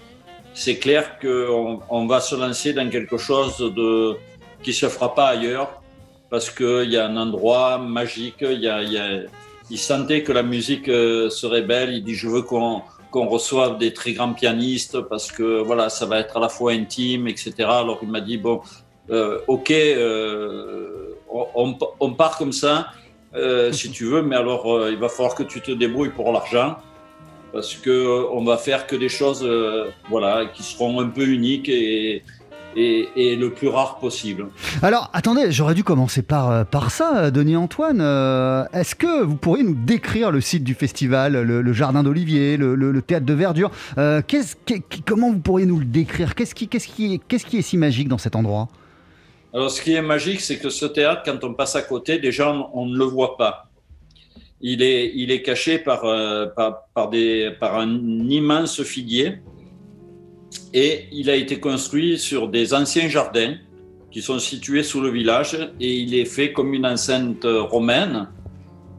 c'est 0.55 0.77
clair 0.77 1.19
qu'on 1.21 1.81
on 1.91 2.07
va 2.07 2.21
se 2.21 2.35
lancer 2.35 2.73
dans 2.73 2.89
quelque 2.89 3.19
chose 3.19 3.59
de, 3.59 4.15
qui 4.63 4.73
se 4.73 4.89
fera 4.89 5.15
pas 5.15 5.29
ailleurs. 5.29 5.83
Parce 6.31 6.51
qu'il 6.51 6.91
y 6.91 6.97
a 6.97 7.07
un 7.07 7.17
endroit 7.17 7.79
magique. 7.79 8.41
Y 8.41 8.69
a, 8.69 8.81
il 9.71 9.79
sentait 9.79 10.23
que 10.23 10.33
la 10.33 10.43
musique 10.43 10.89
euh, 10.89 11.31
serait 11.31 11.63
belle. 11.63 11.93
Il 11.93 12.05
dit, 12.05 12.15
je 12.15 12.29
veux 12.29 12.43
qu'on, 12.43 12.83
qu'on 13.15 13.29
reçoive 13.29 13.79
des 13.79 13.93
très 13.93 14.13
grands 14.13 14.35
pianistes 14.35 15.01
parce 15.03 15.31
que 15.31 15.63
voilà, 15.63 15.89
ça 15.89 16.05
va 16.05 16.19
être 16.19 16.37
à 16.37 16.41
la 16.41 16.49
fois 16.49 16.73
intime, 16.73 17.29
etc. 17.29 17.53
Alors 17.61 18.01
il 18.03 18.09
m'a 18.09 18.21
dit 18.21 18.39
bon, 18.39 18.61
euh, 19.09 19.39
ok, 19.47 19.71
euh, 19.71 21.15
on, 21.31 21.79
on, 22.01 22.13
part 22.15 22.37
comme 22.37 22.51
ça 22.51 22.89
euh, 23.37 23.71
si 23.81 23.93
tu 23.93 24.07
veux, 24.07 24.23
mais 24.23 24.35
alors 24.35 24.89
il 24.91 24.97
va 24.97 25.09
falloir 25.09 25.37
que 25.37 25.45
tu 25.45 25.61
te 25.61 25.71
débrouilles 25.71 26.11
pour 26.11 26.33
l'argent 26.33 26.75
parce 27.53 27.75
que 27.77 28.27
on 28.33 28.43
va 28.43 28.57
faire 28.57 28.89
que 28.89 28.97
des 28.97 29.09
choses, 29.09 29.49
voilà, 30.11 30.47
qui 30.47 30.65
seront 30.65 30.99
un 31.01 31.07
peu 31.07 31.25
uniques 31.25 31.69
et 31.69 32.25
et, 32.77 33.37
le 33.37 33.51
plus 33.51 33.69
rare 33.69 33.99
possible. 33.99 34.49
Alors, 34.83 35.11
attendez, 35.13 35.51
j'aurais 35.51 35.75
dû 35.75 35.85
commencer 35.85 36.23
par, 36.23 36.51
euh, 36.51 36.65
par 36.65 36.91
ça, 36.91 37.31
Denis 37.31 37.57
Antoine. 37.57 38.01
Euh, 38.01 38.65
est-ce 38.73 38.95
que 38.95 39.23
vous 39.23 39.37
pourriez 39.37 39.65
nous 39.65 39.75
décrire 39.75 40.31
le 40.31 40.41
site 40.41 40.65
du 40.65 40.75
festival, 40.75 41.35
le, 41.43 41.73
jardin 41.73 42.03
d'Olivier, 42.03 42.57
le, 42.57 43.03
théâtre 43.03 43.27
de 43.27 43.35
verdure? 43.35 43.71
Euh, 43.99 44.23
Comment 45.07 45.33
vous 45.33 45.41
pourriez 45.41 45.67
nous 45.67 45.79
le 45.79 45.85
décrire? 45.85 46.35
Qu'est-ce 46.35 46.55
qui, 46.55 46.69
est 46.73 47.63
si 47.63 47.77
magique 47.77 48.09
dans 48.09 48.19
cet 48.19 48.37
endroit? 48.37 48.69
Alors, 49.53 49.71
ce 49.71 49.81
qui 49.81 49.95
est 49.95 50.03
magique, 50.03 50.41
c'est 50.41 50.59
que 50.59 50.71
ce 50.71 50.87
théâtre, 50.87 51.23
quand 51.25 51.45
on 51.45 51.55
passe 51.55 51.77
à 51.77 51.83
côté, 51.83 52.19
déjà, 52.19 52.53
on, 52.73 52.87
ne 52.87 52.97
le 52.97 53.05
voit 53.05 53.37
pas. 53.37 53.69
Il 54.61 54.83
est, 54.83 55.13
il 55.15 55.31
est 55.31 55.43
caché 55.43 55.79
par, 55.79 56.03
par, 56.57 56.87
par, 56.95 57.11
des, 57.11 57.53
par 57.61 57.79
un 57.79 57.89
immense 58.29 58.83
figuier 58.83 59.41
et 60.75 61.07
il 61.13 61.31
a 61.31 61.37
été 61.37 61.61
construit 61.61 62.19
sur 62.19 62.49
des 62.49 62.75
anciens 62.75 63.09
jardins 63.09 63.55
qui 64.11 64.21
sont 64.21 64.41
situés 64.41 64.83
sous 64.83 65.01
le 65.01 65.09
village 65.09 65.57
et 65.81 65.95
il 65.95 66.15
est 66.15 66.25
fait 66.25 66.53
comme 66.53 66.75
une 66.75 66.85
enceinte 66.85 67.45
romaine, 67.45 68.29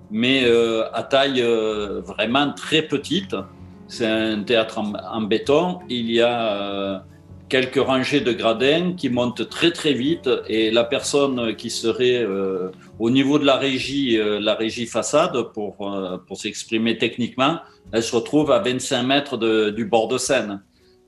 mais 0.10 0.46
euh, 0.46 0.90
à 0.94 1.04
taille 1.04 1.42
euh, 1.42 2.02
vraiment 2.02 2.54
très 2.54 2.82
petite. 2.82 3.36
C'est 3.88 4.08
un 4.08 4.42
théâtre 4.44 4.80
en, 4.80 5.22
béton. 5.22 5.80
Il 5.90 6.10
y 6.10 6.22
a 6.22 6.54
euh, 6.54 6.98
quelques 7.50 7.80
rangées 7.80 8.22
de 8.22 8.32
gradins 8.32 8.94
qui 8.94 9.10
montent 9.10 9.50
très 9.50 9.72
très 9.72 9.94
vite 9.94 10.30
et 10.48 10.72
la 10.72 10.86
personne 10.86 11.56
qui 11.58 11.70
serait 11.70 12.26
au 13.00 13.10
niveau 13.12 13.38
de 13.38 13.46
la 13.46 13.58
régie, 13.58 14.18
la 14.18 14.56
régie 14.56 14.88
façade 14.88 15.38
pour, 15.54 15.76
pour 16.26 16.38
s'exprimer 16.38 16.98
techniquement, 16.98 17.60
elle 17.92 18.02
se 18.02 18.16
retrouve 18.16 18.52
à 18.52 18.60
25 18.60 19.04
mètres 19.04 19.72
du 19.72 19.86
bord 19.86 20.08
de 20.08 20.18
Seine. 20.18 20.62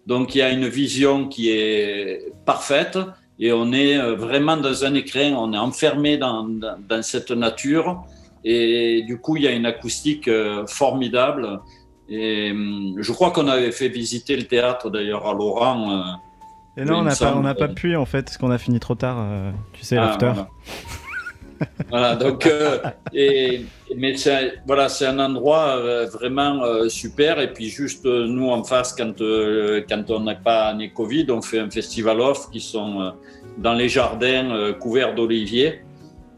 Donc 0.08 0.36
il 0.36 0.38
y 0.38 0.42
a 0.42 0.50
une 0.52 0.68
vision 0.68 1.28
qui 1.28 1.52
est 1.52 2.32
parfaite 2.46 2.98
et 3.40 3.52
on 3.52 3.74
est 3.74 3.98
euh, 3.98 4.16
vraiment 4.16 4.56
dans 4.56 4.86
un 4.86 4.94
écrin, 4.94 5.34
on 5.34 5.52
est 5.52 5.58
enfermé 5.58 6.18
dans, 6.18 6.48
dans, 6.48 7.04
cette 7.04 7.32
nature 7.32 8.06
et 8.46 9.04
du 9.06 9.20
coup 9.20 9.36
il 9.36 9.44
y 9.44 9.48
a 9.48 9.52
une 9.52 9.66
acoustique 9.66 10.30
euh, 10.30 10.66
formidable. 10.66 11.60
Et 12.10 12.52
hum, 12.52 12.96
je 12.98 13.12
crois 13.12 13.32
qu'on 13.32 13.50
avait 13.50 13.74
fait 13.74 13.90
visiter 13.90 14.38
le 14.38 14.44
théâtre 14.44 14.90
d'ailleurs 14.90 15.28
à 15.28 15.34
Laurent. 15.34 15.92
Euh, 15.92 16.82
et 16.82 16.86
non, 16.86 17.00
on 17.00 17.04
n'a 17.04 17.54
pas, 17.54 17.68
pas, 17.68 17.74
pu 17.74 17.96
en 17.98 18.06
fait, 18.06 18.24
parce 18.24 18.38
qu'on 18.38 18.52
a 18.52 18.58
fini 18.58 18.80
trop 18.80 18.96
tard, 18.96 19.18
tu 19.74 19.84
sais, 19.84 19.98
ah, 19.98 20.06
l'after. 20.06 20.28
Voilà. 20.28 20.50
Donc, 22.20 22.50
et, 23.14 23.66
mais 23.96 24.18
c'est 24.18 24.56
voilà, 24.66 24.88
un 25.02 25.20
endroit 25.20 25.78
euh, 25.78 26.08
vraiment 26.08 26.64
euh, 26.64 26.90
super. 26.90 27.40
Et 27.40 27.54
puis 27.54 27.70
juste 27.70 28.06
euh, 28.06 28.28
nous 28.28 28.50
en 28.50 28.64
face, 28.64 28.94
quand 28.94 29.22
quand 29.90 30.12
on 30.12 30.20
n'est 30.22 30.36
pas 30.36 30.74
né 30.74 30.92
Covid, 30.92 31.28
on 31.30 31.42
fait 31.42 31.60
un 31.60 31.70
festival 31.70 32.20
off 32.20 32.50
qui 32.52 32.60
sont 32.60 33.14
dans 33.58 33.74
les 33.74 33.90
jardins 33.90 34.74
couverts 34.80 35.16
d'oliviers. 35.16 35.82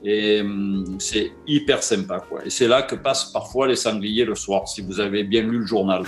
Et 0.04 0.40
hum, 0.42 0.98
c'est 1.00 1.32
hyper 1.46 1.84
sympa. 1.84 2.24
Et 2.46 2.50
c'est 2.50 2.68
là 2.68 2.84
que 2.84 2.96
passent 2.96 3.26
parfois 3.26 3.68
les 3.68 3.76
sangliers 3.76 4.24
le 4.24 4.36
soir, 4.36 4.68
si 4.68 4.82
vous 4.82 5.00
avez 5.00 5.24
bien 5.24 5.42
lu 5.42 5.60
le 5.60 5.66
journal. 5.66 6.04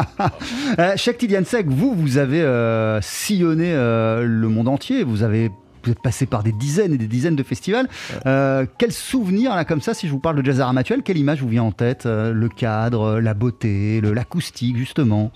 euh, 0.78 0.92
Cheikh 0.96 1.24
vous, 1.66 1.94
vous 1.94 2.18
avez 2.18 2.42
euh, 2.42 3.00
sillonné 3.00 3.72
euh, 3.72 4.22
le 4.22 4.48
monde 4.48 4.68
entier. 4.68 5.02
Vous 5.02 5.22
avez 5.22 5.50
vous 5.86 5.92
êtes 5.92 6.02
passé 6.02 6.26
par 6.26 6.42
des 6.42 6.52
dizaines 6.52 6.92
et 6.92 6.98
des 6.98 7.06
dizaines 7.06 7.36
de 7.36 7.42
festivals. 7.42 7.88
Euh, 8.26 8.66
quel 8.78 8.92
souvenir, 8.92 9.54
là, 9.54 9.64
comme 9.64 9.80
ça, 9.80 9.94
si 9.94 10.06
je 10.06 10.12
vous 10.12 10.18
parle 10.18 10.42
de 10.42 10.44
jazz 10.44 10.60
Ramatuel, 10.60 11.02
quelle 11.02 11.18
image 11.18 11.40
vous 11.40 11.48
vient 11.48 11.62
en 11.64 11.72
tête 11.72 12.06
euh, 12.06 12.32
Le 12.32 12.48
cadre, 12.48 13.20
la 13.20 13.34
beauté, 13.34 14.00
l'acoustique, 14.00 14.76
justement? 14.76 15.32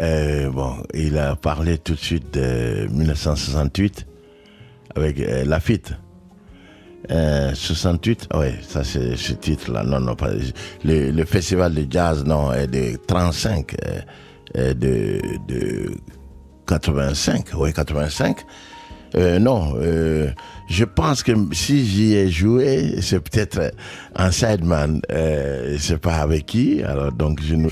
Euh, 0.00 0.50
Bon, 0.50 0.76
il 0.94 1.18
a 1.18 1.36
parlé 1.36 1.78
tout 1.78 1.94
de 1.94 1.98
suite 1.98 2.34
de 2.34 2.86
1968 2.90 4.06
avec 4.94 5.20
euh, 5.20 5.44
Lafitte. 5.44 5.94
Euh, 7.10 7.52
68, 7.54 8.28
oui, 8.34 8.46
ça 8.62 8.84
c'est 8.84 9.16
ce 9.16 9.32
titre-là. 9.32 9.82
Non, 9.82 10.00
non, 10.00 10.14
pas. 10.14 10.30
Le, 10.84 11.24
festival 11.24 11.74
de 11.74 11.86
jazz, 11.90 12.24
non, 12.24 12.52
est 12.52 12.68
de 12.68 12.96
35, 13.06 13.74
euh, 14.56 14.74
de, 14.74 15.20
de 15.48 15.90
85, 16.66 17.48
oui, 17.56 17.72
85. 17.72 18.44
Euh, 19.14 19.38
non, 19.38 19.74
euh, 19.76 20.30
je 20.68 20.84
pense 20.84 21.22
que 21.22 21.32
si 21.52 21.84
j'y 21.86 22.14
ai 22.14 22.30
joué, 22.30 22.96
c'est 23.00 23.20
peut-être 23.20 23.72
un 24.16 24.30
sideman. 24.30 25.02
Euh, 25.10 25.76
sais 25.78 25.98
pas 25.98 26.16
avec 26.16 26.46
qui, 26.46 26.82
alors 26.82 27.12
donc 27.12 27.40
je 27.42 27.54
ne, 27.54 27.68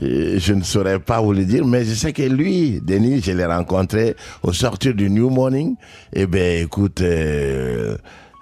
je 0.00 0.52
ne 0.52 0.62
saurais 0.62 1.00
pas 1.00 1.20
vous 1.20 1.32
le 1.32 1.44
dire, 1.44 1.64
mais 1.66 1.84
je 1.84 1.94
sais 1.94 2.12
que 2.12 2.22
lui, 2.22 2.80
Denis, 2.80 3.20
je 3.22 3.32
l'ai 3.32 3.44
rencontré 3.46 4.14
au 4.42 4.52
sortir 4.52 4.94
du 4.94 5.10
New 5.10 5.30
Morning. 5.30 5.74
Eh 6.12 6.26
ben, 6.26 6.62
écoute, 6.64 7.00
euh, 7.00 7.96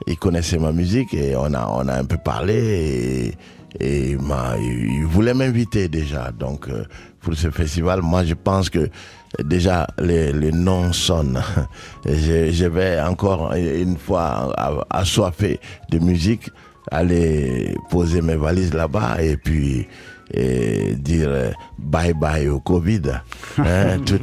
il 0.07 0.17
connaissait 0.19 0.59
ma 0.59 0.73
musique 0.73 1.15
et 1.15 1.35
on 1.37 1.55
a, 1.55 1.67
on 1.73 1.89
a 1.89 1.95
un 1.95 2.05
peu 2.05 2.19
parlé 2.19 3.35
et, 3.81 3.85
et 3.85 4.11
il, 4.11 4.19
il 4.19 5.07
voulait 5.07 5.35
m'inviter 5.35 5.89
déjà. 5.89 6.31
Donc, 6.39 6.69
euh, 6.69 6.85
pour 7.21 7.35
ce 7.35 7.51
festival, 7.51 8.03
moi, 8.03 8.25
je 8.25 8.35
pense 8.35 8.69
que 8.69 8.91
déjà 9.45 9.87
les, 9.99 10.33
les 10.33 10.53
noms 10.53 10.93
sonnent. 10.93 11.41
Je, 12.05 12.51
je, 12.51 12.67
vais 12.67 13.01
encore 13.01 13.53
une 13.55 13.97
fois 13.97 14.53
assoiffé 14.91 15.61
de 15.91 15.99
musique 15.99 16.51
aller 16.91 17.77
poser 17.91 18.21
mes 18.21 18.35
valises 18.35 18.75
là-bas 18.75 19.23
et 19.23 19.37
puis 19.37 19.87
et 20.35 20.95
dire 20.97 21.53
bye 21.79 22.15
bye 22.15 22.49
au 22.49 22.61
Covid. 22.61 23.03
Hein, 23.59 23.99
tout 24.07 24.21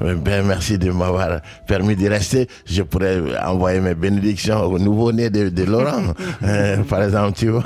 un, 0.00 0.14
ben, 0.14 0.46
merci 0.46 0.78
de 0.78 0.90
m'avoir 0.90 1.40
permis 1.66 1.96
d'y 1.96 2.08
rester. 2.08 2.46
Je 2.66 2.82
pourrais 2.82 3.20
envoyer 3.44 3.80
mes 3.80 3.94
bénédictions 3.94 4.60
au 4.64 4.78
nouveau-né 4.78 5.30
de, 5.30 5.48
de, 5.48 5.64
Laurent, 5.64 6.14
hein, 6.42 6.82
par 6.88 7.02
exemple, 7.02 7.38
tu 7.38 7.48
vois. 7.48 7.64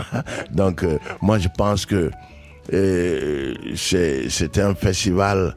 Donc, 0.52 0.84
euh, 0.84 0.98
moi, 1.20 1.38
je 1.38 1.48
pense 1.56 1.84
que 1.86 2.10
euh, 2.72 3.54
c'est 3.74 4.58
un 4.58 4.74
festival 4.74 5.54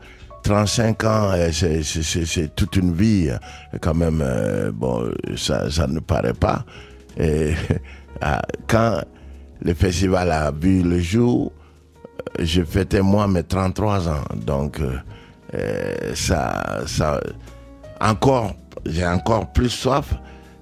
35 0.47 1.03
ans, 1.03 1.31
c'est 1.51 2.55
toute 2.55 2.77
une 2.77 2.93
vie 2.93 3.29
quand 3.81 3.93
même. 3.93 4.21
Euh, 4.23 4.71
bon, 4.71 5.11
ça, 5.35 5.67
ne 5.87 5.99
paraît 5.99 6.33
pas. 6.33 6.63
Et, 7.19 7.51
quand 8.67 9.01
le 9.61 9.73
festival 9.73 10.31
a 10.31 10.51
vu 10.51 10.83
le 10.83 10.99
jour, 10.99 11.51
je 12.39 12.63
fêtais 12.63 13.01
moi 13.01 13.27
mes 13.27 13.43
33 13.43 14.07
ans. 14.07 14.23
Donc, 14.35 14.79
euh, 14.79 16.13
ça, 16.15 16.79
ça, 16.85 17.19
encore, 17.99 18.55
j'ai 18.85 19.05
encore 19.05 19.51
plus 19.51 19.69
soif 19.69 20.13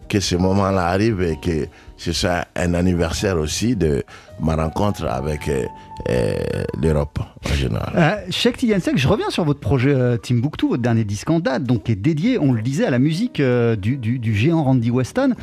que 0.10 0.20
ce 0.20 0.36
moment-là 0.36 0.88
arrive 0.88 1.22
et 1.22 1.38
que 1.40 1.68
ce 1.98 2.12
soit 2.12 2.46
un 2.56 2.74
anniversaire 2.74 3.38
aussi 3.38 3.76
de 3.76 4.04
ma 4.42 4.56
rencontre 4.56 5.06
avec 5.06 5.48
euh, 5.48 5.64
euh, 6.10 6.36
l'Europe 6.82 7.20
en 7.20 7.54
général. 7.54 7.94
Euh, 7.96 8.16
Cheikh 8.30 8.66
je 8.96 9.08
reviens 9.08 9.30
sur 9.30 9.46
votre 9.46 9.62
projet 9.62 9.94
euh, 9.94 10.18
Timbuktu, 10.18 10.68
votre 10.68 10.82
dernier 10.82 11.06
disque 11.06 11.30
en 11.30 11.40
date, 11.40 11.64
donc 11.64 11.84
qui 11.84 11.94
est 11.94 11.96
dédié, 11.96 12.38
on 12.38 12.52
le 12.52 12.62
disait, 12.62 12.86
à 12.86 12.90
la 12.90 13.00
musique 13.00 13.42
du, 13.42 13.98
du, 13.98 14.20
du, 14.20 14.36
géant 14.36 14.64
Randy 14.64 14.92
Weston. 14.92 15.36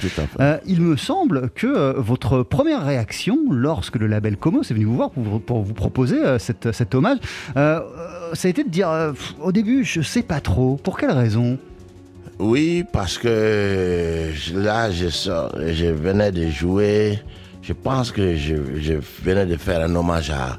Il 0.66 0.80
me 0.80 0.96
semble 0.96 1.50
que 1.50 1.98
votre 1.98 2.42
première 2.42 2.84
réaction 2.84 3.38
lorsque 3.50 3.96
le 3.96 4.06
label 4.06 4.36
Como 4.36 4.60
est 4.60 4.72
venu 4.72 4.84
vous 4.84 4.96
voir 4.96 5.10
pour, 5.10 5.40
pour 5.40 5.62
vous 5.62 5.74
proposer 5.74 6.18
cette, 6.38 6.72
cet 6.72 6.94
hommage, 6.94 7.18
ça 7.54 7.82
a 8.44 8.48
été 8.48 8.62
de 8.64 8.68
dire 8.68 9.14
au 9.40 9.52
début, 9.52 9.84
je 9.84 10.02
sais 10.02 10.22
pas 10.22 10.40
trop. 10.40 10.76
Pour 10.76 10.98
quelle 10.98 11.12
raison? 11.12 11.58
Oui, 12.42 12.84
parce 12.90 13.18
que 13.18 14.32
là, 14.54 14.90
je, 14.90 15.06
je 15.08 15.86
venais 15.86 16.32
de 16.32 16.48
jouer. 16.48 17.20
Je 17.62 17.72
pense 17.72 18.10
que 18.10 18.34
je, 18.36 18.54
venais 19.22 19.46
de 19.46 19.56
faire 19.56 19.80
un 19.82 19.94
hommage 19.94 20.30
à 20.30 20.56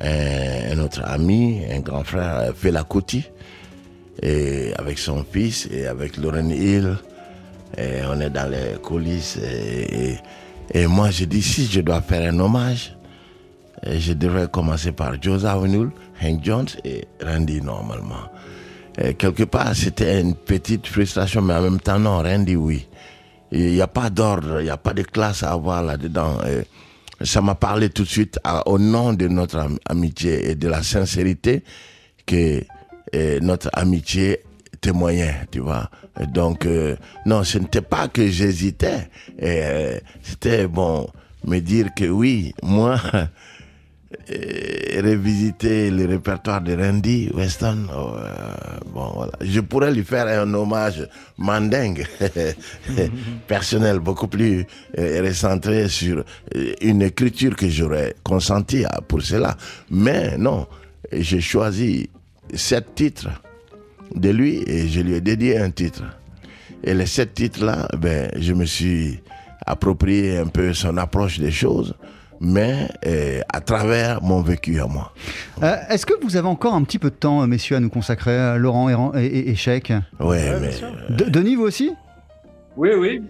un, 0.00 0.78
autre 0.78 1.02
ami, 1.04 1.62
un 1.68 1.80
grand 1.80 2.04
frère, 2.04 2.52
Fela 2.54 2.84
Kuti, 2.84 3.24
et 4.22 4.72
avec 4.78 4.98
son 4.98 5.24
fils 5.28 5.68
et 5.72 5.86
avec 5.86 6.16
Lauren 6.16 6.48
Hill. 6.48 6.96
On 7.76 8.20
est 8.20 8.30
dans 8.30 8.48
les 8.48 8.78
coulisses. 8.80 9.38
Et, 10.72 10.86
moi, 10.86 11.10
je 11.10 11.24
dis, 11.24 11.42
si 11.42 11.66
je 11.66 11.80
dois 11.80 12.02
faire 12.02 12.32
un 12.32 12.38
hommage, 12.38 12.96
je 13.84 14.12
devrais 14.12 14.46
commencer 14.48 14.92
par 14.92 15.20
Joe 15.20 15.40
Zawinul, 15.40 15.90
Hank 16.22 16.44
Jones 16.44 16.68
et 16.84 17.08
Randy 17.20 17.60
normalement. 17.60 18.30
Et 18.98 19.14
quelque 19.14 19.44
part, 19.44 19.74
c'était 19.74 20.20
une 20.20 20.34
petite 20.34 20.86
frustration, 20.86 21.42
mais 21.42 21.54
en 21.54 21.62
même 21.62 21.80
temps, 21.80 21.98
non, 21.98 22.22
Randy, 22.22 22.56
oui. 22.56 22.88
Il 23.52 23.72
n'y 23.72 23.80
a 23.80 23.86
pas 23.86 24.10
d'ordre, 24.10 24.60
il 24.60 24.64
n'y 24.64 24.70
a 24.70 24.76
pas 24.76 24.94
de 24.94 25.02
classe 25.02 25.42
à 25.42 25.52
avoir 25.52 25.82
là-dedans. 25.82 26.38
Ça 27.20 27.40
m'a 27.40 27.54
parlé 27.54 27.90
tout 27.90 28.02
de 28.02 28.08
suite 28.08 28.38
au 28.66 28.78
nom 28.78 29.12
de 29.12 29.28
notre 29.28 29.58
am 29.58 29.78
amitié 29.88 30.50
et 30.50 30.54
de 30.54 30.68
la 30.68 30.82
sincérité 30.82 31.62
que 32.26 32.62
et 33.12 33.40
notre 33.40 33.70
amitié 33.72 34.40
témoignait, 34.80 35.46
tu 35.50 35.60
vois. 35.60 35.90
Donc, 36.28 36.66
euh, 36.66 36.96
non, 37.24 37.44
ce 37.44 37.58
n'était 37.58 37.82
pas 37.82 38.08
que 38.08 38.28
j'hésitais. 38.28 39.08
Euh, 39.42 39.98
c'était, 40.22 40.66
bon, 40.66 41.08
me 41.44 41.60
dire 41.60 41.88
que 41.94 42.04
oui, 42.04 42.54
moi, 42.62 43.00
revisiter 45.00 45.90
le 45.90 46.06
répertoire 46.06 46.60
de 46.60 46.74
Randy 46.74 47.30
Weston. 47.34 47.86
Euh, 47.90 48.46
bon, 48.92 49.12
voilà. 49.14 49.32
Je 49.40 49.60
pourrais 49.60 49.92
lui 49.92 50.04
faire 50.04 50.26
un 50.26 50.52
hommage 50.54 51.08
mandingue, 51.38 52.06
personnel, 53.46 53.98
beaucoup 53.98 54.28
plus 54.28 54.66
euh, 54.98 55.22
recentré 55.22 55.88
sur 55.88 56.24
une 56.80 57.02
écriture 57.02 57.54
que 57.56 57.68
j'aurais 57.68 58.14
consenti 58.22 58.84
pour 59.08 59.22
cela. 59.22 59.56
Mais 59.90 60.36
non, 60.38 60.66
j'ai 61.12 61.40
choisi 61.40 62.08
sept 62.54 62.94
titres 62.94 63.28
de 64.14 64.30
lui 64.30 64.62
et 64.66 64.88
je 64.88 65.00
lui 65.00 65.14
ai 65.14 65.20
dédié 65.20 65.58
un 65.58 65.70
titre. 65.70 66.04
Et 66.84 66.94
les 66.94 67.06
sept 67.06 67.34
titres-là, 67.34 67.88
ben, 67.98 68.30
je 68.38 68.52
me 68.52 68.64
suis 68.64 69.20
approprié 69.66 70.38
un 70.38 70.46
peu 70.46 70.72
son 70.72 70.96
approche 70.96 71.38
des 71.38 71.50
choses 71.50 71.94
mais 72.40 72.88
euh, 73.06 73.40
à 73.52 73.60
travers 73.60 74.22
mon 74.22 74.40
vécu 74.42 74.80
à 74.80 74.86
moi. 74.86 75.12
Euh, 75.62 75.76
Est-ce 75.90 76.06
que 76.06 76.14
vous 76.22 76.36
avez 76.36 76.48
encore 76.48 76.74
un 76.74 76.82
petit 76.82 76.98
peu 76.98 77.10
de 77.10 77.14
temps, 77.16 77.46
messieurs, 77.46 77.76
à 77.76 77.80
nous 77.80 77.90
consacrer, 77.90 78.36
à 78.36 78.56
Laurent 78.56 78.90
et, 79.14 79.24
et, 79.24 79.50
et 79.50 79.54
Chèque 79.54 79.92
Oui, 80.20 80.36
ouais, 80.36 80.58
mais... 80.60 81.14
De, 81.14 81.24
Denis, 81.30 81.56
vous 81.56 81.64
aussi? 81.64 81.92
Oui, 82.76 82.90
oui. 82.96 83.22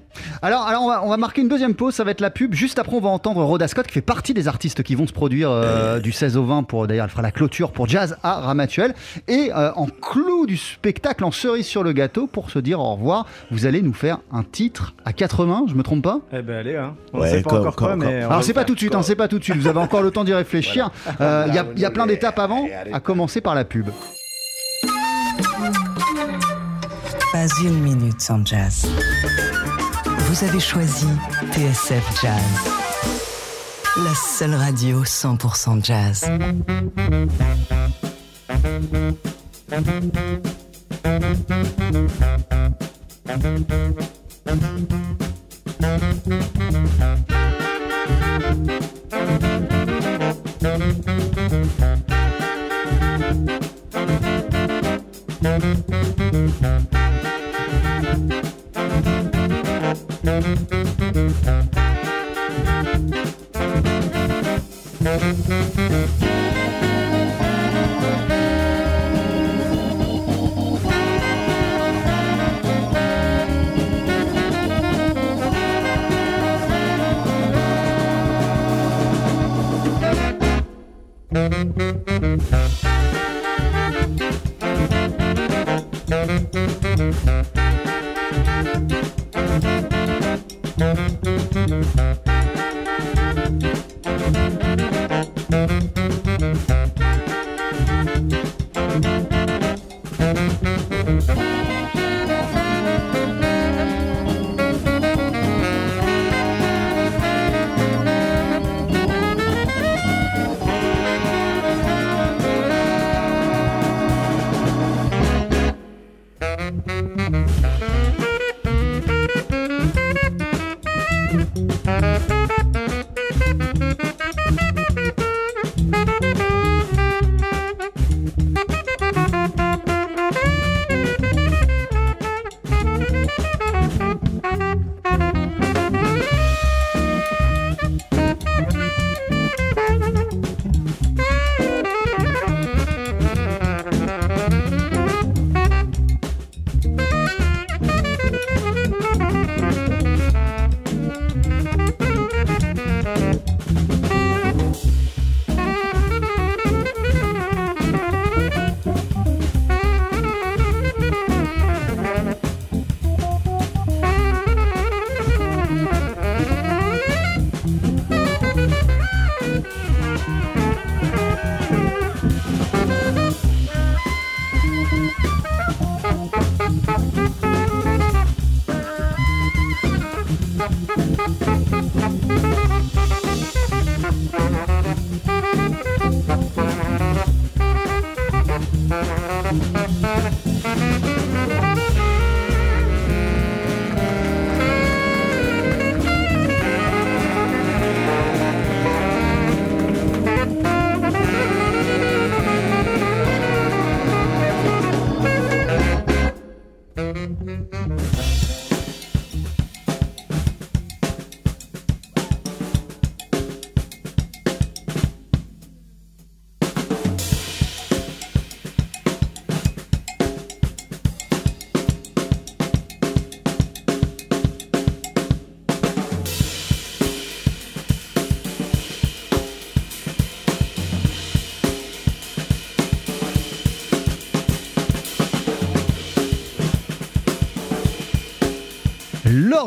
Alors, 0.43 0.63
alors 0.63 0.83
on, 0.83 0.89
va, 0.89 1.05
on 1.05 1.09
va 1.09 1.17
marquer 1.17 1.41
une 1.41 1.49
deuxième 1.49 1.75
pause, 1.75 1.95
ça 1.95 2.05
va 2.05 2.11
être 2.11 2.21
la 2.21 2.31
pub. 2.31 2.55
Juste 2.55 2.79
après, 2.79 2.97
on 2.97 3.01
va 3.01 3.09
entendre 3.11 3.43
Rhoda 3.45 3.69
Scott, 3.69 3.87
qui 3.87 3.93
fait 3.93 4.01
partie 4.01 4.35
des 4.35 4.49
artistes 4.49 4.83
qui 4.83 4.95
vont 4.95 5.07
se 5.07 5.13
produire 5.13 5.51
euh, 5.51 5.99
du 6.01 6.13
16 6.13 6.37
au 6.37 6.45
20, 6.45 6.65
pour 6.65 6.87
d'ailleurs, 6.87 7.05
elle 7.05 7.11
fera 7.11 7.23
la 7.23 7.31
clôture 7.31 7.73
pour 7.73 7.89
Jazz 7.89 8.17
à 8.23 8.41
Ramatuel. 8.41 8.95
Et 9.29 9.51
euh, 9.55 9.73
en 9.75 9.87
clou 9.87 10.47
du 10.47 10.57
spectacle, 10.57 11.25
en 11.25 11.31
cerise 11.31 11.67
sur 11.67 11.83
le 11.83 11.93
gâteau, 11.93 12.27
pour 12.27 12.51
se 12.51 12.59
dire 12.59 12.81
au 12.81 12.95
revoir, 12.95 13.27
vous 13.51 13.67
allez 13.67 13.83
nous 13.83 13.93
faire 13.95 14.19
un 14.33 14.43
titre 14.43 14.95
à 15.05 15.13
quatre 15.13 15.45
mains, 15.47 15.65
je 15.69 15.75
me 15.75 15.83
trompe 15.83 16.03
pas? 16.03 16.21
Eh 16.33 16.43
ben, 16.43 16.57
allez, 16.57 16.77
hein. 16.77 16.95
On 17.13 17.21
Ouais, 17.21 17.31
sait 17.31 17.43
pas 17.43 17.61
encore 17.61 17.77
quoi, 17.77 17.97
mais. 17.97 18.23
Alors 18.23 18.43
c'est 18.43 18.53
pas 18.55 18.65
tout 18.65 18.75
de 18.75 18.79
suite, 18.81 18.95
hein, 18.95 19.03
c'est 19.03 19.17
pas 19.17 19.29
tout 19.29 19.39
de 19.39 19.45
suite. 19.45 19.57
Vous 19.57 19.69
avez 19.69 19.81
encore 19.81 20.03
le 20.03 20.11
temps 20.11 20.25
d'y 20.25 20.35
réfléchir. 20.35 20.91
Euh, 21.21 21.45
Il 21.49 21.55
y, 21.55 21.59
a, 21.59 21.67
il 21.75 21.81
y 21.81 21.85
a 21.85 21.91
plein 21.91 22.07
d'étapes 22.07 22.39
avant, 22.39 22.67
à 22.93 23.01
commencer 23.01 23.41
par 23.41 23.55
la 23.55 23.65
pub. 23.65 23.87
Pas 27.37 27.61
une 27.63 27.83
minute 27.83 28.19
sans 28.19 28.47
jazz. 28.47 28.87
Vous 30.07 30.45
avez 30.45 30.59
choisi 30.59 31.07
TSF 31.53 32.23
Jazz. 32.23 32.41
La 33.99 34.15
seule 34.15 34.55
radio 34.55 35.05
100% 35.05 35.85
jazz. 35.85 36.25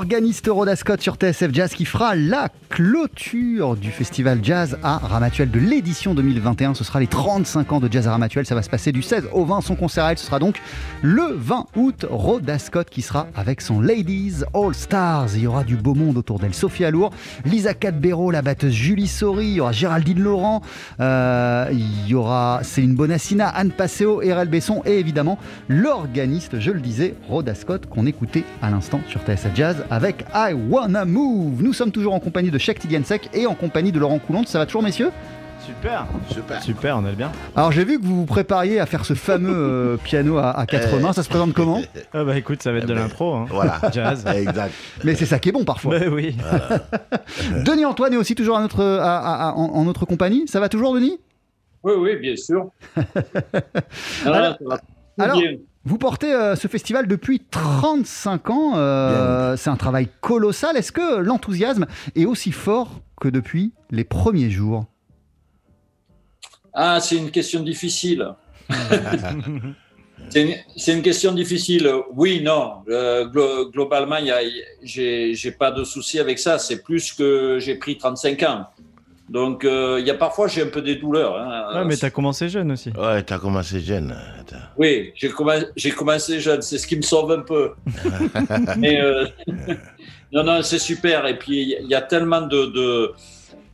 L'organiste 0.10 0.48
Rhoda 0.48 0.76
Scott 0.76 1.02
sur 1.02 1.18
TSF 1.18 1.52
Jazz 1.52 1.76
qui 1.76 1.86
fera 1.86 2.16
la 2.16 2.50
clôture 2.80 3.76
du 3.76 3.92
festival 3.92 4.40
Jazz 4.42 4.78
à 4.84 5.00
Ramatuel 5.00 5.52
de 5.52 5.60
l'édition 5.60 6.14
2021. 6.14 6.76
Ce 6.76 6.86
sera 6.86 7.02
les 7.02 7.08
35 7.08 7.74
ans 7.74 7.82
de 7.82 7.92
Jazz 7.92 8.08
à 8.08 8.12
Ramatuel. 8.12 8.46
Ça 8.46 8.56
va 8.56 8.62
se 8.62 8.70
passer 8.70 8.94
du 8.94 9.02
16 9.02 9.28
au 9.34 9.44
20. 9.44 9.60
Son 9.60 9.76
concert 9.76 10.06
à 10.06 10.14
elle, 10.14 10.18
ce 10.18 10.26
sera 10.26 10.40
donc 10.40 10.62
le 11.02 11.36
20 11.36 11.66
août. 11.76 12.06
Rhoda 12.10 12.58
Scott 12.58 12.90
qui 12.90 13.02
sera 13.02 13.28
avec 13.36 13.60
son 13.60 13.82
Ladies 13.82 14.44
All 14.54 14.74
Stars. 14.74 15.36
Il 15.36 15.42
y 15.42 15.48
aura 15.48 15.66
du 15.66 15.76
beau 15.76 15.94
monde 15.94 16.16
autour 16.16 16.40
d'elle. 16.40 16.54
Sophie 16.54 16.86
Alour, 16.86 17.10
Lisa 17.44 17.74
Cadbero, 17.74 18.32
la 18.32 18.42
batteuse 18.42 18.72
Julie 18.72 19.10
Sori, 19.10 19.48
il 19.48 19.54
y 19.56 19.60
aura 19.60 19.74
Géraldine 19.74 20.22
Laurent, 20.22 20.62
euh, 21.02 21.68
il 21.74 22.08
y 22.08 22.16
aura 22.16 22.62
Céline 22.64 22.96
Bonassina, 22.96 23.50
Anne 23.50 23.72
Passeo, 23.72 24.22
Erel 24.22 24.48
Besson 24.48 24.84
et 24.86 25.00
évidemment 25.00 25.38
l'organiste, 25.68 26.62
je 26.62 26.72
le 26.72 26.80
disais, 26.80 27.16
Rhoda 27.28 27.56
Scott 27.56 27.88
qu'on 27.88 28.06
écoutait 28.06 28.46
à 28.62 28.70
l'instant 28.70 29.02
sur 29.10 29.20
TSF 29.20 29.54
Jazz 29.54 29.84
avec 29.90 30.24
I 30.34 30.54
Wanna 30.54 31.04
Move. 31.04 31.62
Nous 31.62 31.74
sommes 31.74 31.92
toujours 31.92 32.14
en 32.14 32.22
compagnie 32.22 32.52
de 32.52 32.58
Shek 32.70 32.78
Tidiansek 32.80 33.30
et 33.34 33.48
en 33.48 33.56
compagnie 33.56 33.92
de 33.92 33.98
Laurent 33.98 34.20
Coulon. 34.20 34.44
Ça 34.46 34.60
va 34.60 34.68
toujours, 34.68 34.84
messieurs? 34.84 35.10
Super, 35.66 36.06
Super. 36.30 36.62
super, 36.62 36.98
on 36.98 37.06
est 37.08 37.14
bien. 37.16 37.32
Alors 37.56 37.72
j'ai 37.72 37.84
vu 37.84 38.00
que 38.00 38.06
vous 38.06 38.18
vous 38.18 38.26
prépariez 38.28 38.80
à 38.80 38.86
faire 38.86 39.06
ce 39.06 39.14
fameux 39.16 39.52
euh, 39.56 39.98
piano 39.98 40.38
à, 40.38 40.52
à 40.52 40.66
quatre 40.68 40.94
Euh. 40.94 41.00
mains. 41.00 41.12
Ça 41.14 41.24
se 41.24 41.30
présente 41.30 41.54
comment? 41.54 41.82
Ah 42.14 42.24
bah 42.24 42.38
écoute, 42.38 42.62
ça 42.62 42.72
va 42.72 42.78
être 42.78 42.86
de 42.88 42.94
ben, 42.94 43.00
l'impro, 43.02 43.34
hein. 43.34 43.46
Voilà. 43.50 43.80
Jazz. 43.92 44.24
Exact. 44.36 44.72
Mais 45.04 45.16
c'est 45.16 45.26
ça 45.26 45.40
qui 45.40 45.50
est 45.50 45.52
bon 45.52 45.64
parfois. 45.64 45.98
Ouais, 45.98 46.08
oui. 46.10 46.36
Denis 47.66 47.86
Antoine 47.86 48.14
est 48.14 48.18
aussi 48.18 48.36
toujours 48.36 48.58
à 48.58 48.62
notre, 48.62 48.84
à- 48.84 49.18
à- 49.18 49.50
à- 49.50 49.54
en, 49.54 49.64
en 49.74 49.84
notre 49.86 50.06
compagnie. 50.06 50.48
Ça 50.48 50.60
va 50.60 50.70
toujours, 50.70 50.94
Denis? 50.94 51.20
Oui, 51.84 51.94
oui, 51.98 52.18
bien 52.18 52.36
sûr. 52.36 52.70
Alors, 54.26 54.58
tout 54.60 54.70
alors-. 55.20 55.42
Vous 55.86 55.98
portez 55.98 56.34
euh, 56.34 56.56
ce 56.56 56.68
festival 56.68 57.08
depuis 57.08 57.40
35 57.40 58.50
ans. 58.50 58.74
euh, 58.76 59.56
c'est 59.56 59.70
un 59.70 59.78
travail 59.78 60.10
colossal. 60.22 60.76
Est-ce 60.78 60.92
que 60.92 61.18
l'enthousiasme 61.20 61.86
est 62.16 62.26
aussi 62.26 62.52
fort 62.52 63.02
que 63.20 63.30
depuis 63.30 63.72
les 63.90 64.04
premiers 64.04 64.50
jours? 64.50 64.86
Ah, 66.74 67.00
c'est 67.00 67.16
une 67.18 67.32
question 67.32 67.62
difficile. 67.62 68.28
c'est 70.30 70.94
une, 70.94 71.02
question 71.02 71.32
difficile. 71.32 71.90
Oui, 72.14 72.42
non. 72.44 72.84
Euh, 72.90 73.26
glo- 73.28 73.72
globalement, 73.72 74.18
j'ai 74.84 75.52
pas 75.58 75.72
de 75.72 75.84
souci 75.84 76.20
avec 76.20 76.40
ça. 76.40 76.60
C'est 76.60 76.84
plus 76.84 77.14
que 77.14 77.58
j'ai 77.60 77.76
pris 77.76 77.98
35 77.98 78.44
ans. 78.44 78.68
Donc, 79.30 79.64
euh, 79.64 79.98
il 80.00 80.08
y 80.08 80.10
a 80.10 80.16
parfois, 80.16 80.48
j'ai 80.48 80.64
un 80.64 80.68
peu 80.68 80.82
des 80.82 80.96
douleurs. 80.96 81.36
hein. 81.38 81.80
Ouais, 81.80 81.86
mais 81.86 81.96
t'as 81.98 82.10
commencé 82.10 82.50
jeune 82.50 82.72
aussi. 82.72 82.90
Ouais, 82.98 83.22
t'as 83.22 83.38
commencé 83.38 83.80
jeune. 83.80 84.16
Oui, 84.78 85.12
j'ai 85.16 85.30
commen- 85.30 85.68
j'ai 85.76 85.92
commencé 85.92 86.40
jeune, 86.40 86.62
c'est 86.64 86.80
ce 86.80 86.88
qui 86.88 86.96
me 86.98 87.04
sauve 87.04 87.32
un 87.32 87.42
peu. 87.42 87.72
Mais 88.78 89.00
euh, 89.02 89.26
non, 90.32 90.44
non, 90.44 90.62
c'est 90.64 90.80
super. 90.80 91.28
Et 91.28 91.38
puis 91.38 91.76
il 91.80 91.88
y 91.88 91.96
a 91.96 92.02
tellement 92.02 92.42
de, 92.42 92.66
de 92.68 93.12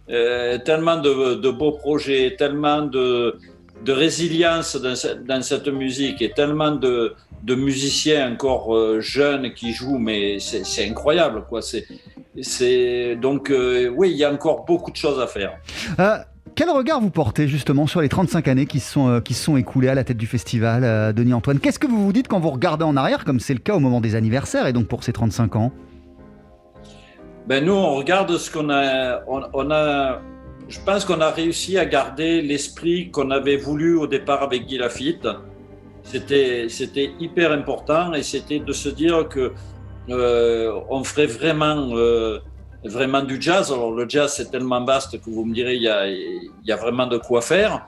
euh, 0.10 0.58
tellement 0.60 0.98
de, 0.98 1.36
de 1.36 1.50
beaux 1.50 1.72
projets, 1.74 2.36
tellement 2.38 2.82
de, 2.82 3.38
de 3.84 3.92
résilience 3.94 4.76
dans, 4.76 4.96
ce- 4.96 5.16
dans 5.26 5.42
cette 5.42 5.68
musique 5.70 6.22
et 6.22 6.32
tellement 6.32 6.72
de, 6.72 7.14
de 7.44 7.56
musiciens 7.56 8.32
encore 8.34 8.76
euh, 8.76 9.00
jeunes 9.00 9.54
qui 9.54 9.72
jouent, 9.74 9.98
mais 10.00 10.40
c'est 10.40 10.66
c'est 10.66 10.86
incroyable, 10.90 11.44
quoi. 11.48 11.62
C'est 11.62 11.86
c'est 12.42 13.16
donc 13.16 13.50
euh, 13.50 13.90
oui, 13.90 14.12
il 14.12 14.18
y 14.18 14.24
a 14.24 14.32
encore 14.32 14.66
beaucoup 14.66 14.92
de 14.92 14.96
choses 14.96 15.20
à 15.20 15.28
faire. 15.28 15.58
Euh, 16.00 16.18
Quel 16.56 16.70
regard 16.70 17.02
vous 17.02 17.10
portez 17.10 17.48
justement 17.48 17.88
sur 17.88 18.02
les 18.02 18.10
35 18.10 18.48
années 18.48 18.66
qui 18.66 18.80
se 18.80 18.92
sont, 18.92 19.10
euh, 19.10 19.20
qui 19.20 19.34
sont 19.34 19.58
écoulées 19.58 19.90
à 19.90 19.96
la 19.96 20.04
tête 20.04 20.18
du 20.18 20.28
festival, 20.28 21.14
Denis 21.14 21.34
Antoine? 21.34 21.60
Qu'est-ce 21.60 21.80
que 21.80 21.88
vous 21.88 22.04
vous 22.04 22.14
dites 22.14 22.28
quand 22.28 22.40
vous 22.40 22.52
regardez 22.52 22.84
en 22.84 22.98
arrière, 22.98 23.26
comme 23.26 23.40
c'est 23.40 23.54
le 23.54 23.60
cas 23.60 23.76
au 23.76 23.80
moment 23.80 24.02
des 24.02 24.16
anniversaires 24.16 24.68
et 24.68 24.74
donc 24.74 24.88
pour 24.88 25.04
ces 25.04 25.14
35 25.14 25.56
ans? 25.56 25.72
Ben 27.48 27.64
nous, 27.64 27.74
on 27.74 27.96
regarde 27.96 28.36
ce 28.38 28.50
qu'on 28.52 28.70
a, 28.70 29.22
on, 29.28 29.42
on 29.54 29.72
a. 29.72 30.20
Je 30.68 30.80
pense 30.80 31.06
qu'on 31.06 31.22
a 31.22 31.30
réussi 31.30 31.78
à 31.78 31.86
garder 31.86 32.42
l'esprit 32.42 33.12
qu'on 33.12 33.30
avait 33.30 33.58
voulu 33.58 33.98
au 33.98 34.08
départ 34.08 34.42
avec 34.42 34.66
Guy 34.66 34.80
Lafitte. 34.80 35.28
C'était, 36.02 36.68
c'était 36.70 37.12
hyper 37.20 37.52
important 37.52 38.14
et 38.14 38.24
c'était 38.24 38.60
de 38.60 38.74
se 38.74 38.90
dire 38.90 39.28
que 39.28 39.54
euh, 40.10 40.80
on 40.90 41.04
ferait 41.04 41.26
vraiment 41.26 41.90
euh, 41.92 42.40
vraiment 42.84 43.22
du 43.22 43.42
jazz. 43.42 43.72
Alors 43.72 43.92
le 43.92 44.08
jazz 44.08 44.34
c'est 44.36 44.52
tellement 44.52 44.84
vaste 44.84 45.20
que 45.22 45.30
vous 45.30 45.46
me 45.46 45.54
direz 45.54 45.76
il 45.76 45.82
y 46.66 46.72
a, 46.72 46.76
vraiment 46.76 47.08
de 47.08 47.18
quoi 47.18 47.42
faire, 47.42 47.88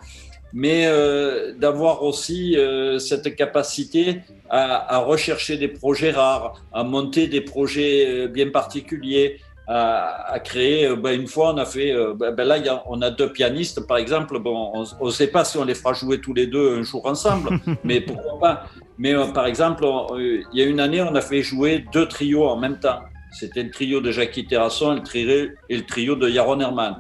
mais 0.53 0.87
euh, 0.87 1.53
d'avoir 1.53 2.03
aussi 2.03 2.57
cette 2.99 3.35
capacité 3.35 4.21
à, 4.49 4.99
rechercher 4.99 5.57
des 5.57 5.67
projets 5.67 6.11
rares, 6.11 6.61
à 6.73 6.83
monter 6.83 7.27
des 7.27 7.41
projets 7.41 8.27
bien 8.27 8.49
particuliers. 8.49 9.39
À, 9.69 10.31
à 10.31 10.39
créer, 10.39 10.95
ben, 10.95 11.19
une 11.19 11.27
fois 11.27 11.53
on 11.53 11.57
a 11.57 11.65
fait, 11.65 11.93
ben, 12.15 12.33
ben 12.33 12.47
là 12.47 12.57
y 12.57 12.69
a, 12.69 12.83
on 12.87 13.01
a 13.01 13.11
deux 13.11 13.33
pianistes 13.33 13.85
par 13.85 13.97
exemple, 13.97 14.39
bon, 14.39 14.71
on 15.01 15.05
ne 15.05 15.11
sait 15.11 15.27
pas 15.27 15.43
si 15.43 15.57
on 15.57 15.65
les 15.65 15.75
fera 15.75 15.91
jouer 15.91 16.21
tous 16.21 16.33
les 16.33 16.47
deux 16.47 16.77
un 16.77 16.83
jour 16.83 17.05
ensemble, 17.05 17.59
mais 17.83 17.99
pourquoi 17.99 18.39
pas. 18.39 18.63
Mais 18.97 19.13
par 19.33 19.45
exemple, 19.45 19.85
il 20.17 20.45
y 20.53 20.61
a 20.61 20.65
une 20.65 20.79
année 20.79 21.01
on 21.01 21.13
a 21.15 21.21
fait 21.21 21.41
jouer 21.41 21.85
deux 21.91 22.07
trios 22.07 22.47
en 22.47 22.55
même 22.55 22.79
temps. 22.79 22.99
C'était 23.31 23.63
le 23.63 23.69
trio 23.69 23.99
de 23.99 24.11
Jackie 24.11 24.45
Terrasson 24.45 24.93
et 24.93 24.95
le 24.95 25.03
trio, 25.03 25.49
et 25.69 25.77
le 25.77 25.85
trio 25.85 26.15
de 26.15 26.29
Yaron 26.29 26.59
Herman. 26.59 26.95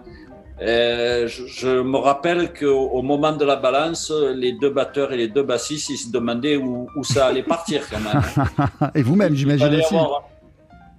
Euh, 0.61 1.27
je, 1.27 1.45
je, 1.45 1.81
me 1.81 1.97
rappelle 1.97 2.51
qu'au 2.51 3.01
moment 3.03 3.31
de 3.31 3.45
la 3.45 3.55
balance, 3.55 4.11
les 4.35 4.53
deux 4.53 4.71
batteurs 4.71 5.13
et 5.13 5.17
les 5.17 5.27
deux 5.27 5.43
bassistes, 5.43 5.89
ils 5.89 5.97
se 5.97 6.11
demandaient 6.11 6.57
où, 6.57 6.87
où 6.95 7.03
ça 7.03 7.27
allait 7.27 7.43
partir 7.43 7.83
quand 7.89 7.99
même. 7.99 8.89
et 8.95 9.03
vous-même, 9.03 9.35
j'imagine 9.35 9.75
aussi. 9.75 9.95
Avoir... 9.95 10.29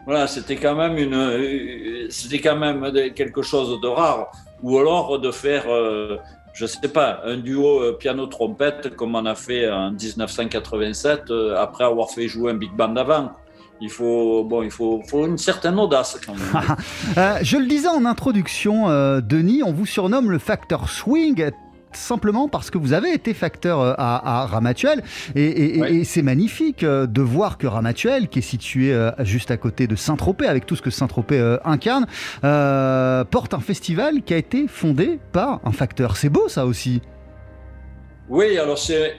Voilà, 0.09 0.27
c'était 0.27 0.57
quand 0.57 0.75
même 0.75 0.97
une, 0.97 2.09
c'était 2.09 2.39
quand 2.39 2.57
même 2.57 2.91
quelque 3.15 3.43
chose 3.43 3.79
de 3.79 3.87
rare. 3.89 4.33
Ou 4.63 4.79
alors 4.79 5.19
de 5.19 5.31
faire, 5.31 5.65
euh, 5.69 6.17
je 6.55 6.65
sais 6.65 6.89
pas, 6.89 7.21
un 7.27 7.37
duo 7.37 7.83
euh, 7.83 7.93
piano-trompette 7.93 8.97
comme 8.97 9.17
on 9.17 9.27
a 9.27 9.35
fait 9.35 9.71
en 9.71 9.91
1987 9.91 11.31
euh, 11.31 11.57
après 11.59 11.85
avoir 11.85 12.09
fait 12.09 12.27
jouer 12.27 12.53
un 12.53 12.55
big 12.55 12.73
band 12.73 12.97
avant 12.97 13.33
il 13.83 13.91
faut, 13.91 14.45
bon, 14.45 14.63
il 14.63 14.71
faut, 14.71 15.03
faut 15.07 15.27
une 15.27 15.37
certaine 15.37 15.79
audace 15.79 16.19
quand 16.25 16.35
même. 16.35 16.77
je 17.43 17.59
le 17.59 17.67
disais 17.67 17.89
en 17.89 18.07
introduction, 18.07 18.89
Denis, 19.21 19.63
on 19.63 19.73
vous 19.73 19.87
surnomme 19.87 20.31
le 20.31 20.39
facteur 20.39 20.89
swing 20.89 21.51
simplement 21.93 22.49
parce 22.49 22.71
que 22.71 22.79
vous 22.79 22.93
avez 22.93 23.13
été 23.13 23.35
facteur 23.35 23.81
euh, 23.81 23.95
à, 23.99 24.43
à 24.43 24.47
Ramatuel 24.47 25.03
et, 25.35 25.77
et, 25.77 25.81
ouais. 25.81 25.95
et 25.95 26.05
c'est 26.05 26.23
magnifique 26.23 26.83
euh, 26.83 27.07
de 27.07 27.23
voir 27.23 27.59
que 27.59 27.67
Ramatuel, 27.67 28.29
qui 28.29 28.41
est 28.41 28.43
situé 28.43 28.93
euh, 28.93 29.11
juste 29.21 29.51
à 29.51 29.57
côté 29.57 29.87
de 29.87 29.97
Saint-Tropez, 29.97 30.47
avec 30.47 30.67
tout 30.67 30.77
ce 30.77 30.83
que 30.83 30.91
Saint-Tropez 30.91 31.39
euh, 31.39 31.57
incarne, 31.65 32.07
porte 33.31 33.55
un 33.55 33.61
festival 33.61 34.23
qui 34.23 34.35
a 34.35 34.37
été 34.37 34.69
fondé 34.69 35.19
par 35.33 35.61
un 35.65 35.73
facteur. 35.73 36.17
C'est 36.17 36.29
beau 36.29 36.49
ça 36.49 36.67
aussi. 36.67 37.01
Oui, 38.29 38.59
alors 38.59 38.79
c'est 38.79 39.15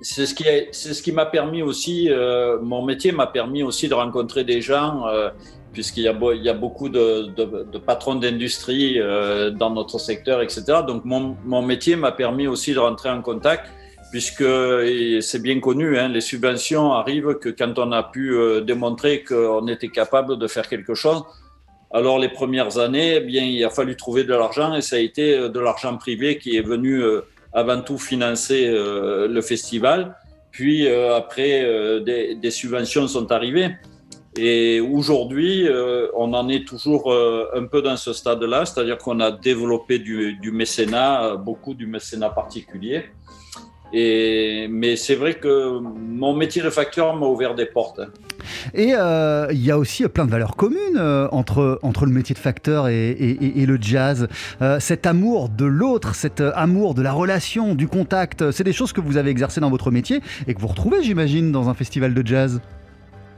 c'est 0.00 0.26
ce 0.26 0.34
qui 0.34 0.44
c'est 0.72 0.94
ce 0.94 1.02
qui 1.02 1.12
m'a 1.12 1.26
permis 1.26 1.62
aussi 1.62 2.08
euh, 2.10 2.58
mon 2.60 2.84
métier 2.84 3.12
m'a 3.12 3.26
permis 3.26 3.62
aussi 3.62 3.88
de 3.88 3.94
rencontrer 3.94 4.44
des 4.44 4.60
gens 4.60 5.06
euh, 5.06 5.30
puisqu'il 5.78 6.02
y 6.02 6.48
a 6.48 6.54
beaucoup 6.54 6.88
de, 6.88 7.78
patrons 7.78 8.16
d'industrie 8.16 8.98
euh, 8.98 9.50
dans 9.50 9.70
notre 9.70 10.00
secteur 10.00 10.42
etc 10.42 10.58
donc 10.84 11.04
mon, 11.04 11.62
métier 11.62 11.94
m'a 11.94 12.10
permis 12.10 12.48
aussi 12.48 12.74
de 12.74 12.80
rentrer 12.80 13.10
en 13.10 13.22
contact 13.22 13.66
puisque 14.10 14.50
c'est 15.20 15.40
bien 15.40 15.60
connu 15.60 15.96
hein, 15.96 16.08
les 16.08 16.20
subventions 16.20 16.94
arrivent 16.94 17.34
que 17.38 17.50
quand 17.50 17.78
on 17.78 17.92
a 17.92 18.02
pu 18.02 18.34
euh, 18.34 18.60
démontrer 18.60 19.22
qu'on 19.22 19.68
était 19.68 19.92
capable 20.00 20.36
de 20.36 20.48
faire 20.48 20.68
quelque 20.68 20.94
chose 20.94 21.22
alors 21.92 22.18
les 22.18 22.30
premières 22.40 22.78
années 22.78 23.10
eh 23.18 23.20
bien 23.20 23.44
il 23.44 23.64
a 23.64 23.70
fallu 23.70 23.94
trouver 23.94 24.24
de 24.24 24.34
l'argent 24.34 24.74
et 24.74 24.80
ça 24.80 24.96
a 24.96 24.98
été 24.98 25.26
euh, 25.36 25.48
de 25.48 25.60
l'argent 25.60 25.96
privé 25.96 26.38
qui 26.38 26.56
est 26.56 26.66
venu 26.74 27.04
avant 27.52 27.80
tout 27.80 27.98
financer 27.98 28.62
le 29.36 29.40
festival. 29.40 30.16
Puis 30.50 30.86
après, 30.86 31.54
des, 32.44 32.50
subventions 32.50 33.08
sont 33.08 33.32
arrivées. 33.32 33.70
Et 34.36 34.80
aujourd'hui, 34.80 35.66
on 36.14 36.32
en 36.32 36.48
est 36.48 36.66
toujours 36.66 37.12
un 37.12 37.64
peu 37.66 37.82
dans 37.82 37.96
ce 37.96 38.12
stade-là, 38.12 38.66
c'est-à-dire 38.66 38.98
qu'on 38.98 39.20
a 39.20 39.32
développé 39.32 39.98
du, 39.98 40.50
mécénat, 40.52 41.36
beaucoup 41.36 41.74
du 41.74 41.86
mécénat 41.86 42.30
particulier. 42.30 43.04
Et, 43.92 44.68
mais 44.70 44.96
c'est 44.96 45.14
vrai 45.14 45.34
que 45.34 45.78
mon 45.80 46.34
métier 46.34 46.62
de 46.62 46.70
facteur 46.70 47.16
m'a 47.16 47.26
ouvert 47.26 47.54
des 47.54 47.66
portes. 47.66 48.00
Et 48.74 48.92
euh, 48.94 49.46
il 49.50 49.64
y 49.64 49.70
a 49.70 49.78
aussi 49.78 50.06
plein 50.08 50.26
de 50.26 50.30
valeurs 50.30 50.56
communes 50.56 50.96
euh, 50.96 51.28
entre, 51.32 51.78
entre 51.82 52.04
le 52.04 52.12
métier 52.12 52.34
de 52.34 52.38
facteur 52.38 52.88
et, 52.88 53.10
et, 53.10 53.62
et 53.62 53.66
le 53.66 53.78
jazz. 53.80 54.28
Euh, 54.60 54.78
cet 54.78 55.06
amour 55.06 55.48
de 55.48 55.64
l'autre, 55.64 56.14
cet 56.14 56.40
amour 56.40 56.94
de 56.94 57.02
la 57.02 57.12
relation, 57.12 57.74
du 57.74 57.88
contact, 57.88 58.50
c'est 58.50 58.64
des 58.64 58.72
choses 58.72 58.92
que 58.92 59.00
vous 59.00 59.16
avez 59.16 59.30
exercées 59.30 59.60
dans 59.60 59.70
votre 59.70 59.90
métier 59.90 60.20
et 60.46 60.54
que 60.54 60.60
vous 60.60 60.68
retrouvez, 60.68 61.02
j'imagine, 61.02 61.50
dans 61.50 61.68
un 61.68 61.74
festival 61.74 62.12
de 62.12 62.26
jazz. 62.26 62.60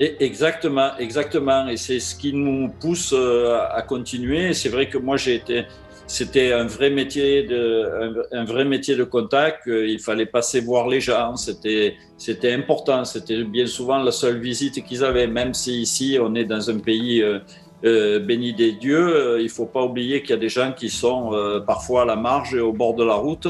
Exactement, 0.01 0.97
exactement. 0.99 1.69
Et 1.69 1.77
c'est 1.77 2.01
ce 2.01 2.15
qui 2.17 2.33
nous 2.33 2.71
pousse 2.81 3.13
à 3.13 3.83
continuer. 3.83 4.55
C'est 4.55 4.71
vrai 4.71 4.89
que 4.89 4.97
moi, 4.97 5.19
j'ai 5.19 5.35
été 5.35 5.67
c'était 6.11 6.53
un 6.53 6.67
vrai 6.67 6.91
métier 6.91 7.45
de 7.45 8.27
un, 8.33 8.45
vrai 8.45 8.65
métier 8.65 8.97
de 8.97 9.05
contact 9.05 9.63
il 9.67 10.01
fallait 10.01 10.27
passer 10.27 10.61
voir 10.61 10.89
les 10.89 11.01
gens 11.01 11.37
c'était 11.37 11.95
c'était 12.19 12.53
important 12.53 13.05
c'était 13.05 13.45
bien 13.45 13.67
souvent 13.67 14.03
la 14.03 14.11
seule 14.11 14.41
visite 14.41 14.85
qu'ils 14.85 15.05
avaient 15.05 15.29
même 15.29 15.55
si 15.55 15.83
ici 15.83 16.19
on 16.21 16.35
est 16.35 16.45
dans 16.45 16.69
un 16.69 16.81
pays 16.81 17.23
euh, 17.23 17.39
euh, 17.85 18.19
béni 18.19 18.53
des 18.53 18.73
dieux 18.73 19.09
euh, 19.17 19.41
il 19.41 19.49
faut 19.49 19.67
pas 19.67 19.85
oublier 19.85 20.21
qu'il 20.21 20.31
y 20.31 20.33
a 20.33 20.37
des 20.37 20.49
gens 20.49 20.73
qui 20.73 20.91
sont 20.91 21.33
euh, 21.33 21.61
parfois 21.61 22.03
à 22.03 22.05
la 22.05 22.17
marge 22.17 22.57
et 22.57 22.61
au 22.61 22.73
bord 22.73 22.95
de 22.95 23.05
la 23.05 23.15
route 23.15 23.47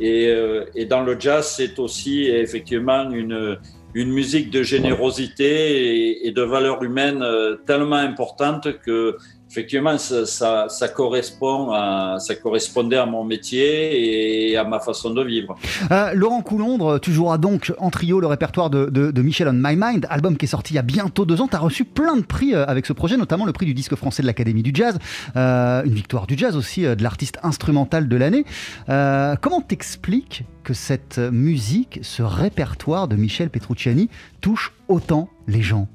euh, 0.00 0.64
et 0.74 0.86
dans 0.86 1.04
le 1.04 1.16
jazz 1.20 1.54
c'est 1.56 1.78
aussi 1.78 2.24
effectivement 2.24 3.08
une 3.10 3.58
une 3.94 4.10
musique 4.10 4.50
de 4.50 4.62
générosité 4.62 6.26
et, 6.26 6.32
de 6.32 6.42
valeur 6.42 6.82
humaine 6.82 7.22
euh, 7.22 7.56
tellement 7.66 7.96
importante 7.96 8.78
que 8.80 9.16
effectivement, 9.52 9.98
ça, 9.98 10.88
correspond 10.94 11.72
à, 11.72 12.16
correspondait 12.42 12.96
à 12.96 13.04
mon 13.04 13.22
métier 13.22 14.50
et 14.50 14.56
à 14.56 14.64
ma 14.64 14.80
façon 14.80 15.10
de 15.10 15.22
vivre. 15.22 15.56
Euh, 15.90 16.12
Laurent 16.14 16.40
Coulondre, 16.40 16.98
tu 16.98 17.12
joueras 17.12 17.36
donc 17.36 17.72
en 17.78 17.90
trio 17.90 18.18
le 18.18 18.26
répertoire 18.26 18.70
de, 18.70 19.20
Michel 19.20 19.48
on 19.48 19.52
My 19.52 19.76
Mind, 19.76 20.06
album 20.08 20.38
qui 20.38 20.46
est 20.46 20.48
sorti 20.48 20.72
il 20.72 20.76
y 20.76 20.78
a 20.78 20.82
bientôt 20.82 21.26
deux 21.26 21.40
ans. 21.42 21.48
Tu 21.48 21.56
as 21.56 21.60
reçu 21.60 21.84
plein 21.84 22.16
de 22.16 22.22
prix 22.22 22.54
euh, 22.54 22.64
avec 22.66 22.86
ce 22.86 22.94
projet, 22.94 23.18
notamment 23.18 23.44
le 23.44 23.52
prix 23.52 23.66
du 23.66 23.74
disque 23.74 23.94
français 23.94 24.22
de 24.22 24.26
l'Académie 24.26 24.62
du 24.62 24.72
Jazz, 24.74 24.98
euh, 25.36 25.82
une 25.84 25.94
victoire 25.94 26.26
du 26.26 26.36
jazz 26.36 26.56
aussi, 26.56 26.82
de 26.82 27.02
l'artiste 27.02 27.38
instrumental 27.42 28.08
de 28.08 28.16
l'année. 28.16 28.44
Comment 28.86 29.60
t'expliques 29.60 30.44
que 30.64 30.72
cette 30.72 31.18
musique, 31.18 32.00
ce 32.02 32.22
répertoire 32.22 33.06
de 33.06 33.16
Michel 33.16 33.50
Petrucciani 33.50 34.08
touche 34.40 34.72
autant 34.88 35.28
les 35.46 35.62
gens? 35.62 35.88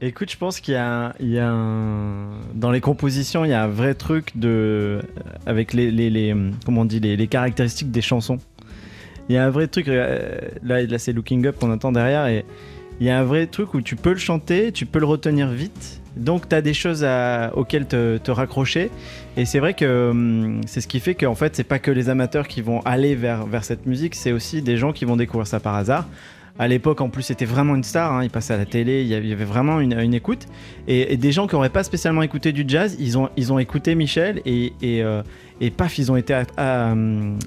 Écoute, 0.00 0.30
je 0.30 0.36
pense 0.36 0.60
qu'il 0.60 0.74
y 0.74 0.76
a, 0.76 1.16
il 1.18 1.30
y 1.30 1.40
a 1.40 1.48
un... 1.48 2.30
dans 2.54 2.70
les 2.70 2.80
compositions, 2.80 3.44
il 3.44 3.50
y 3.50 3.52
a 3.52 3.64
un 3.64 3.68
vrai 3.68 3.94
truc 3.94 4.30
de 4.36 5.00
avec 5.44 5.72
les, 5.72 5.90
les, 5.90 6.36
comment 6.64 6.82
on 6.82 6.84
dit 6.84 7.00
les, 7.00 7.26
caractéristiques 7.26 7.90
des 7.90 8.00
chansons. 8.00 8.38
Il 9.28 9.34
y 9.34 9.38
a 9.38 9.44
un 9.44 9.50
vrai 9.50 9.66
truc 9.66 9.88
là, 9.88 10.20
là 10.62 10.98
c'est 10.98 11.12
Looking 11.12 11.44
Up 11.46 11.58
qu'on 11.58 11.72
entend 11.72 11.90
derrière 11.90 12.28
et 12.28 12.44
il 13.00 13.08
y 13.08 13.10
a 13.10 13.18
un 13.18 13.24
vrai 13.24 13.48
truc 13.48 13.74
où 13.74 13.80
tu 13.80 13.96
peux 13.96 14.12
le 14.12 14.18
chanter, 14.18 14.70
tu 14.70 14.86
peux 14.86 15.00
le 15.00 15.06
retenir 15.06 15.48
vite. 15.48 16.00
Donc 16.16 16.48
tu 16.48 16.54
as 16.54 16.62
des 16.62 16.74
choses 16.74 17.04
auxquelles 17.54 17.86
te, 17.86 18.18
te 18.18 18.30
raccrocher 18.30 18.90
et 19.36 19.46
c'est 19.46 19.58
vrai 19.58 19.74
que 19.74 20.10
hum, 20.10 20.60
c'est 20.66 20.80
ce 20.80 20.86
qui 20.86 21.00
fait 21.00 21.16
qu'en 21.16 21.34
fait 21.34 21.56
c'est 21.56 21.64
pas 21.64 21.80
que 21.80 21.90
les 21.90 22.08
amateurs 22.08 22.46
qui 22.46 22.62
vont 22.62 22.82
aller 22.82 23.16
vers, 23.16 23.46
vers 23.46 23.64
cette 23.64 23.84
musique, 23.84 24.14
c'est 24.14 24.30
aussi 24.30 24.62
des 24.62 24.76
gens 24.76 24.92
qui 24.92 25.04
vont 25.04 25.16
découvrir 25.16 25.48
ça 25.48 25.58
par 25.58 25.74
hasard 25.74 26.06
à 26.58 26.66
l'époque 26.66 27.00
en 27.00 27.08
plus 27.08 27.22
c'était 27.22 27.44
vraiment 27.44 27.74
une 27.74 27.84
star, 27.84 28.12
hein. 28.12 28.24
il 28.24 28.30
passait 28.30 28.54
à 28.54 28.56
la 28.56 28.66
télé, 28.66 29.02
il 29.02 29.08
y 29.08 29.14
avait 29.14 29.44
vraiment 29.44 29.80
une, 29.80 30.14
écoute. 30.14 30.46
Et, 30.86 31.16
des 31.16 31.32
gens 31.32 31.46
qui 31.46 31.54
n'auraient 31.54 31.68
pas 31.68 31.84
spécialement 31.84 32.22
écouté 32.22 32.52
du 32.52 32.64
jazz, 32.66 32.96
ils 32.98 33.16
ont, 33.16 33.28
ils 33.36 33.52
ont 33.52 33.58
écouté 33.58 33.94
Michel 33.94 34.42
et, 34.44 34.72
et, 34.82 35.02
euh, 35.02 35.22
paf, 35.76 35.98
ils 35.98 36.10
ont 36.10 36.16
été 36.16 36.34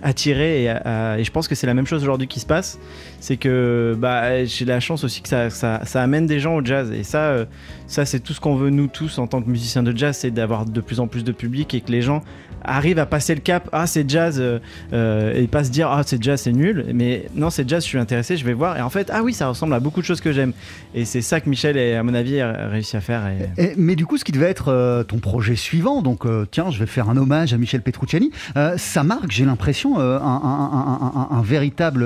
attirés. 0.01 0.66
Et, 0.66 1.24
je 1.24 1.32
pense 1.32 1.47
que 1.47 1.55
c'est 1.55 1.68
la 1.68 1.74
même 1.74 1.88
chose 1.88 2.03
aujourd'hui 2.03 2.28
qui 2.28 2.39
se 2.39 2.45
passe. 2.45 2.80
C'est 3.20 3.38
que 3.38 3.95
bah, 3.97 4.45
j'ai 4.45 4.66
la 4.66 4.80
chance 4.80 5.03
aussi 5.03 5.22
que 5.22 5.30
ça, 5.30 5.49
ça, 5.49 5.82
ça, 5.86 6.01
amène 6.01 6.26
des 6.26 6.39
gens 6.39 6.55
au 6.55 6.64
jazz. 6.64 6.91
Et 6.91 7.03
ça, 7.03 7.32
euh, 7.32 7.45
ça 7.88 8.05
c'est 8.05 8.20
tout 8.20 8.34
ce 8.34 8.39
qu'on 8.39 8.55
veut 8.55 8.70
nous 8.70 8.88
tous 8.88 9.18
en 9.18 9.28
tant 9.28 9.41
que 9.41 9.49
musiciens 9.49 9.84
de 9.84 9.95
jazz, 9.95 10.18
c'est 10.18 10.32
d'avoir 10.32 10.66
de 10.66 10.82
plus 10.82 10.99
en 10.99 11.07
plus 11.07 11.24
de 11.24 11.32
public 11.32 11.74
et 11.74 11.82
que 11.82 11.91
les 11.91 12.01
gens 12.01 12.24
arrivent 12.64 12.99
à 12.99 13.05
passer 13.05 13.36
le 13.36 13.41
cap. 13.41 13.70
Ah, 13.72 13.88
c'est 13.88 14.09
jazz 14.09 14.38
euh, 14.39 14.59
euh, 14.93 15.34
et 15.34 15.47
pas 15.47 15.64
se 15.64 15.70
dire 15.70 15.89
ah 15.89 16.01
c'est 16.05 16.22
jazz, 16.22 16.41
c'est 16.41 16.51
nul. 16.51 16.86
Mais 16.93 17.26
non, 17.36 17.49
c'est 17.49 17.68
jazz, 17.68 17.84
je 17.84 17.89
suis 17.89 17.97
intéressé, 17.97 18.38
je 18.38 18.45
vais 18.45 18.53
voir. 18.53 18.78
Et 18.78 18.82
en 18.82 18.89
fait, 18.89 19.09
ah 19.14 19.24
oui, 19.24 19.34
ça 19.34 19.47
ressemble 19.47 19.74
à 19.74 19.80
beaucoup 19.80 20.01
de 20.01 20.05
choses 20.05 20.22
que 20.22 20.32
j'aime. 20.32 20.53
Et 20.93 21.05
c'est 21.05 21.22
ça 21.22 21.39
que 21.39 21.49
Michel, 21.49 21.78
à 21.78 22.03
mon 22.03 22.14
avis, 22.14 22.39
a 22.39 22.68
réussi 22.68 22.97
à 22.97 23.01
faire. 23.01 23.24
Et... 23.28 23.64
Et, 23.64 23.74
mais 23.78 23.95
du 23.95 24.05
coup, 24.05 24.18
ce 24.18 24.24
qui 24.24 24.32
devait 24.32 24.49
être 24.49 24.70
euh, 24.70 25.03
ton 25.03 25.20
projet 25.20 25.55
suivant, 25.55 26.01
donc 26.01 26.26
tiens, 26.51 26.72
je 26.72 26.80
vais 26.80 26.86
faire 26.86 27.09
un 27.09 27.18
hommage 27.18 27.53
à 27.53 27.57
Michel 27.57 27.82
Petrucciani, 27.82 28.32
ça 28.78 29.03
marque, 29.03 29.32
j'ai 29.32 29.45
l'impression, 29.45 29.99
un, 29.99 30.16
un, 30.16 31.28
un, 31.32 31.38
un, 31.38 31.41
véritable, 31.41 32.03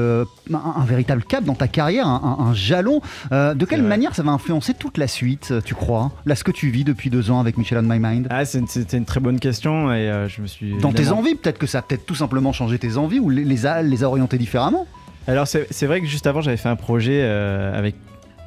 un, 0.53 0.85
véritable 0.85 1.23
cap 1.23 1.43
dans 1.43 1.55
ta 1.55 1.67
carrière, 1.67 2.07
un, 2.07 2.53
jalon. 2.53 3.01
de 3.31 3.65
quelle 3.65 3.83
manière 3.83 4.15
ça 4.15 4.23
va 4.23 4.31
influencer 4.31 4.73
toute 4.73 4.97
la 4.97 5.07
suite, 5.07 5.53
tu 5.63 5.75
crois? 5.75 6.11
Là, 6.25 6.35
ce 6.35 6.43
que 6.43 6.51
tu 6.51 6.69
vis 6.69 6.83
depuis 6.83 7.09
deux 7.09 7.31
ans 7.31 7.39
avec 7.39 7.57
Michel 7.57 7.77
on 7.79 7.81
My 7.83 7.99
Mind 7.99 8.27
ah, 8.29 8.45
C'était 8.45 8.97
une 8.97 9.05
très 9.05 9.19
bonne 9.19 9.39
question 9.39 9.93
et 9.93 10.27
je 10.27 10.44
me 10.45 10.47
suis. 10.49 10.77
Dans 10.77 10.93
tes 10.93 11.09
envies, 11.09 11.35
peut-être 11.35 11.57
que 11.57 11.67
ça 11.67 11.79
a 11.79 11.81
peut-être 11.81 12.05
tout 12.05 12.15
simplement 12.15 12.53
changé 12.53 12.77
tes 12.79 12.97
envies 12.97 13.19
ou 13.19 13.29
les, 13.29 13.43
les 13.43 13.65
a, 13.65 13.81
les 13.81 14.03
a 14.03 14.07
orientées 14.07 14.37
différemment 14.37 14.85
Alors, 15.27 15.47
c'est 15.47 15.85
vrai 15.85 16.01
que 16.01 16.07
juste 16.07 16.27
avant, 16.27 16.41
j'avais 16.41 16.57
fait 16.57 16.69
un 16.69 16.75
projet 16.75 17.19
euh, 17.23 17.77
avec 17.77 17.95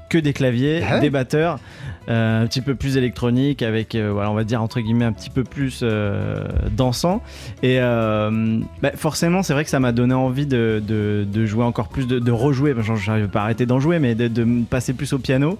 que 0.08 0.16
des 0.16 0.32
claviers, 0.32 0.82
Ah 0.88 0.94
ouais 0.94 1.00
des 1.00 1.10
batteurs, 1.10 1.58
euh, 2.08 2.42
un 2.42 2.46
petit 2.46 2.62
peu 2.62 2.74
plus 2.74 2.96
électronique, 2.96 3.60
avec, 3.60 3.94
euh, 3.94 4.10
voilà, 4.10 4.30
on 4.30 4.34
va 4.34 4.44
dire 4.44 4.62
entre 4.62 4.80
guillemets 4.80 5.04
un 5.04 5.12
petit 5.12 5.28
peu 5.28 5.44
plus 5.44 5.80
euh, 5.82 6.46
dansant. 6.74 7.22
Et 7.62 7.76
euh, 7.78 8.58
bah, 8.80 8.92
forcément, 8.94 9.42
c'est 9.42 9.52
vrai 9.52 9.64
que 9.64 9.70
ça 9.70 9.80
m'a 9.80 9.92
donné 9.92 10.14
envie 10.14 10.46
de, 10.46 10.82
de- 10.82 11.26
de 11.30 11.44
jouer 11.44 11.62
encore 11.64 11.88
plus, 11.90 12.06
de, 12.06 12.20
de 12.20 12.30
rejouer. 12.32 12.74
Enfin, 12.78 12.94
J'arrive 12.96 13.28
pas 13.28 13.40
à 13.40 13.44
arrêter 13.44 13.66
d'en 13.66 13.80
jouer, 13.80 13.98
mais 13.98 14.14
de, 14.14 14.46
passer 14.70 14.94
plus 14.94 15.12
au 15.12 15.18
piano. 15.18 15.58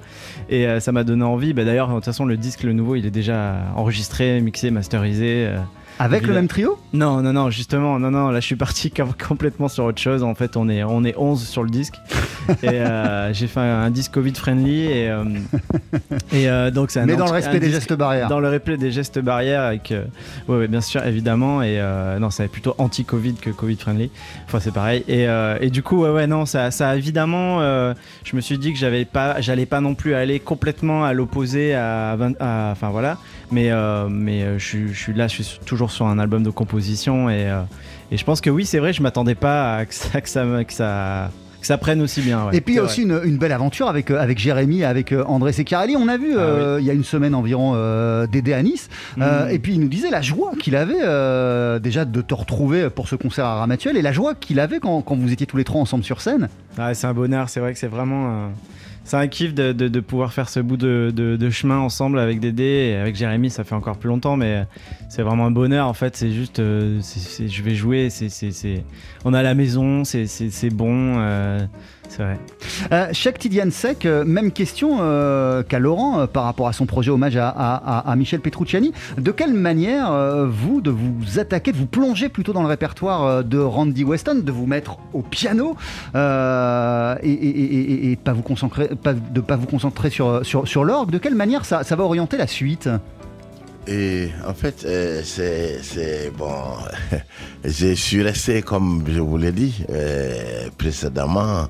Et 0.49 0.67
euh, 0.67 0.81
ça 0.81 0.93
m'a 0.93 1.05
donné 1.05 1.25
envie. 1.25 1.53
Bah, 1.53 1.65
D'ailleurs, 1.65 1.89
de 1.91 1.95
toute 1.97 2.07
façon, 2.07 2.25
le 2.25 2.39
disque, 2.39 2.63
le 2.63 2.73
nouveau, 2.73 2.95
il 2.95 3.05
est 3.05 3.11
déjà 3.11 3.57
enregistré, 3.77 4.41
mixé, 4.41 4.71
masterisé. 4.71 5.51
Avec 5.99 6.27
le 6.27 6.35
même 6.35 6.49
trio? 6.49 6.79
Non, 6.93 7.21
non, 7.23 7.33
non, 7.33 7.51
justement, 7.51 7.99
non, 7.99 8.11
non, 8.11 8.31
là 8.31 8.41
je 8.41 8.47
suis 8.47 8.57
parti 8.57 8.91
com- 8.97 9.13
complètement 9.29 9.69
sur 9.69 9.85
autre 9.85 10.01
chose. 10.01 10.23
En 10.23 10.35
fait, 10.35 10.57
on 10.57 10.69
est, 10.69 10.83
on 10.85 11.05
est 11.05 11.15
11 11.17 11.47
sur 11.47 11.63
le 11.63 11.71
disque. 11.71 11.95
et 12.63 12.69
euh, 12.69 13.33
j'ai 13.33 13.47
fait 13.47 13.61
un, 13.61 13.83
un 13.83 13.91
disque 13.91 14.13
Covid-friendly. 14.13 14.85
Et, 14.87 15.11
euh, 15.11 15.25
et 16.33 16.49
euh, 16.49 16.71
donc, 16.71 16.91
c'est 16.91 17.01
un 17.01 17.07
Mais 17.07 17.17
dans 17.17 17.27
le 17.27 17.33
respect 17.33 17.61
des 17.61 17.67
disque- 17.69 17.81
gestes 17.81 17.93
barrières. 17.95 18.29
Dans 18.29 18.41
le 18.41 18.49
respect 18.49 18.77
des 18.77 18.91
gestes 18.93 19.19
barrières, 19.19 19.63
avec. 19.63 19.93
ouais, 20.49 20.57
ouais, 20.57 20.69
bien 20.69 20.81
sûr, 20.81 21.05
évidemment. 21.05 21.63
Et 21.63 21.79
euh, 21.81 22.19
non, 22.19 22.31
c'est 22.31 22.49
plutôt 22.49 22.75
anti-Covid 22.79 23.35
que 23.35 23.51
Covid-friendly. 23.51 24.11
Enfin, 24.47 24.61
c'est 24.61 24.73
pareil. 24.73 25.05
Et, 25.09 25.29
euh, 25.29 25.59
et 25.61 25.71
du 25.71 25.83
coup, 25.83 26.03
ouais, 26.03 26.11
ouais, 26.11 26.27
non, 26.27 26.47
ça, 26.47 26.71
ça 26.71 26.91
a 26.91 26.97
évidemment. 26.97 27.61
je 27.61 28.37
me 28.37 28.41
suis 28.41 28.59
dit 28.59 28.73
que 28.73 28.79
j'avais 28.79 29.05
pas, 29.05 29.41
j'allais 29.41 29.67
pas 29.67 29.81
non 29.81 29.95
plus 29.95 30.15
aller 30.15 30.41
complètement 30.41 31.05
à 31.05 31.13
l'opposé 31.13 31.75
à, 31.75 32.15
20 32.17 32.33
à- 32.41 32.69
Enfin, 32.73 32.91
voilà. 32.91 33.19
Mais, 33.51 33.71
euh, 33.71 34.09
mais 34.11 34.43
euh, 34.43 34.59
je, 34.59 34.65
suis- 34.67 34.89
je 34.93 34.99
suis 34.99 35.15
là, 35.15 35.27
je 35.29 35.43
suis 35.43 35.59
toujours 35.65 35.91
sur 35.91 36.07
un 36.07 36.19
album 36.19 36.43
de 36.43 36.51
composition. 36.51 37.31
Et, 37.31 37.49
euh, 37.49 37.63
et 38.13 38.17
je 38.17 38.25
pense 38.25 38.41
que 38.41 38.51
oui, 38.51 38.67
c'est 38.67 38.79
vrai, 38.79 38.93
je 38.93 39.03
m'attendais 39.03 39.35
pas 39.35 39.77
à 39.77 39.87
que 39.87 39.95
ça, 39.95 40.21
que 40.21 40.29
ça, 40.29 40.45
que 40.65 40.73
ça, 40.73 41.31
que 41.61 41.67
ça 41.67 41.77
prenne 41.79 42.01
aussi 42.03 42.21
bien. 42.21 42.47
ouais. 42.47 42.57
Et 42.57 42.61
puis 42.61 42.75
il 42.75 42.77
y 42.77 42.81
a 42.81 42.83
aussi 42.85 43.03
une, 43.03 43.21
une 43.25 43.37
belle 43.39 43.53
aventure 43.53 43.89
avec, 43.89 44.11
avec 44.11 44.39
Jérémy, 44.39 44.85
avec 44.85 45.13
André 45.27 45.53
Seccarelli. 45.53 45.97
On 45.97 46.09
a 46.09 46.17
vu 46.19 46.35
Ah 46.37 46.41
euh, 46.41 46.77
il 46.81 46.87
y 46.87 46.91
a 46.91 46.93
une 46.93 47.05
semaine 47.05 47.35
environ 47.35 47.73
euh, 47.75 48.27
Dédé 48.27 48.53
à 48.53 48.63
Nice. 48.63 48.89
Euh, 49.19 49.47
Mm. 49.47 49.51
Et 49.51 49.59
puis 49.59 49.73
il 49.73 49.81
nous 49.81 49.89
disait 49.89 50.11
la 50.11 50.21
joie 50.23 50.53
qu'il 50.61 50.77
avait 50.77 51.01
euh, 51.03 51.79
déjà 51.79 52.05
de 52.05 52.21
te 52.21 52.35
retrouver 52.35 52.91
pour 52.91 53.09
ce 53.09 53.17
concert 53.17 53.45
à 53.47 53.57
Ramatuel 53.61 53.97
et 53.97 54.03
la 54.03 54.13
joie 54.13 54.35
qu'il 54.35 54.61
avait 54.61 54.79
quand, 54.79 55.01
quand 55.03 55.17
vous 55.17 55.33
étiez 55.33 55.47
tous 55.47 55.57
les 55.57 55.65
trois 55.65 55.81
ensemble 55.81 56.05
sur 56.05 56.21
scène. 56.21 56.49
Ouais, 56.79 56.95
c'est 56.95 57.07
un 57.07 57.15
bonheur, 57.15 57.49
c'est 57.49 57.61
vrai 57.61 57.73
que 57.73 57.79
c'est 57.79 57.89
vraiment. 57.89 58.51
C'est 59.09 59.17
un 59.17 59.27
kiff 59.27 59.55
de, 59.55 60.01
pouvoir 60.01 60.35
faire 60.35 60.51
ce 60.51 60.61
bout 60.61 60.77
de, 60.77 61.51
chemin 61.51 61.79
ensemble 61.79 62.19
avec 62.19 62.41
Dédé 62.41 62.91
et 62.93 62.97
avec 62.97 63.17
Jérémy, 63.17 63.49
ça 63.49 63.65
fait 63.65 63.75
encore 63.75 63.97
plus 63.97 64.09
longtemps, 64.09 64.37
mais 64.37 64.67
c'est 65.09 65.23
vraiment 65.23 65.47
un 65.47 65.51
bonheur 65.51 65.87
en 65.89 65.95
fait. 65.95 66.15
C'est 66.15 66.31
juste. 66.31 66.59
euh, 66.59 67.01
je 67.01 67.63
vais 67.63 67.75
jouer, 67.75 68.11
c'est, 68.11 68.85
on 69.25 69.33
a 69.33 69.43
la 69.43 69.55
maison, 69.55 70.05
c'est 70.05 70.71
bon, 70.71 71.15
euh, 71.19 71.65
c'est 72.09 72.23
vrai. 72.23 72.39
Euh, 72.93 73.13
euh, 74.05 74.25
même 74.25 74.53
question 74.53 74.99
euh, 75.01 75.63
qu'à 75.63 75.79
Laurent 75.79 76.21
euh, 76.21 76.27
par 76.27 76.45
rapport 76.45 76.69
à 76.69 76.73
son 76.73 76.87
projet 76.87 77.11
hommage 77.11 77.37
à, 77.37 78.15
Michel 78.17 78.41
Petrucciani. 78.41 78.93
De 79.17 79.31
quelle 79.31 79.55
manière, 79.55 80.13
vous, 80.47 80.81
de 80.81 80.91
vous 80.91 81.39
attaquer, 81.39 81.73
de 81.73 81.77
vous 81.77 81.87
plonger 81.87 82.29
plutôt 82.29 82.53
dans 82.53 82.63
le 82.63 82.69
répertoire 82.69 83.45
de 83.45 83.59
Randy 83.59 84.05
Weston, 84.05 84.41
de 84.43 84.53
vous 84.53 84.67
mettre 84.67 84.99
au 85.13 85.23
piano 85.23 85.77
et, 86.15 88.19
pas 88.25 88.33
vous 88.33 88.43
concentrer, 88.43 88.89
pas, 88.89 89.15
de 89.15 89.41
pas 89.41 89.57
vous 89.57 89.67
concentrer 89.67 90.11
sur, 90.11 90.45
sur, 90.45 90.67
sur 90.67 90.85
l'orgue, 90.85 91.11
de 91.11 91.19
quelle 91.19 91.35
manière 91.35 91.65
ça, 91.65 91.83
va 91.83 92.05
orienter 92.05 92.37
la 92.37 92.47
suite? 92.47 92.89
Et 93.87 94.29
en 94.47 94.55
fait, 94.55 94.87
c'est, 95.25 96.33
bon. 96.37 96.53
je 97.65 97.95
suis 97.95 98.23
resté, 98.23 98.63
comme 98.63 99.05
je 99.09 99.21
vous 99.21 99.37
l'ai 99.37 99.53
dit 99.53 99.85
précédemment, 100.77 101.69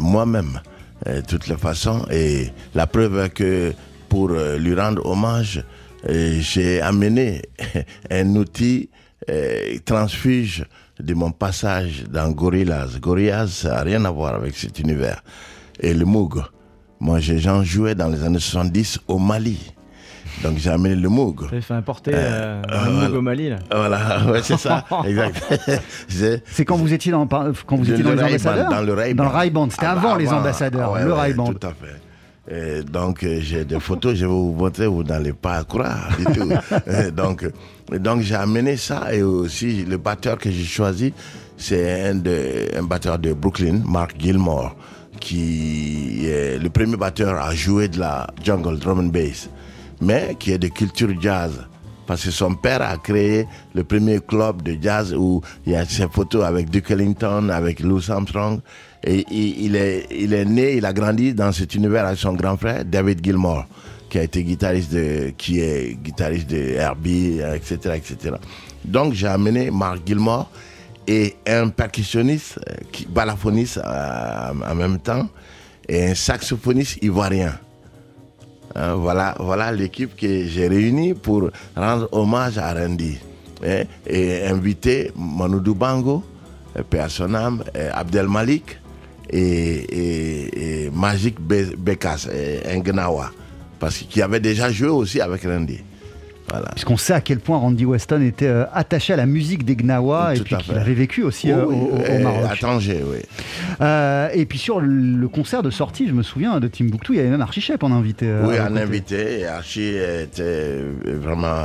moi-même, 0.00 0.60
euh, 1.06 1.20
toutes 1.26 1.46
les 1.48 1.56
façons. 1.56 2.04
Et 2.10 2.48
la 2.74 2.86
preuve 2.86 3.18
est 3.18 3.30
que 3.30 3.72
pour 4.08 4.30
euh, 4.30 4.56
lui 4.58 4.74
rendre 4.74 5.04
hommage, 5.06 5.62
euh, 6.08 6.38
j'ai 6.40 6.80
amené 6.80 7.42
un 8.10 8.34
outil 8.36 8.88
euh, 9.28 9.78
transfuge 9.84 10.64
de 11.00 11.14
mon 11.14 11.30
passage 11.30 12.04
dans 12.10 12.30
Gorillaz. 12.30 12.98
Gorillaz, 13.00 13.48
ça 13.48 13.74
n'a 13.76 13.82
rien 13.82 14.04
à 14.04 14.10
voir 14.10 14.34
avec 14.34 14.56
cet 14.56 14.78
univers. 14.78 15.22
Et 15.80 15.94
le 15.94 16.04
Moog. 16.04 16.42
Moi, 17.00 17.20
j'ai- 17.20 17.38
j'en 17.38 17.62
jouais 17.62 17.94
dans 17.94 18.08
les 18.08 18.24
années 18.24 18.40
70 18.40 18.98
au 19.06 19.18
Mali. 19.18 19.72
Donc 20.42 20.58
j'ai 20.58 20.70
amené 20.70 20.94
le 20.94 21.08
Moog. 21.08 21.42
J'avais 21.50 21.60
fait 21.60 21.74
importer 21.74 22.12
euh, 22.14 22.62
euh, 22.62 22.62
un 22.68 22.84
Moog 22.90 22.94
voilà. 23.00 23.18
au 23.18 23.22
Mali 23.22 23.48
là. 23.50 23.56
Voilà, 23.74 24.24
ouais, 24.30 24.40
c'est 24.42 24.56
ça, 24.58 24.84
exact. 25.04 25.42
C'est- 26.08 26.64
quand 26.64 26.76
vous 26.76 26.92
étiez 26.92 27.10
dans, 27.12 27.26
quand 27.26 27.76
vous 27.76 27.90
étiez 27.90 28.04
dans 28.04 28.10
le 28.10 28.16
les 28.16 28.22
ambassadeurs 28.24 28.70
Dans 28.70 28.80
le 28.82 28.92
Ray-Ban. 28.94 29.24
Dans 29.24 29.30
le 29.30 29.36
Ray-Ban, 29.36 29.70
c'était 29.70 29.86
Ah, 29.86 29.92
avant 29.92 30.16
les 30.16 30.28
ambassadeurs, 30.28 30.92
ouais, 30.92 31.04
le 31.04 31.12
ouais, 31.12 31.18
Ray-Ban. 31.20 31.52
Tout 31.52 31.66
à 31.66 31.70
fait. 31.70 32.00
Et 32.50 32.82
donc 32.82 33.24
euh, 33.24 33.40
j'ai 33.42 33.64
des 33.64 33.78
photos, 33.80 34.14
je 34.14 34.24
vais 34.24 34.32
vous 34.32 34.54
montrer, 34.56 34.86
vous 34.86 35.02
n'allez 35.02 35.32
pas 35.34 35.64
croire 35.64 36.08
du 36.16 36.24
tout. 36.24 36.48
Euh, 36.88 37.10
donc, 37.10 37.42
euh, 37.44 37.98
donc 37.98 38.22
j'ai 38.22 38.34
amené 38.36 38.76
ça 38.78 39.12
et 39.12 39.22
aussi 39.22 39.84
le 39.84 39.96
batteur 39.98 40.38
que 40.38 40.50
j'ai 40.50 40.64
choisi, 40.64 41.12
c'est 41.58 42.08
un, 42.10 42.14
de- 42.14 42.68
un 42.78 42.82
batteur 42.84 43.18
de 43.18 43.32
Brooklyn, 43.34 43.80
Mark 43.84 44.14
Gilmore, 44.18 44.74
qui 45.20 46.26
est 46.26 46.58
le 46.58 46.70
premier 46.70 46.96
batteur 46.96 47.38
à 47.42 47.54
jouer 47.54 47.88
de 47.88 47.98
la 47.98 48.26
jungle 48.42 48.78
drum 48.78 49.00
and 49.00 49.04
bass, 49.12 49.50
mais 50.00 50.36
qui 50.38 50.52
est 50.52 50.58
de 50.58 50.68
culture 50.68 51.10
jazz. 51.20 51.66
Parce 52.06 52.24
que 52.24 52.30
son 52.30 52.54
père 52.54 52.80
a 52.80 52.96
créé 52.96 53.46
le 53.74 53.84
premier 53.84 54.20
club 54.20 54.62
de 54.62 54.78
jazz 54.80 55.14
où 55.14 55.42
il 55.66 55.72
y 55.72 55.76
a 55.76 55.84
ses 55.84 56.08
photos 56.08 56.44
avec 56.44 56.70
Duke 56.70 56.90
Ellington, 56.90 57.50
avec 57.50 57.80
Louis 57.80 58.04
Armstrong. 58.08 58.60
Et 59.04 59.26
il, 59.30 59.76
est, 59.76 60.06
il 60.10 60.32
est 60.32 60.46
né, 60.46 60.76
il 60.76 60.86
a 60.86 60.92
grandi 60.92 61.34
dans 61.34 61.52
cet 61.52 61.74
univers 61.74 62.06
avec 62.06 62.18
son 62.18 62.32
grand 62.32 62.56
frère, 62.56 62.84
David 62.84 63.22
Gilmour, 63.22 63.64
qui 64.08 64.18
a 64.18 64.22
été 64.22 64.42
guitariste 64.42 64.92
de, 64.92 65.32
qui 65.36 65.60
est 65.60 65.98
guitariste 66.02 66.48
de 66.48 66.56
Herbie, 66.56 67.40
etc., 67.54 67.96
etc. 67.96 68.36
Donc 68.84 69.12
j'ai 69.12 69.26
amené 69.26 69.70
Mark 69.70 70.00
Gilmour 70.06 70.50
et 71.06 71.36
un 71.46 71.68
percussionniste, 71.68 72.58
euh, 72.68 73.04
balafoniste 73.08 73.78
euh, 73.78 74.52
en 74.66 74.74
même 74.74 74.98
temps, 74.98 75.28
et 75.88 76.08
un 76.08 76.14
saxophoniste 76.14 77.02
ivoirien. 77.02 77.58
Hein, 78.74 78.94
voilà 79.40 79.72
l'équipe 79.72 80.14
que 80.16 80.44
j'ai 80.46 80.68
réunie 80.68 81.14
pour 81.14 81.50
rendre 81.76 82.08
hommage 82.12 82.58
à 82.58 82.72
Randy. 82.74 83.18
hein, 83.64 83.84
et 84.06 84.46
inviter 84.46 85.10
Manoudou 85.16 85.74
Bango, 85.74 86.22
euh, 86.76 86.82
âme, 87.34 87.64
euh, 87.76 87.90
Abdel 87.92 88.28
Malik 88.28 88.78
et, 89.30 90.90
Magic 90.92 91.40
Be- 91.40 91.74
Bekas, 91.76 92.28
euh, 92.30 92.76
Ngnawa, 92.76 93.30
parce 93.80 93.98
qu'il 93.98 94.22
avait 94.22 94.40
déjà 94.40 94.70
joué 94.70 94.88
aussi 94.88 95.20
avec 95.20 95.42
Randy. 95.44 95.80
Voilà. 96.50 96.68
Puisqu'on 96.70 96.96
sait 96.96 97.12
à 97.12 97.20
quel 97.20 97.40
point 97.40 97.58
Randy 97.58 97.84
Weston 97.84 98.22
était 98.22 98.46
euh, 98.46 98.64
attaché 98.72 99.12
à 99.12 99.16
la 99.16 99.26
musique 99.26 99.64
des 99.64 99.76
Gnawa 99.76 100.34
et 100.34 100.40
puis 100.40 100.56
qu'il 100.56 100.74
avait 100.76 100.94
vécu 100.94 101.22
aussi 101.22 101.50
euh, 101.50 101.64
au, 101.64 101.92
euh, 101.98 102.22
Maroc. 102.22 102.42
À 102.50 102.56
Tanger, 102.56 103.02
oui. 103.06 103.18
Euh, 103.80 104.28
et 104.32 104.46
puis 104.46 104.58
sur 104.58 104.80
le 104.80 105.28
concert 105.28 105.62
de 105.62 105.70
sortie, 105.70 106.08
je 106.08 106.12
me 106.12 106.22
souviens 106.22 106.58
de 106.60 106.68
Timbuktu, 106.68 107.12
il 107.12 107.16
y 107.16 107.20
avait 107.20 107.28
même 107.30 107.42
Archie 107.42 107.60
Shep 107.60 107.82
en 107.82 107.92
invité. 107.92 108.32
Oui, 108.42 108.56
côtés. 108.56 108.80
invité. 108.80 109.46
Archie 109.46 109.96
était 109.96 110.78
vraiment 111.04 111.64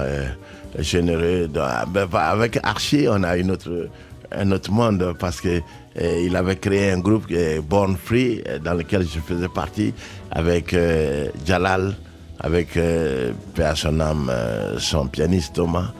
généreux. 0.79 1.47
dans- 1.47 1.87
ben, 1.87 2.07
avec 2.13 2.59
Archie, 2.63 3.07
on 3.09 3.23
a 3.23 3.37
une 3.37 3.51
autre, 3.51 3.89
un 4.31 4.51
autre 4.51 4.71
monde 4.71 5.13
parce 5.19 5.39
que 5.41 5.61
il 5.99 6.35
avait 6.35 6.55
créé 6.55 6.91
un 6.91 6.99
groupe 6.99 7.31
Born 7.69 7.95
Free 8.03 8.43
dans 8.63 8.73
lequel 8.73 9.03
je 9.03 9.19
faisais 9.19 9.47
partie 9.47 9.93
avec 10.31 10.73
euh, 10.73 11.27
Jalal, 11.45 11.93
avec 12.39 12.77
euh, 12.77 13.31
âme, 13.59 14.29
euh, 14.29 14.79
son 14.79 15.07
pianiste 15.07 15.53
Thomas, 15.53 15.91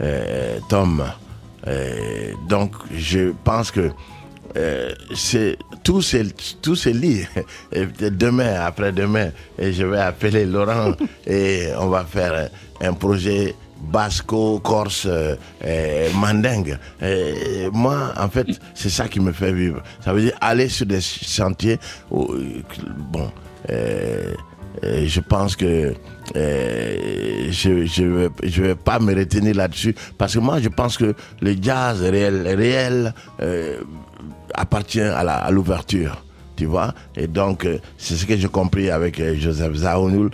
euh, 0.00 0.58
Tom. 0.68 1.04
Euh, 1.66 2.32
donc, 2.48 2.72
je 2.94 3.32
pense 3.44 3.70
que 3.70 3.90
c'est 5.14 5.56
tout 5.82 6.02
se 6.02 6.18
tout 6.60 6.76
se 6.76 6.90
lit 6.90 7.24
demain 7.72 8.60
après-demain 8.60 9.30
je 9.58 9.82
vais 9.82 9.98
appeler 9.98 10.44
Laurent 10.44 10.92
et 11.26 11.68
on 11.78 11.86
va 11.86 12.04
faire 12.04 12.50
un 12.82 12.92
projet 12.92 13.54
basco 13.80 14.60
corse 14.60 15.06
euh, 15.08 16.10
mandingue 16.14 16.78
Et 17.00 17.70
moi 17.72 18.12
en 18.18 18.28
fait 18.28 18.46
c'est 18.74 18.90
ça 18.90 19.08
qui 19.08 19.20
me 19.20 19.32
fait 19.32 19.52
vivre 19.52 19.82
ça 20.04 20.12
veut 20.12 20.20
dire 20.20 20.36
aller 20.40 20.68
sur 20.68 20.84
des 20.84 21.00
sentiers 21.00 21.78
où, 22.10 22.28
bon 23.10 23.30
euh, 23.70 24.34
euh, 24.84 25.04
je 25.06 25.20
pense 25.20 25.56
que 25.56 25.94
euh, 26.36 27.48
je 27.50 27.84
je 27.86 28.04
vais, 28.04 28.28
je 28.42 28.62
vais 28.62 28.74
pas 28.74 28.98
me 28.98 29.14
retenir 29.14 29.54
là-dessus 29.54 29.94
parce 30.18 30.34
que 30.34 30.38
moi 30.40 30.60
je 30.60 30.68
pense 30.68 30.96
que 30.96 31.14
le 31.40 31.54
jazz 31.60 32.00
réel 32.02 32.46
réel 32.56 33.14
euh, 33.40 33.78
appartient 34.54 35.00
à 35.00 35.22
la- 35.24 35.36
à 35.36 35.50
l'ouverture. 35.50 36.24
Tu 36.54 36.66
vois 36.66 36.92
Et 37.16 37.26
donc, 37.26 37.66
c'est 37.96 38.14
ce 38.14 38.26
que 38.26 38.36
j'ai 38.36 38.46
compris 38.46 38.90
avec 38.90 39.20
Joseph 39.40 39.74
Zaounoul. 39.74 40.30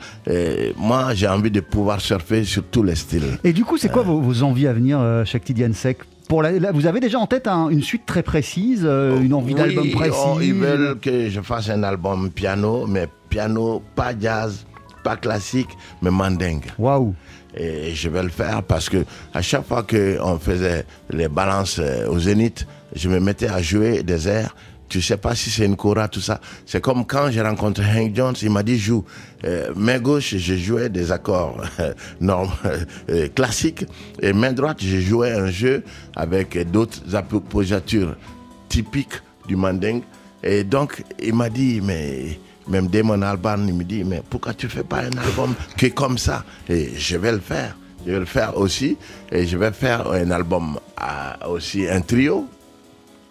Moi, 0.77 1.15
j'ai 1.15 1.29
envie 1.29 1.51
de 1.51 1.61
pouvoir 1.61 2.01
surfer 2.01 2.43
sur 2.45 2.65
tous 2.65 2.83
les 2.83 2.97
styles. 2.97 3.39
Et 3.45 3.53
du 3.53 3.65
coup, 3.65 3.79
c'est 3.79 3.89
quoi 3.91 4.03
vos, 4.03 4.21
vos 4.21 4.43
envies 4.43 4.67
à 4.67 4.73
venir, 4.73 4.99
Shakti 5.25 5.55
Diansek 5.55 5.99
pour 6.29 6.43
la, 6.43 6.53
là, 6.53 6.71
vous 6.73 6.87
avez 6.87 7.01
déjà 7.01 7.19
en 7.19 7.27
tête 7.27 7.47
un- 7.49 7.69
une 7.71 7.83
suite 7.83 8.05
très 8.07 8.23
précise, 8.23 8.83
euh, 8.85 9.19
une 9.21 9.35
envie 9.35 9.55
d'album 9.55 9.85
Oui, 9.85 9.91
précis 9.93 10.19
oh, 10.25 10.39
ils 10.41 10.55
veulent 10.55 10.99
que 11.01 11.29
je 11.29 11.41
fasse 11.41 11.69
un 11.71 11.83
album 11.83 12.31
piano, 12.31 12.87
mais 12.87 13.09
piano, 13.29 13.83
pas 13.95 14.13
jazz, 14.19 14.67
pas 15.03 15.17
classique, 15.17 15.71
mais 16.03 16.11
mandingue. 16.11 16.65
Waouh 16.79 17.15
Et 17.57 17.95
je 17.95 18.09
vais 18.09 18.23
le 18.23 18.29
faire 18.29 18.63
parce 18.63 18.89
que 18.89 19.05
à 19.33 19.43
chaque 19.43 19.67
fois 19.67 19.83
qu'on 19.83 20.39
faisait 20.39 20.85
les 21.11 21.29
balances 21.29 21.79
euh, 21.79 22.09
au 22.09 22.19
zénith, 22.19 22.67
je 22.95 23.09
me 23.09 23.19
mettais 23.21 23.49
à 23.49 23.61
jouer 23.63 24.03
des 24.03 24.29
airs. 24.29 24.55
Tu 24.89 25.03
sais 25.03 25.17
pas 25.19 25.35
si 25.35 25.51
c'est 25.51 25.67
une 25.67 25.77
kora, 25.77 26.09
tout 26.09 26.21
ça. 26.21 26.41
C'est 26.65 26.81
comme 26.81 27.05
quand 27.05 27.31
j'ai 27.31 27.43
rencontré 27.43 27.85
Hank 27.85 28.17
Jones, 28.17 28.35
il 28.41 28.51
m'a 28.51 28.63
dit 28.63 28.79
joue. 28.79 29.05
Euh, 29.45 29.71
main 29.77 29.99
gauche, 29.99 30.35
je 30.37 30.55
jouais 30.55 30.89
des 30.89 31.13
accords 31.13 31.61
normes, 32.21 32.51
euh, 33.11 33.29
classiques. 33.35 33.85
Et 34.23 34.33
main 34.33 34.53
droite, 34.53 34.79
je 34.83 34.99
jouais 35.01 35.33
un 35.33 35.51
jeu 35.51 35.83
avec 36.17 36.71
d'autres 36.71 37.15
appositures 37.15 38.17
typiques 38.69 39.21
du 39.47 39.57
mandingue. 39.57 40.03
Et 40.43 40.65
donc, 40.65 41.03
il 41.23 41.35
m'a 41.35 41.51
dit, 41.51 41.81
mais 41.83 42.39
même 42.69 42.87
Damon 42.89 43.21
Albarn, 43.23 43.67
il 43.69 43.75
me 43.75 43.85
dit, 43.85 44.05
mais 44.05 44.23
pourquoi 44.29 44.55
tu 44.55 44.69
fais 44.69 44.85
pas 44.85 44.99
un 45.01 45.19
album 45.19 45.55
qui 45.77 45.87
est 45.87 45.91
comme 45.91 46.17
ça? 46.19 46.45
Et 46.69 46.93
je 46.97 47.17
vais 47.17 47.33
le 47.33 47.41
faire. 47.41 47.77
Je 48.07 48.13
vais 48.13 48.21
le 48.21 48.25
faire 48.25 48.57
aussi. 48.57 48.97
Et 49.33 49.47
je 49.47 49.59
vais 49.59 49.73
faire 49.73 50.11
un 50.11 50.31
album 50.31 50.79
à- 50.97 51.49
aussi, 51.49 51.87
un 51.89 52.01
trio, 52.01 52.47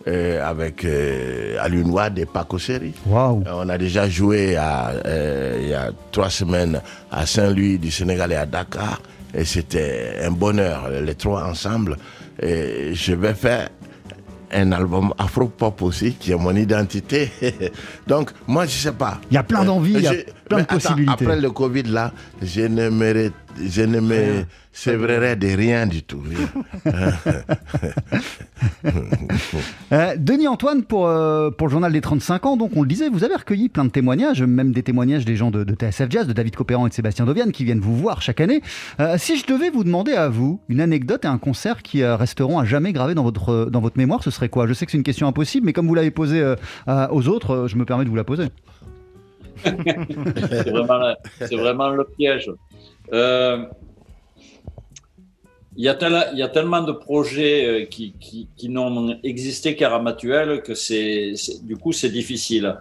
euh, 0.08 0.44
avec 0.48 0.86
euh, 0.86 1.58
Alioune 1.62 1.90
Wade 1.92 2.18
et 2.20 2.26
Paco 2.26 2.58
Seri. 2.58 2.94
Waouh 3.06 3.44
Euh, 3.46 3.52
On 3.56 3.70
a 3.70 3.78
déjà 3.78 4.08
joué 4.10 4.56
à, 4.56 4.90
euh, 5.06 5.58
il 5.62 5.68
y 5.70 5.74
a 5.74 5.92
trois 6.12 6.30
semaines 6.30 6.82
à 7.12 7.26
Saint-Louis 7.26 7.78
du 7.78 7.92
Sénégal 7.92 8.32
et 8.32 8.36
à 8.36 8.46
Dakar. 8.46 9.02
Et 9.34 9.44
c'était 9.46 10.20
un 10.24 10.32
bonheur, 10.32 10.90
les 10.90 11.16
trois 11.16 11.44
ensemble. 11.44 11.98
Et 12.42 12.92
je 12.94 13.14
vais 13.14 13.34
faire 13.34 13.70
un 14.54 14.72
album 14.72 15.14
afro-pop 15.18 15.82
aussi, 15.82 16.14
qui 16.14 16.32
est 16.32 16.36
mon 16.38 16.56
identité. 16.56 17.30
Donc, 18.08 18.32
moi, 18.48 18.66
je 18.66 18.72
sais 18.72 18.92
pas. 18.94 19.20
Il 19.30 19.34
y 19.34 19.38
a 19.38 19.44
plein 19.44 19.66
d'envies, 19.66 19.96
il 19.98 20.02
y 20.04 20.08
a 20.08 20.14
plein 20.48 20.58
de 20.60 20.62
attends, 20.64 20.76
possibilités. 20.76 21.12
après 21.26 21.42
le 21.42 21.52
Covid, 21.52 21.84
là, 21.84 22.14
je 22.42 22.62
ne 22.62 22.90
me, 22.90 23.32
je 23.62 23.82
ne 23.82 24.00
me 24.00 24.46
sévrerai 24.78 25.36
de 25.36 25.48
rien 25.56 25.88
du 25.88 26.04
tout. 26.04 26.24
Euh, 29.94 30.16
Denis 30.18 30.48
Antoine, 30.48 30.84
pour, 30.84 31.08
euh, 31.08 31.52
pour 31.52 31.68
le 31.68 31.72
journal 31.72 31.92
des 31.94 32.02
35 32.02 32.46
ans, 32.46 32.58
donc 32.58 32.72
on 32.76 32.82
le 32.82 32.88
disait, 32.88 33.08
vous 33.08 33.24
avez 33.24 33.36
recueilli 33.36 33.70
plein 33.70 33.86
de 33.86 33.90
témoignages, 33.90 34.42
même 34.42 34.72
des 34.72 34.84
témoignages 34.84 35.26
des 35.26 35.36
gens 35.36 35.52
de, 35.52 35.64
de 35.64 35.74
TSF 35.74 36.10
Jazz, 36.10 36.28
de 36.28 36.34
David 36.34 36.56
Copéran 36.56 36.86
et 36.88 36.90
de 36.90 36.94
Sébastien 36.94 37.26
Dovian, 37.26 37.50
qui 37.52 37.64
viennent 37.64 37.80
vous 37.80 37.96
voir 37.96 38.22
chaque 38.22 38.42
année. 38.42 38.62
Euh, 39.00 39.18
si 39.18 39.38
je 39.38 39.46
devais 39.46 39.70
vous 39.70 39.84
demander 39.84 40.14
à 40.14 40.28
vous 40.28 40.60
une 40.68 40.82
anecdote 40.82 41.24
et 41.24 41.28
un 41.28 41.38
concert 41.38 41.82
qui 41.84 42.04
euh, 42.04 42.16
resteront 42.16 42.60
à 42.60 42.66
jamais 42.66 42.92
gravés 42.94 43.16
dans 43.16 43.24
votre, 43.24 43.66
dans 43.66 43.80
votre 43.80 43.98
mémoire, 43.98 44.24
ce 44.24 44.32
serait 44.32 44.50
quoi? 44.50 44.68
Je 44.68 44.74
sais 44.74 44.86
que 44.86 44.92
c'est 44.92 44.98
une 44.98 45.04
question 45.04 45.28
impossible, 45.28 45.66
mais 45.66 45.74
comme 45.74 45.88
vous 45.88 45.96
l'avez 45.96 46.12
posée 46.12 46.42
euh, 46.42 47.08
aux 47.12 47.28
autres, 47.28 47.52
euh, 47.52 47.68
je 47.68 47.78
me 47.78 47.86
permets 47.86 48.04
de 48.04 48.10
vous 48.10 48.16
la 48.16 48.26
poser. 48.26 48.48
C'est 49.64 50.70
vraiment, 50.70 51.16
c'est 51.40 51.56
vraiment 51.56 51.90
le 51.90 52.06
piège. 52.18 52.52
Il 55.80 55.86
y, 55.86 55.90
a 55.90 55.94
tel- 55.94 56.30
il 56.34 56.40
y 56.40 56.44
a 56.44 56.48
tellement 56.50 56.82
de 56.82 56.92
projets 56.92 57.66
euh, 57.66 57.86
qui, 57.86 58.14
qui, 58.20 58.48
qui 58.58 58.68
n'ont 58.68 59.18
existé 59.24 59.76
qu'à 59.76 59.90
Ramatuelle 59.90 60.64
que 60.64 60.74
c'est, 60.74 61.34
du 61.62 61.78
coup 61.78 61.94
c'est 61.94 62.10
difficile. 62.10 62.76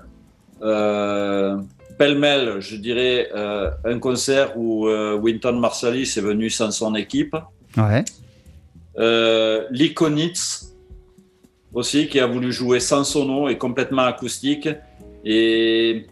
Euh, 0.62 1.58
pêle-mêle, 1.98 2.56
je 2.60 2.76
dirais 2.76 3.28
euh, 3.34 3.70
un 3.84 3.98
concert 3.98 4.56
où 4.56 4.88
euh, 4.88 5.14
Winton 5.14 5.58
Marsalis 5.58 6.14
est 6.16 6.22
venu 6.22 6.48
sans 6.48 6.70
son 6.70 6.94
équipe. 6.94 7.36
Ouais. 7.76 8.02
L'Iconitz 9.70 10.72
aussi, 11.74 12.08
qui 12.08 12.18
a 12.18 12.26
voulu 12.26 12.50
jouer 12.50 12.80
sans 12.80 13.04
sono 13.04 13.50
et 13.50 13.58
complètement 13.58 14.04
acoustique. 14.04 14.70
Et 15.22 16.06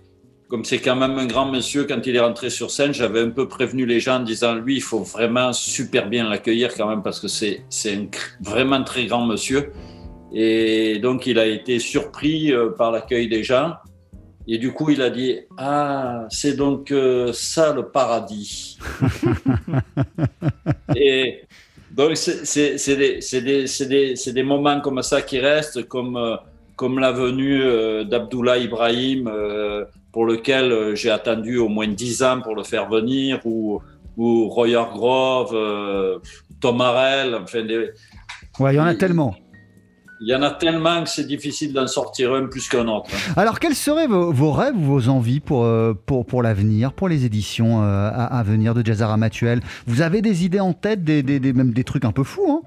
comme 0.54 0.64
c'est 0.64 0.78
quand 0.78 0.94
même 0.94 1.18
un 1.18 1.26
grand 1.26 1.50
monsieur, 1.50 1.82
quand 1.82 2.06
il 2.06 2.14
est 2.14 2.20
rentré 2.20 2.48
sur 2.48 2.70
scène, 2.70 2.94
j'avais 2.94 3.18
un 3.18 3.30
peu 3.30 3.48
prévenu 3.48 3.86
les 3.86 3.98
gens 3.98 4.18
en 4.18 4.20
disant 4.20 4.54
lui, 4.54 4.76
il 4.76 4.82
faut 4.82 5.02
vraiment 5.02 5.52
super 5.52 6.08
bien 6.08 6.28
l'accueillir 6.28 6.72
quand 6.76 6.88
même 6.88 7.02
parce 7.02 7.18
que 7.18 7.26
c'est 7.26 7.64
c'est 7.68 7.96
un 7.96 8.06
vraiment 8.40 8.84
très 8.84 9.06
grand 9.06 9.26
monsieur. 9.26 9.72
Et 10.32 11.00
donc 11.00 11.26
il 11.26 11.40
a 11.40 11.46
été 11.46 11.80
surpris 11.80 12.52
euh, 12.52 12.70
par 12.70 12.92
l'accueil 12.92 13.28
des 13.28 13.42
gens. 13.42 13.74
Et 14.46 14.58
du 14.58 14.72
coup, 14.72 14.90
il 14.90 15.02
a 15.02 15.10
dit 15.10 15.40
Ah, 15.58 16.26
c'est 16.30 16.54
donc 16.54 16.92
euh, 16.92 17.32
ça 17.32 17.74
le 17.74 17.88
paradis. 17.88 18.78
Et 20.94 21.42
donc, 21.90 22.16
c'est 22.16 22.42
des, 22.96 23.20
c'est 23.20 23.40
des, 23.40 23.66
c'est 23.66 23.86
des, 23.86 24.14
des 24.14 24.42
moments 24.44 24.80
comme 24.80 25.02
ça 25.02 25.20
qui 25.20 25.40
restent, 25.40 25.88
comme, 25.88 26.16
euh, 26.16 26.36
comme 26.76 27.00
la 27.00 27.10
venue 27.10 27.60
euh, 27.60 28.04
d'Abdullah 28.04 28.58
Ibrahim, 28.58 29.28
euh, 29.28 29.84
pour 30.14 30.24
lequel 30.26 30.70
euh, 30.72 30.94
j'ai 30.94 31.10
attendu 31.10 31.58
au 31.58 31.68
moins 31.68 31.88
10 31.88 32.22
ans 32.22 32.40
pour 32.40 32.54
le 32.54 32.62
faire 32.62 32.88
venir, 32.88 33.40
ou, 33.44 33.80
ou 34.16 34.48
Roy 34.48 34.74
Hargrove, 34.76 35.50
euh, 35.54 36.18
Tom 36.60 36.80
Harrell, 36.80 37.34
enfin, 37.34 37.62
des- 37.64 37.90
Ouais, 38.60 38.72
il 38.72 38.76
y 38.76 38.80
en 38.80 38.86
a 38.86 38.94
tellement. 38.94 39.34
il 40.20 40.28
y 40.28 40.34
en 40.36 40.42
a 40.42 40.52
tellement 40.52 41.02
que 41.02 41.08
c'est 41.08 41.26
difficile 41.26 41.72
d'en 41.72 41.88
sortir 41.88 42.32
un 42.32 42.46
plus 42.46 42.68
qu'un 42.68 42.86
autre. 42.86 43.10
Alors, 43.36 43.58
quels 43.58 43.74
seraient 43.74 44.06
vos, 44.06 44.30
vos 44.32 44.52
rêves 44.52 44.76
ou 44.76 44.84
vos 44.84 45.08
envies 45.08 45.40
pour, 45.40 45.64
euh, 45.64 45.92
pour, 46.06 46.24
pour 46.24 46.40
l'avenir, 46.42 46.92
pour 46.92 47.08
les 47.08 47.24
éditions 47.24 47.82
euh, 47.82 48.08
à, 48.12 48.38
à 48.38 48.42
venir 48.44 48.72
de 48.74 48.86
Jazzar 48.86 49.10
Amatuel 49.10 49.60
Vous 49.88 50.00
avez 50.00 50.22
des 50.22 50.44
idées 50.44 50.60
en 50.60 50.72
tête, 50.72 51.02
des, 51.02 51.24
des, 51.24 51.40
des- 51.40 51.52
même 51.52 51.72
des 51.72 51.82
trucs 51.84 52.04
un 52.04 52.12
peu 52.12 52.22
fous 52.22 52.46
hein? 52.48 52.60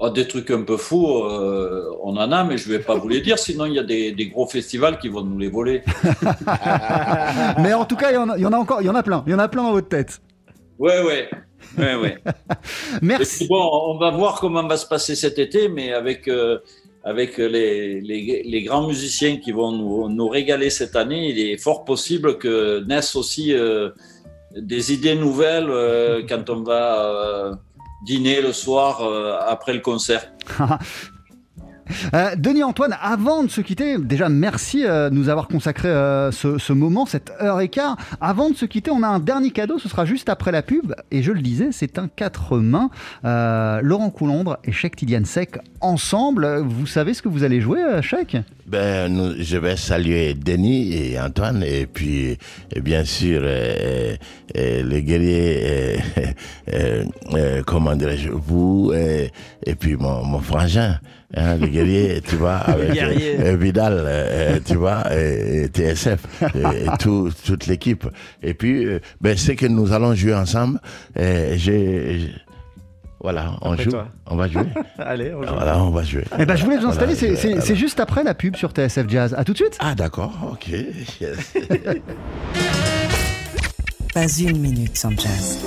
Oh, 0.00 0.10
des 0.10 0.28
trucs 0.28 0.48
un 0.52 0.62
peu 0.62 0.76
fous, 0.76 1.24
euh, 1.24 1.90
on 2.04 2.16
en 2.16 2.30
a, 2.30 2.44
mais 2.44 2.56
je 2.56 2.68
vais 2.68 2.78
pas 2.78 2.94
vous 2.94 3.08
les 3.08 3.20
dire, 3.20 3.36
sinon 3.36 3.64
il 3.64 3.74
y 3.74 3.80
a 3.80 3.82
des, 3.82 4.12
des 4.12 4.28
gros 4.28 4.46
festivals 4.46 4.96
qui 5.00 5.08
vont 5.08 5.22
nous 5.22 5.38
les 5.38 5.48
voler. 5.48 5.82
Mais 7.58 7.74
en 7.74 7.84
tout 7.84 7.96
cas, 7.96 8.12
il 8.12 8.14
y, 8.14 8.16
en 8.16 8.28
a, 8.28 8.38
il 8.38 8.42
y 8.42 8.46
en 8.46 8.52
a 8.52 8.58
encore, 8.58 8.80
il 8.80 8.86
y 8.86 8.88
en 8.88 8.94
a 8.94 9.02
plein. 9.02 9.24
Il 9.26 9.32
y 9.32 9.34
en 9.34 9.40
a 9.40 9.48
plein 9.48 9.64
dans 9.64 9.72
votre 9.72 9.88
tête. 9.88 10.20
Ouais, 10.78 11.02
ouais. 11.02 11.28
ouais, 11.78 11.96
ouais. 11.96 12.18
Merci. 13.02 13.38
puis 13.38 13.48
bon, 13.48 13.60
on 13.60 13.98
va 13.98 14.12
voir 14.12 14.38
comment 14.38 14.64
va 14.68 14.76
se 14.76 14.86
passer 14.86 15.16
cet 15.16 15.40
été, 15.40 15.68
mais 15.68 15.92
avec, 15.92 16.28
euh, 16.28 16.58
avec 17.02 17.38
les, 17.38 18.00
les, 18.00 18.44
les 18.44 18.62
grands 18.62 18.86
musiciens 18.86 19.38
qui 19.38 19.50
vont 19.50 19.72
nous, 19.72 20.08
nous 20.08 20.28
régaler 20.28 20.70
cette 20.70 20.94
année, 20.94 21.30
il 21.30 21.40
est 21.40 21.56
fort 21.56 21.84
possible 21.84 22.38
que 22.38 22.84
naissent 22.86 23.16
aussi 23.16 23.52
euh, 23.52 23.90
des 24.56 24.92
idées 24.92 25.16
nouvelles 25.16 26.24
quand 26.28 26.48
on 26.50 26.62
va 26.62 27.58
dîner 28.02 28.40
le 28.40 28.52
soir 28.52 29.02
euh, 29.02 29.38
après 29.46 29.72
le 29.72 29.80
concert. 29.80 30.30
Euh, 32.14 32.34
Denis 32.36 32.62
Antoine, 32.62 32.96
avant 33.00 33.42
de 33.42 33.50
se 33.50 33.60
quitter, 33.60 33.98
déjà 33.98 34.28
merci 34.28 34.84
euh, 34.84 35.10
de 35.10 35.14
nous 35.14 35.28
avoir 35.28 35.48
consacré 35.48 35.88
euh, 35.88 36.30
ce, 36.30 36.72
moment, 36.72 37.06
cette 37.06 37.32
heure 37.40 37.60
et 37.60 37.68
quart. 37.68 37.96
Avant 38.20 38.50
de 38.50 38.56
se 38.56 38.64
quitter, 38.64 38.90
on 38.90 39.02
a 39.02 39.08
un 39.08 39.18
dernier 39.18 39.50
cadeau, 39.50 39.78
ce 39.78 39.88
sera 39.88 40.04
juste 40.04 40.28
après 40.28 40.52
la 40.52 40.62
pub. 40.62 40.94
Et 41.10 41.22
je 41.22 41.32
le 41.32 41.40
disais, 41.40 41.68
c'est 41.72 41.98
un 41.98 42.08
quatre 42.08 42.58
mains. 42.58 42.90
Laurent 43.82 44.10
Coulondre 44.10 44.58
et 44.64 44.72
Cheikh 44.72 44.96
Tidiane 44.96 45.24
Sec 45.24 45.58
ensemble. 45.80 46.58
Vous 46.58 46.86
savez 46.86 47.14
ce 47.14 47.22
que 47.22 47.28
vous 47.28 47.44
allez 47.44 47.60
jouer, 47.60 47.80
Cheikh? 48.02 48.36
Ben, 48.66 49.34
je 49.38 49.56
vais 49.56 49.76
saluer 49.76 50.34
Denis 50.34 50.92
et 50.92 51.18
Antoine 51.18 51.62
et 51.62 51.86
puis 51.86 52.36
bien 52.82 53.04
sûr 53.04 53.42
les 54.54 55.02
guerriers, 55.02 55.98
comment 57.66 57.96
dirais-je, 57.96 58.30
vous 58.30 58.92
et, 58.94 59.30
et 59.64 59.74
puis 59.74 59.96
mon, 59.96 60.24
mon 60.24 60.40
frangin, 60.40 60.98
hein, 61.36 61.56
les 61.56 61.68
guerriers, 61.70 62.20
tu 62.26 62.36
vois, 62.36 62.56
avec 62.56 62.92
guerriers. 62.92 63.36
euh, 63.40 63.56
Vidal, 63.56 63.94
euh, 63.98 64.06
euh, 64.06 64.60
tu 64.64 64.74
vois, 64.76 65.04
et, 65.14 65.64
et 65.64 65.68
TSF, 65.68 66.18
et, 66.54 66.58
et 66.84 66.88
tout, 66.98 67.30
toute 67.44 67.66
l'équipe. 67.66 68.06
Et 68.42 68.54
puis, 68.54 68.84
euh, 68.86 69.00
ben, 69.20 69.36
c'est 69.36 69.56
que 69.56 69.66
nous 69.66 69.92
allons 69.92 70.14
jouer 70.14 70.34
ensemble. 70.34 70.80
Et 71.18 71.58
j'ai, 71.58 72.20
j'ai- 72.20 72.32
voilà, 73.20 73.56
on 73.62 73.72
Après 73.72 73.82
joue, 73.84 73.90
toi. 73.90 74.08
on 74.26 74.36
va 74.36 74.46
jouer. 74.48 74.62
Allez, 74.98 75.34
on 75.34 75.42
joue. 75.42 75.52
Voilà, 75.52 75.82
on 75.82 75.90
va 75.90 76.04
jouer. 76.04 76.22
Eh 76.38 76.46
ben, 76.46 76.54
je 76.54 76.64
voulais 76.64 76.76
vous 76.76 76.82
Voilà, 76.82 76.94
installer, 77.10 77.14
c'est- 77.16 77.30
je- 77.30 77.34
c'est 77.36 77.48
voilà. 77.48 77.62
c'est 77.62 77.74
juste 77.76 77.98
après 77.98 78.22
la 78.22 78.34
pub 78.34 78.54
sur 78.54 78.70
TSF 78.70 79.08
Jazz. 79.08 79.34
À 79.36 79.42
tout 79.44 79.52
de 79.52 79.58
suite. 79.58 79.76
Ah 79.80 79.94
d'accord, 79.96 80.32
ok. 80.52 80.68
Yes. 81.20 81.52
Pas 84.14 84.26
une 84.40 84.58
minute 84.60 84.96
sans 84.96 85.10
jazz. 85.10 85.58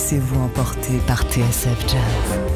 Laissez-vous 0.00 0.40
emporter 0.40 0.98
par 1.06 1.20
TSF 1.24 1.78
Jazz. 1.86 2.49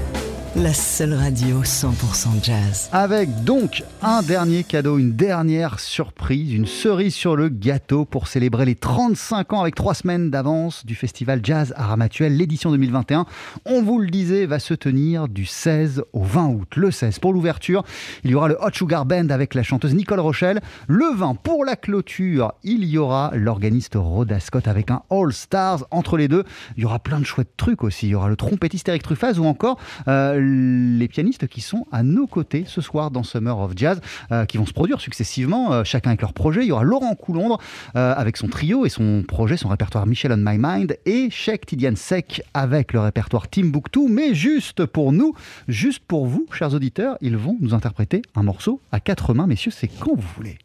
La 0.57 0.73
seule 0.73 1.15
radio 1.15 1.63
100% 1.63 2.45
jazz. 2.45 2.89
Avec 2.93 3.43
donc 3.43 3.83
un 4.03 4.23
dernier 4.23 4.63
cadeau, 4.63 4.99
une 4.99 5.13
dernière 5.13 5.81
surprise, 5.81 6.53
une 6.53 6.67
cerise 6.67 7.15
sur 7.15 7.35
le 7.35 7.49
gâteau 7.49 8.05
pour 8.05 8.29
célébrer 8.29 8.65
les 8.65 8.77
35 8.77 9.53
ans 9.53 9.63
avec 9.63 9.75
trois 9.75 9.95
semaines 9.95 10.31
d'avance 10.31 10.87
du 10.87 10.95
festival 10.95 11.41
Jazz 11.43 11.75
à 11.77 11.97
l'édition 12.21 12.71
2021. 12.71 13.27
On 13.65 13.83
vous 13.83 13.99
le 13.99 14.09
disait, 14.09 14.47
va 14.47 14.61
se 14.61 14.75
tenir 14.75 15.27
du 15.27 15.45
16 15.45 16.05
au 16.13 16.23
20 16.23 16.47
août. 16.51 16.77
Le 16.77 16.93
16 16.93 17.19
pour 17.19 17.33
l'ouverture, 17.33 17.83
il 18.23 18.31
y 18.31 18.35
aura 18.37 18.47
le 18.47 18.57
Hot 18.61 18.71
Sugar 18.73 19.07
Band 19.07 19.31
avec 19.31 19.55
la 19.55 19.65
chanteuse 19.65 19.95
Nicole 19.95 20.21
Rochelle. 20.21 20.61
Le 20.87 21.17
20 21.17 21.35
pour 21.43 21.65
la 21.65 21.75
clôture, 21.75 22.53
il 22.63 22.85
y 22.85 22.97
aura 22.97 23.33
l'organiste 23.35 23.95
Rhoda 23.97 24.39
Scott 24.39 24.69
avec 24.69 24.93
un 24.93 25.03
All 25.11 25.33
Stars 25.33 25.85
entre 25.91 26.17
les 26.17 26.29
deux. 26.29 26.45
Il 26.77 26.85
y 26.85 26.87
aura 26.87 27.01
plein 27.01 27.19
de 27.19 27.25
chouettes 27.25 27.57
trucs 27.57 27.83
aussi. 27.83 28.07
Il 28.07 28.11
y 28.11 28.15
aura 28.15 28.29
le 28.29 28.37
trompettiste 28.37 28.89
Eric 28.89 29.03
Truffaz 29.03 29.41
ou 29.41 29.47
encore 29.47 29.79
euh, 30.07 30.44
les 30.45 31.09
pianistes 31.09 31.47
qui 31.47 31.61
sont 31.61 31.87
à 31.93 32.03
nos 32.03 32.27
côtés 32.27 32.65
ce 32.67 32.81
soir 32.81 33.11
dans 33.11 33.23
Summer 33.23 33.59
of 33.59 33.73
Jazz, 33.77 34.01
euh, 34.33 34.45
qui 34.45 34.59
vont 34.59 34.67
se 34.67 34.73
produire 34.73 35.01
successivement, 35.01 35.73
euh, 35.73 35.85
chacun 35.85 36.11
avec 36.11 36.21
leur 36.21 36.33
projet. 36.33 36.63
Il 36.63 36.69
y 36.69 36.73
aura 36.73 36.85
Laurent 36.85 37.15
Coulondre 37.15 37.59
euh, 37.97 38.15
avec 38.17 38.37
son 38.37 38.49
trio 38.49 38.87
et 38.87 38.89
son 38.89 39.25
projet, 39.27 39.57
son 39.57 39.69
répertoire 39.69 40.07
Michel 40.07 40.33
on 40.33 40.37
My 40.37 40.59
Mind, 40.59 40.97
et 41.07 41.31
Sheikh 41.31 41.67
Tidiane 41.67 41.97
Sek 41.97 42.43
avec 42.55 42.93
le 42.93 43.01
répertoire 43.01 43.49
Timbuktu. 43.49 44.09
Mais 44.09 44.35
juste 44.35 44.87
pour 44.87 45.13
nous, 45.13 45.35
juste 45.69 46.03
pour 46.07 46.27
vous, 46.27 46.47
chers 46.53 46.75
auditeurs, 46.75 47.17
ils 47.21 47.37
vont 47.37 47.57
nous 47.61 47.75
interpréter 47.75 48.23
un 48.35 48.43
morceau 48.43 48.81
à 48.93 49.01
quatre 49.01 49.35
mains. 49.35 49.47
Messieurs, 49.47 49.73
c'est 49.75 49.89
quand 49.89 50.15
vous 50.15 50.29
voulez. 50.37 50.59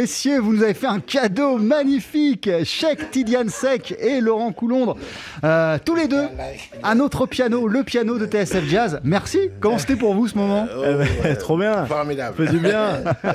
Messieurs, 0.00 0.40
vous 0.40 0.54
nous 0.54 0.62
avez 0.62 0.72
fait 0.72 0.86
un 0.86 1.00
cadeau 1.00 1.58
magnifique. 1.58 2.48
Chèque 2.64 3.10
Tidiane 3.10 3.50
Sec 3.50 3.94
et 4.00 4.22
Laurent 4.22 4.50
Coulondre, 4.50 4.96
euh, 5.44 5.78
tous 5.84 5.94
les 5.94 6.08
deux, 6.08 6.24
à 6.82 6.94
notre 6.94 7.26
piano, 7.26 7.66
le 7.68 7.82
piano 7.84 8.18
de 8.18 8.26
TSF 8.26 8.68
Jazz. 8.68 9.00
Merci. 9.04 9.38
Comment 9.60 9.78
c'était 9.78 9.96
pour 9.96 10.14
vous 10.14 10.28
ce 10.28 10.36
moment 10.36 10.66
Eh 11.24 11.34
Trop 11.38 11.56
bien. 11.58 11.86
Formidable. 11.86 12.36
Fait 12.36 12.52
du 12.52 12.58
bien. 12.58 13.02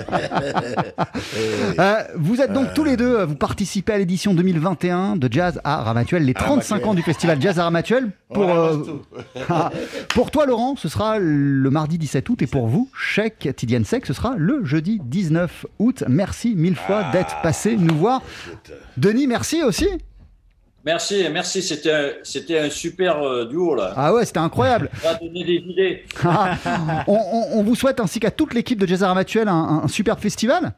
Euh, 1.80 1.96
Vous 2.16 2.42
êtes 2.42 2.54
donc 2.54 2.74
tous 2.74 2.84
les 2.84 2.96
deux, 2.98 3.20
euh, 3.20 3.26
vous 3.26 3.36
participez 3.36 3.94
à 3.94 3.98
l'édition 3.98 4.34
2021 4.34 5.16
de 5.18 5.28
Jazz 5.32 5.60
à 5.64 5.84
Ramatuel, 5.84 6.24
les 6.24 6.34
35 6.34 6.70
Ramatuel. 6.70 6.90
ans 6.90 6.94
du 6.94 7.02
festival 7.02 7.42
Jazz 7.42 7.60
à 7.60 7.64
Ramatuel. 7.64 8.10
Pour, 8.34 8.50
euh. 8.50 8.78
Ah, 9.50 9.72
pour 10.10 10.32
toi, 10.32 10.46
Laurent, 10.46 10.76
ce 10.76 10.88
sera 10.90 11.20
le 11.20 11.70
mardi 11.70 11.98
17 11.98 12.30
août. 12.30 12.42
Et 12.42 12.48
pour 12.48 12.68
vous, 12.68 12.90
Chèque 12.98 13.50
Tidiane 13.56 13.86
Sec, 13.86 14.06
ce 14.06 14.14
sera 14.14 14.36
le 14.38 14.64
jeudi 14.64 15.00
19 15.04 15.66
août. 15.80 16.04
Merci 16.08 16.56
mille 16.56 16.76
fois 16.76 17.04
d'être 17.12 17.42
passé 17.42 17.76
nous 17.78 17.96
voir. 17.96 18.22
Denis, 18.98 19.28
merci 19.28 19.64
aussi. 19.64 19.88
Merci, 20.86 21.26
merci. 21.32 21.62
C'était 21.64 21.92
un, 21.92 22.10
c'était 22.24 22.60
un 22.60 22.70
super 22.70 23.22
euh, 23.24 23.46
duo 23.46 23.74
là. 23.76 23.92
Ah 23.96 24.14
ouais, 24.14 24.24
c'était 24.24 24.38
incroyable. 24.40 24.90
Ça 25.02 25.12
a 25.12 25.16
donné 25.16 25.44
des 25.44 25.56
idées. 25.56 26.04
Ah, 26.24 26.56
on, 27.08 27.14
on- 27.16 27.60
on 27.60 27.64
vous 27.64 27.74
souhaite 27.76 28.00
ainsi 28.00 28.20
qu'à 28.20 28.30
toute 28.32 28.54
l'équipe 28.54 28.80
de 28.80 28.86
Jazz 28.86 29.04
à 29.04 29.08
Ramatuel 29.08 29.48
un, 29.48 29.82
un 29.84 29.88
superbe 29.88 30.20
festival. 30.20 30.74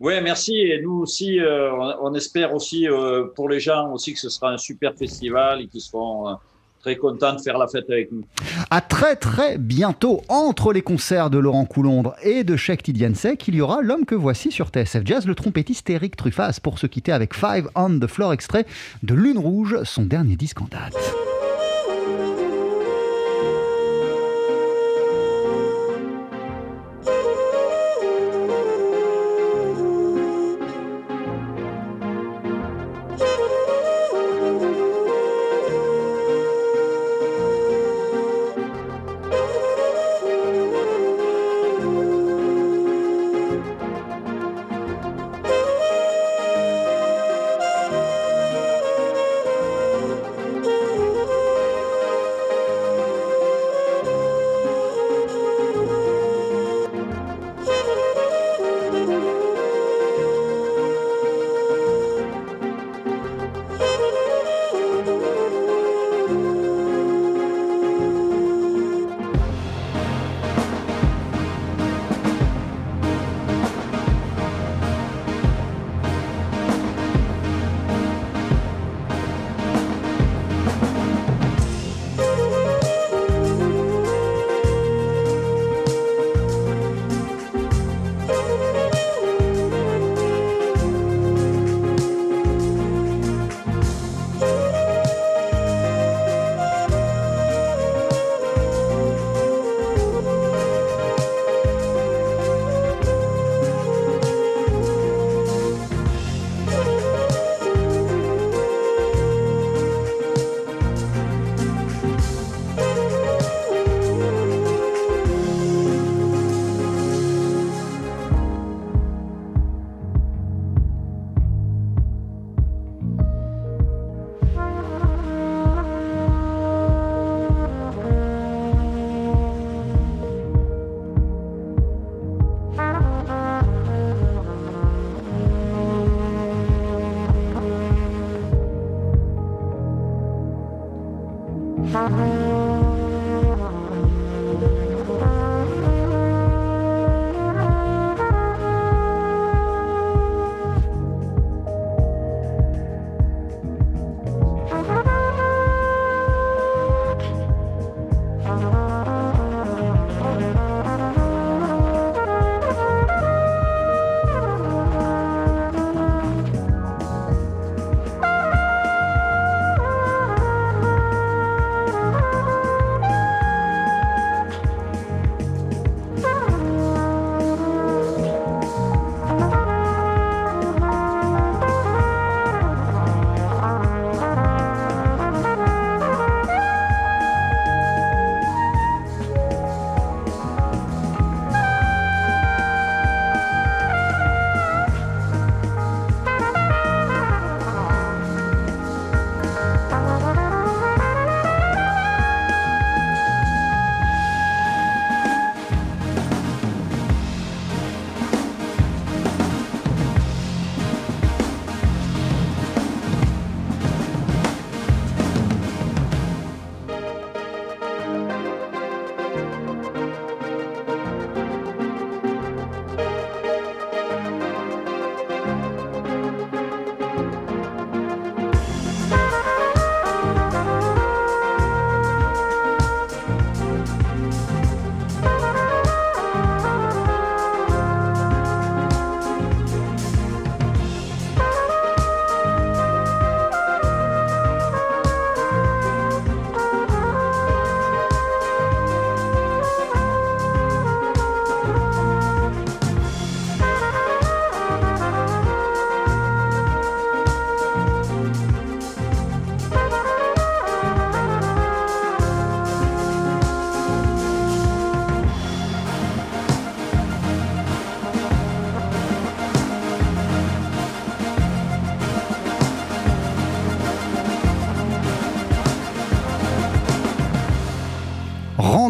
Ouais, 0.00 0.20
merci. 0.22 0.56
Et 0.56 0.80
nous 0.82 1.00
aussi, 1.02 1.38
euh, 1.38 1.70
on, 1.74 2.10
on 2.10 2.14
espère 2.14 2.54
aussi 2.54 2.88
euh, 2.88 3.26
pour 3.36 3.48
les 3.50 3.60
gens 3.60 3.92
aussi 3.92 4.14
que 4.14 4.18
ce 4.18 4.30
sera 4.30 4.50
un 4.50 4.58
super 4.58 4.94
festival 4.94 5.60
et 5.60 5.68
qu'ils 5.68 5.82
seront 5.82 6.36
très 6.82 6.96
contents 6.96 7.34
de 7.34 7.40
faire 7.40 7.58
la 7.58 7.68
fête 7.68 7.88
avec 7.88 8.10
nous. 8.12 8.24
À 8.70 8.80
très 8.80 9.16
très 9.16 9.56
bientôt, 9.56 10.22
entre 10.28 10.72
les 10.72 10.82
concerts 10.82 11.30
de 11.30 11.38
Laurent 11.38 11.64
Coulondre 11.64 12.14
et 12.22 12.44
de 12.44 12.56
Chèque 12.56 12.82
Tidiane 12.82 13.14
Sec, 13.14 13.46
il 13.48 13.54
y 13.54 13.60
aura 13.60 13.82
l'homme 13.82 14.04
que 14.04 14.14
voici 14.14 14.50
sur 14.50 14.68
TSF 14.68 15.02
Jazz, 15.04 15.26
le 15.26 15.34
trompettiste 15.34 15.88
Eric 15.90 16.16
Truffaz, 16.16 16.60
pour 16.60 16.78
se 16.78 16.86
quitter 16.86 17.12
avec 17.12 17.34
Five 17.34 17.68
on 17.74 17.98
the 17.98 18.06
Floor, 18.06 18.32
extrait 18.32 18.66
de 19.02 19.14
Lune 19.14 19.38
Rouge, 19.38 19.78
son 19.84 20.02
dernier 20.02 20.36
disque 20.36 20.60
en 20.60 20.66
date. 20.66 20.96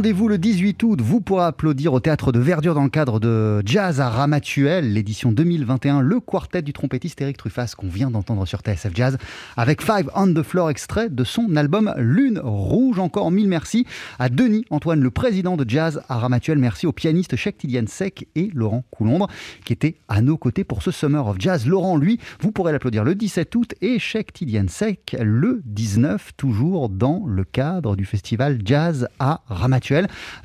Rendez-vous 0.03 0.27
le 0.27 0.37
18 0.37 0.83
août. 0.83 1.01
Vous 1.01 1.21
pourrez 1.21 1.45
applaudir 1.45 1.93
au 1.93 2.01
théâtre 2.01 2.33
de 2.33 2.41
Verdure 2.41 2.75
dans 2.75 2.83
le 2.83 2.91
cadre 2.91 3.21
de 3.21 3.63
Jazz 3.65 4.01
à 4.01 4.09
Ramatuel, 4.11 4.93
l'édition 4.93 5.31
2021, 5.31 6.01
le 6.01 6.19
quartet 6.19 6.61
du 6.61 6.73
trompettiste 6.73 7.21
Eric 7.21 7.37
Truffas 7.37 7.75
qu'on 7.79 7.87
vient 7.87 8.11
d'entendre 8.11 8.45
sur 8.45 8.63
TSF 8.63 8.91
Jazz 8.97 9.17
avec 9.57 9.81
Five 9.81 10.11
on 10.17 10.35
the 10.35 10.43
Floor 10.43 10.71
extrait 10.71 11.09
de 11.09 11.23
son 11.23 11.55
album 11.55 11.95
Lune 11.99 12.41
Rouge. 12.43 12.99
Encore 12.99 13.31
mille 13.31 13.47
merci 13.47 13.87
à 14.19 14.29
Denis 14.29 14.65
Antoine, 14.71 15.01
le 15.01 15.13
président 15.13 15.57
de 15.57 15.65
Jazz 15.71 16.03
à 16.09 16.19
Ramatuel. 16.19 16.59
Merci 16.59 16.89
au 16.89 16.93
pianiste 16.93 17.37
Cheikh 17.37 17.59
Tidiane 17.59 17.87
Sec 17.87 18.27
et 18.35 18.51
Laurent 18.55 18.83
Coulombre 18.91 19.29
qui 19.65 19.73
étaient 19.73 19.99
à 20.09 20.21
nos 20.21 20.37
côtés 20.37 20.65
pour 20.65 20.83
ce 20.83 20.91
Summer 20.91 21.25
of 21.29 21.37
Jazz. 21.39 21.65
Laurent, 21.65 21.97
lui, 21.97 22.19
vous 22.41 22.51
pourrez 22.51 22.73
l'applaudir 22.73 23.05
le 23.05 23.15
17 23.15 23.55
août 23.55 23.75
et 23.81 24.01
Cheikh 24.01 24.33
Tidiane 24.33 24.69
Sec 24.69 25.17
le 25.23 25.63
19, 25.65 26.33
toujours 26.37 26.89
dans 26.89 27.23
le 27.25 27.45
cadre 27.45 27.95
du 27.95 28.05
festival 28.05 28.59
Jazz 28.65 29.07
à 29.21 29.43
Ramatuel, 29.47 29.92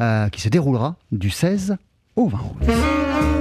euh, 0.01 0.29
qui 0.29 0.41
se 0.41 0.49
déroulera 0.49 0.95
du 1.11 1.29
16 1.29 1.77
au 2.15 2.27
20 2.27 2.37
août. 2.37 3.36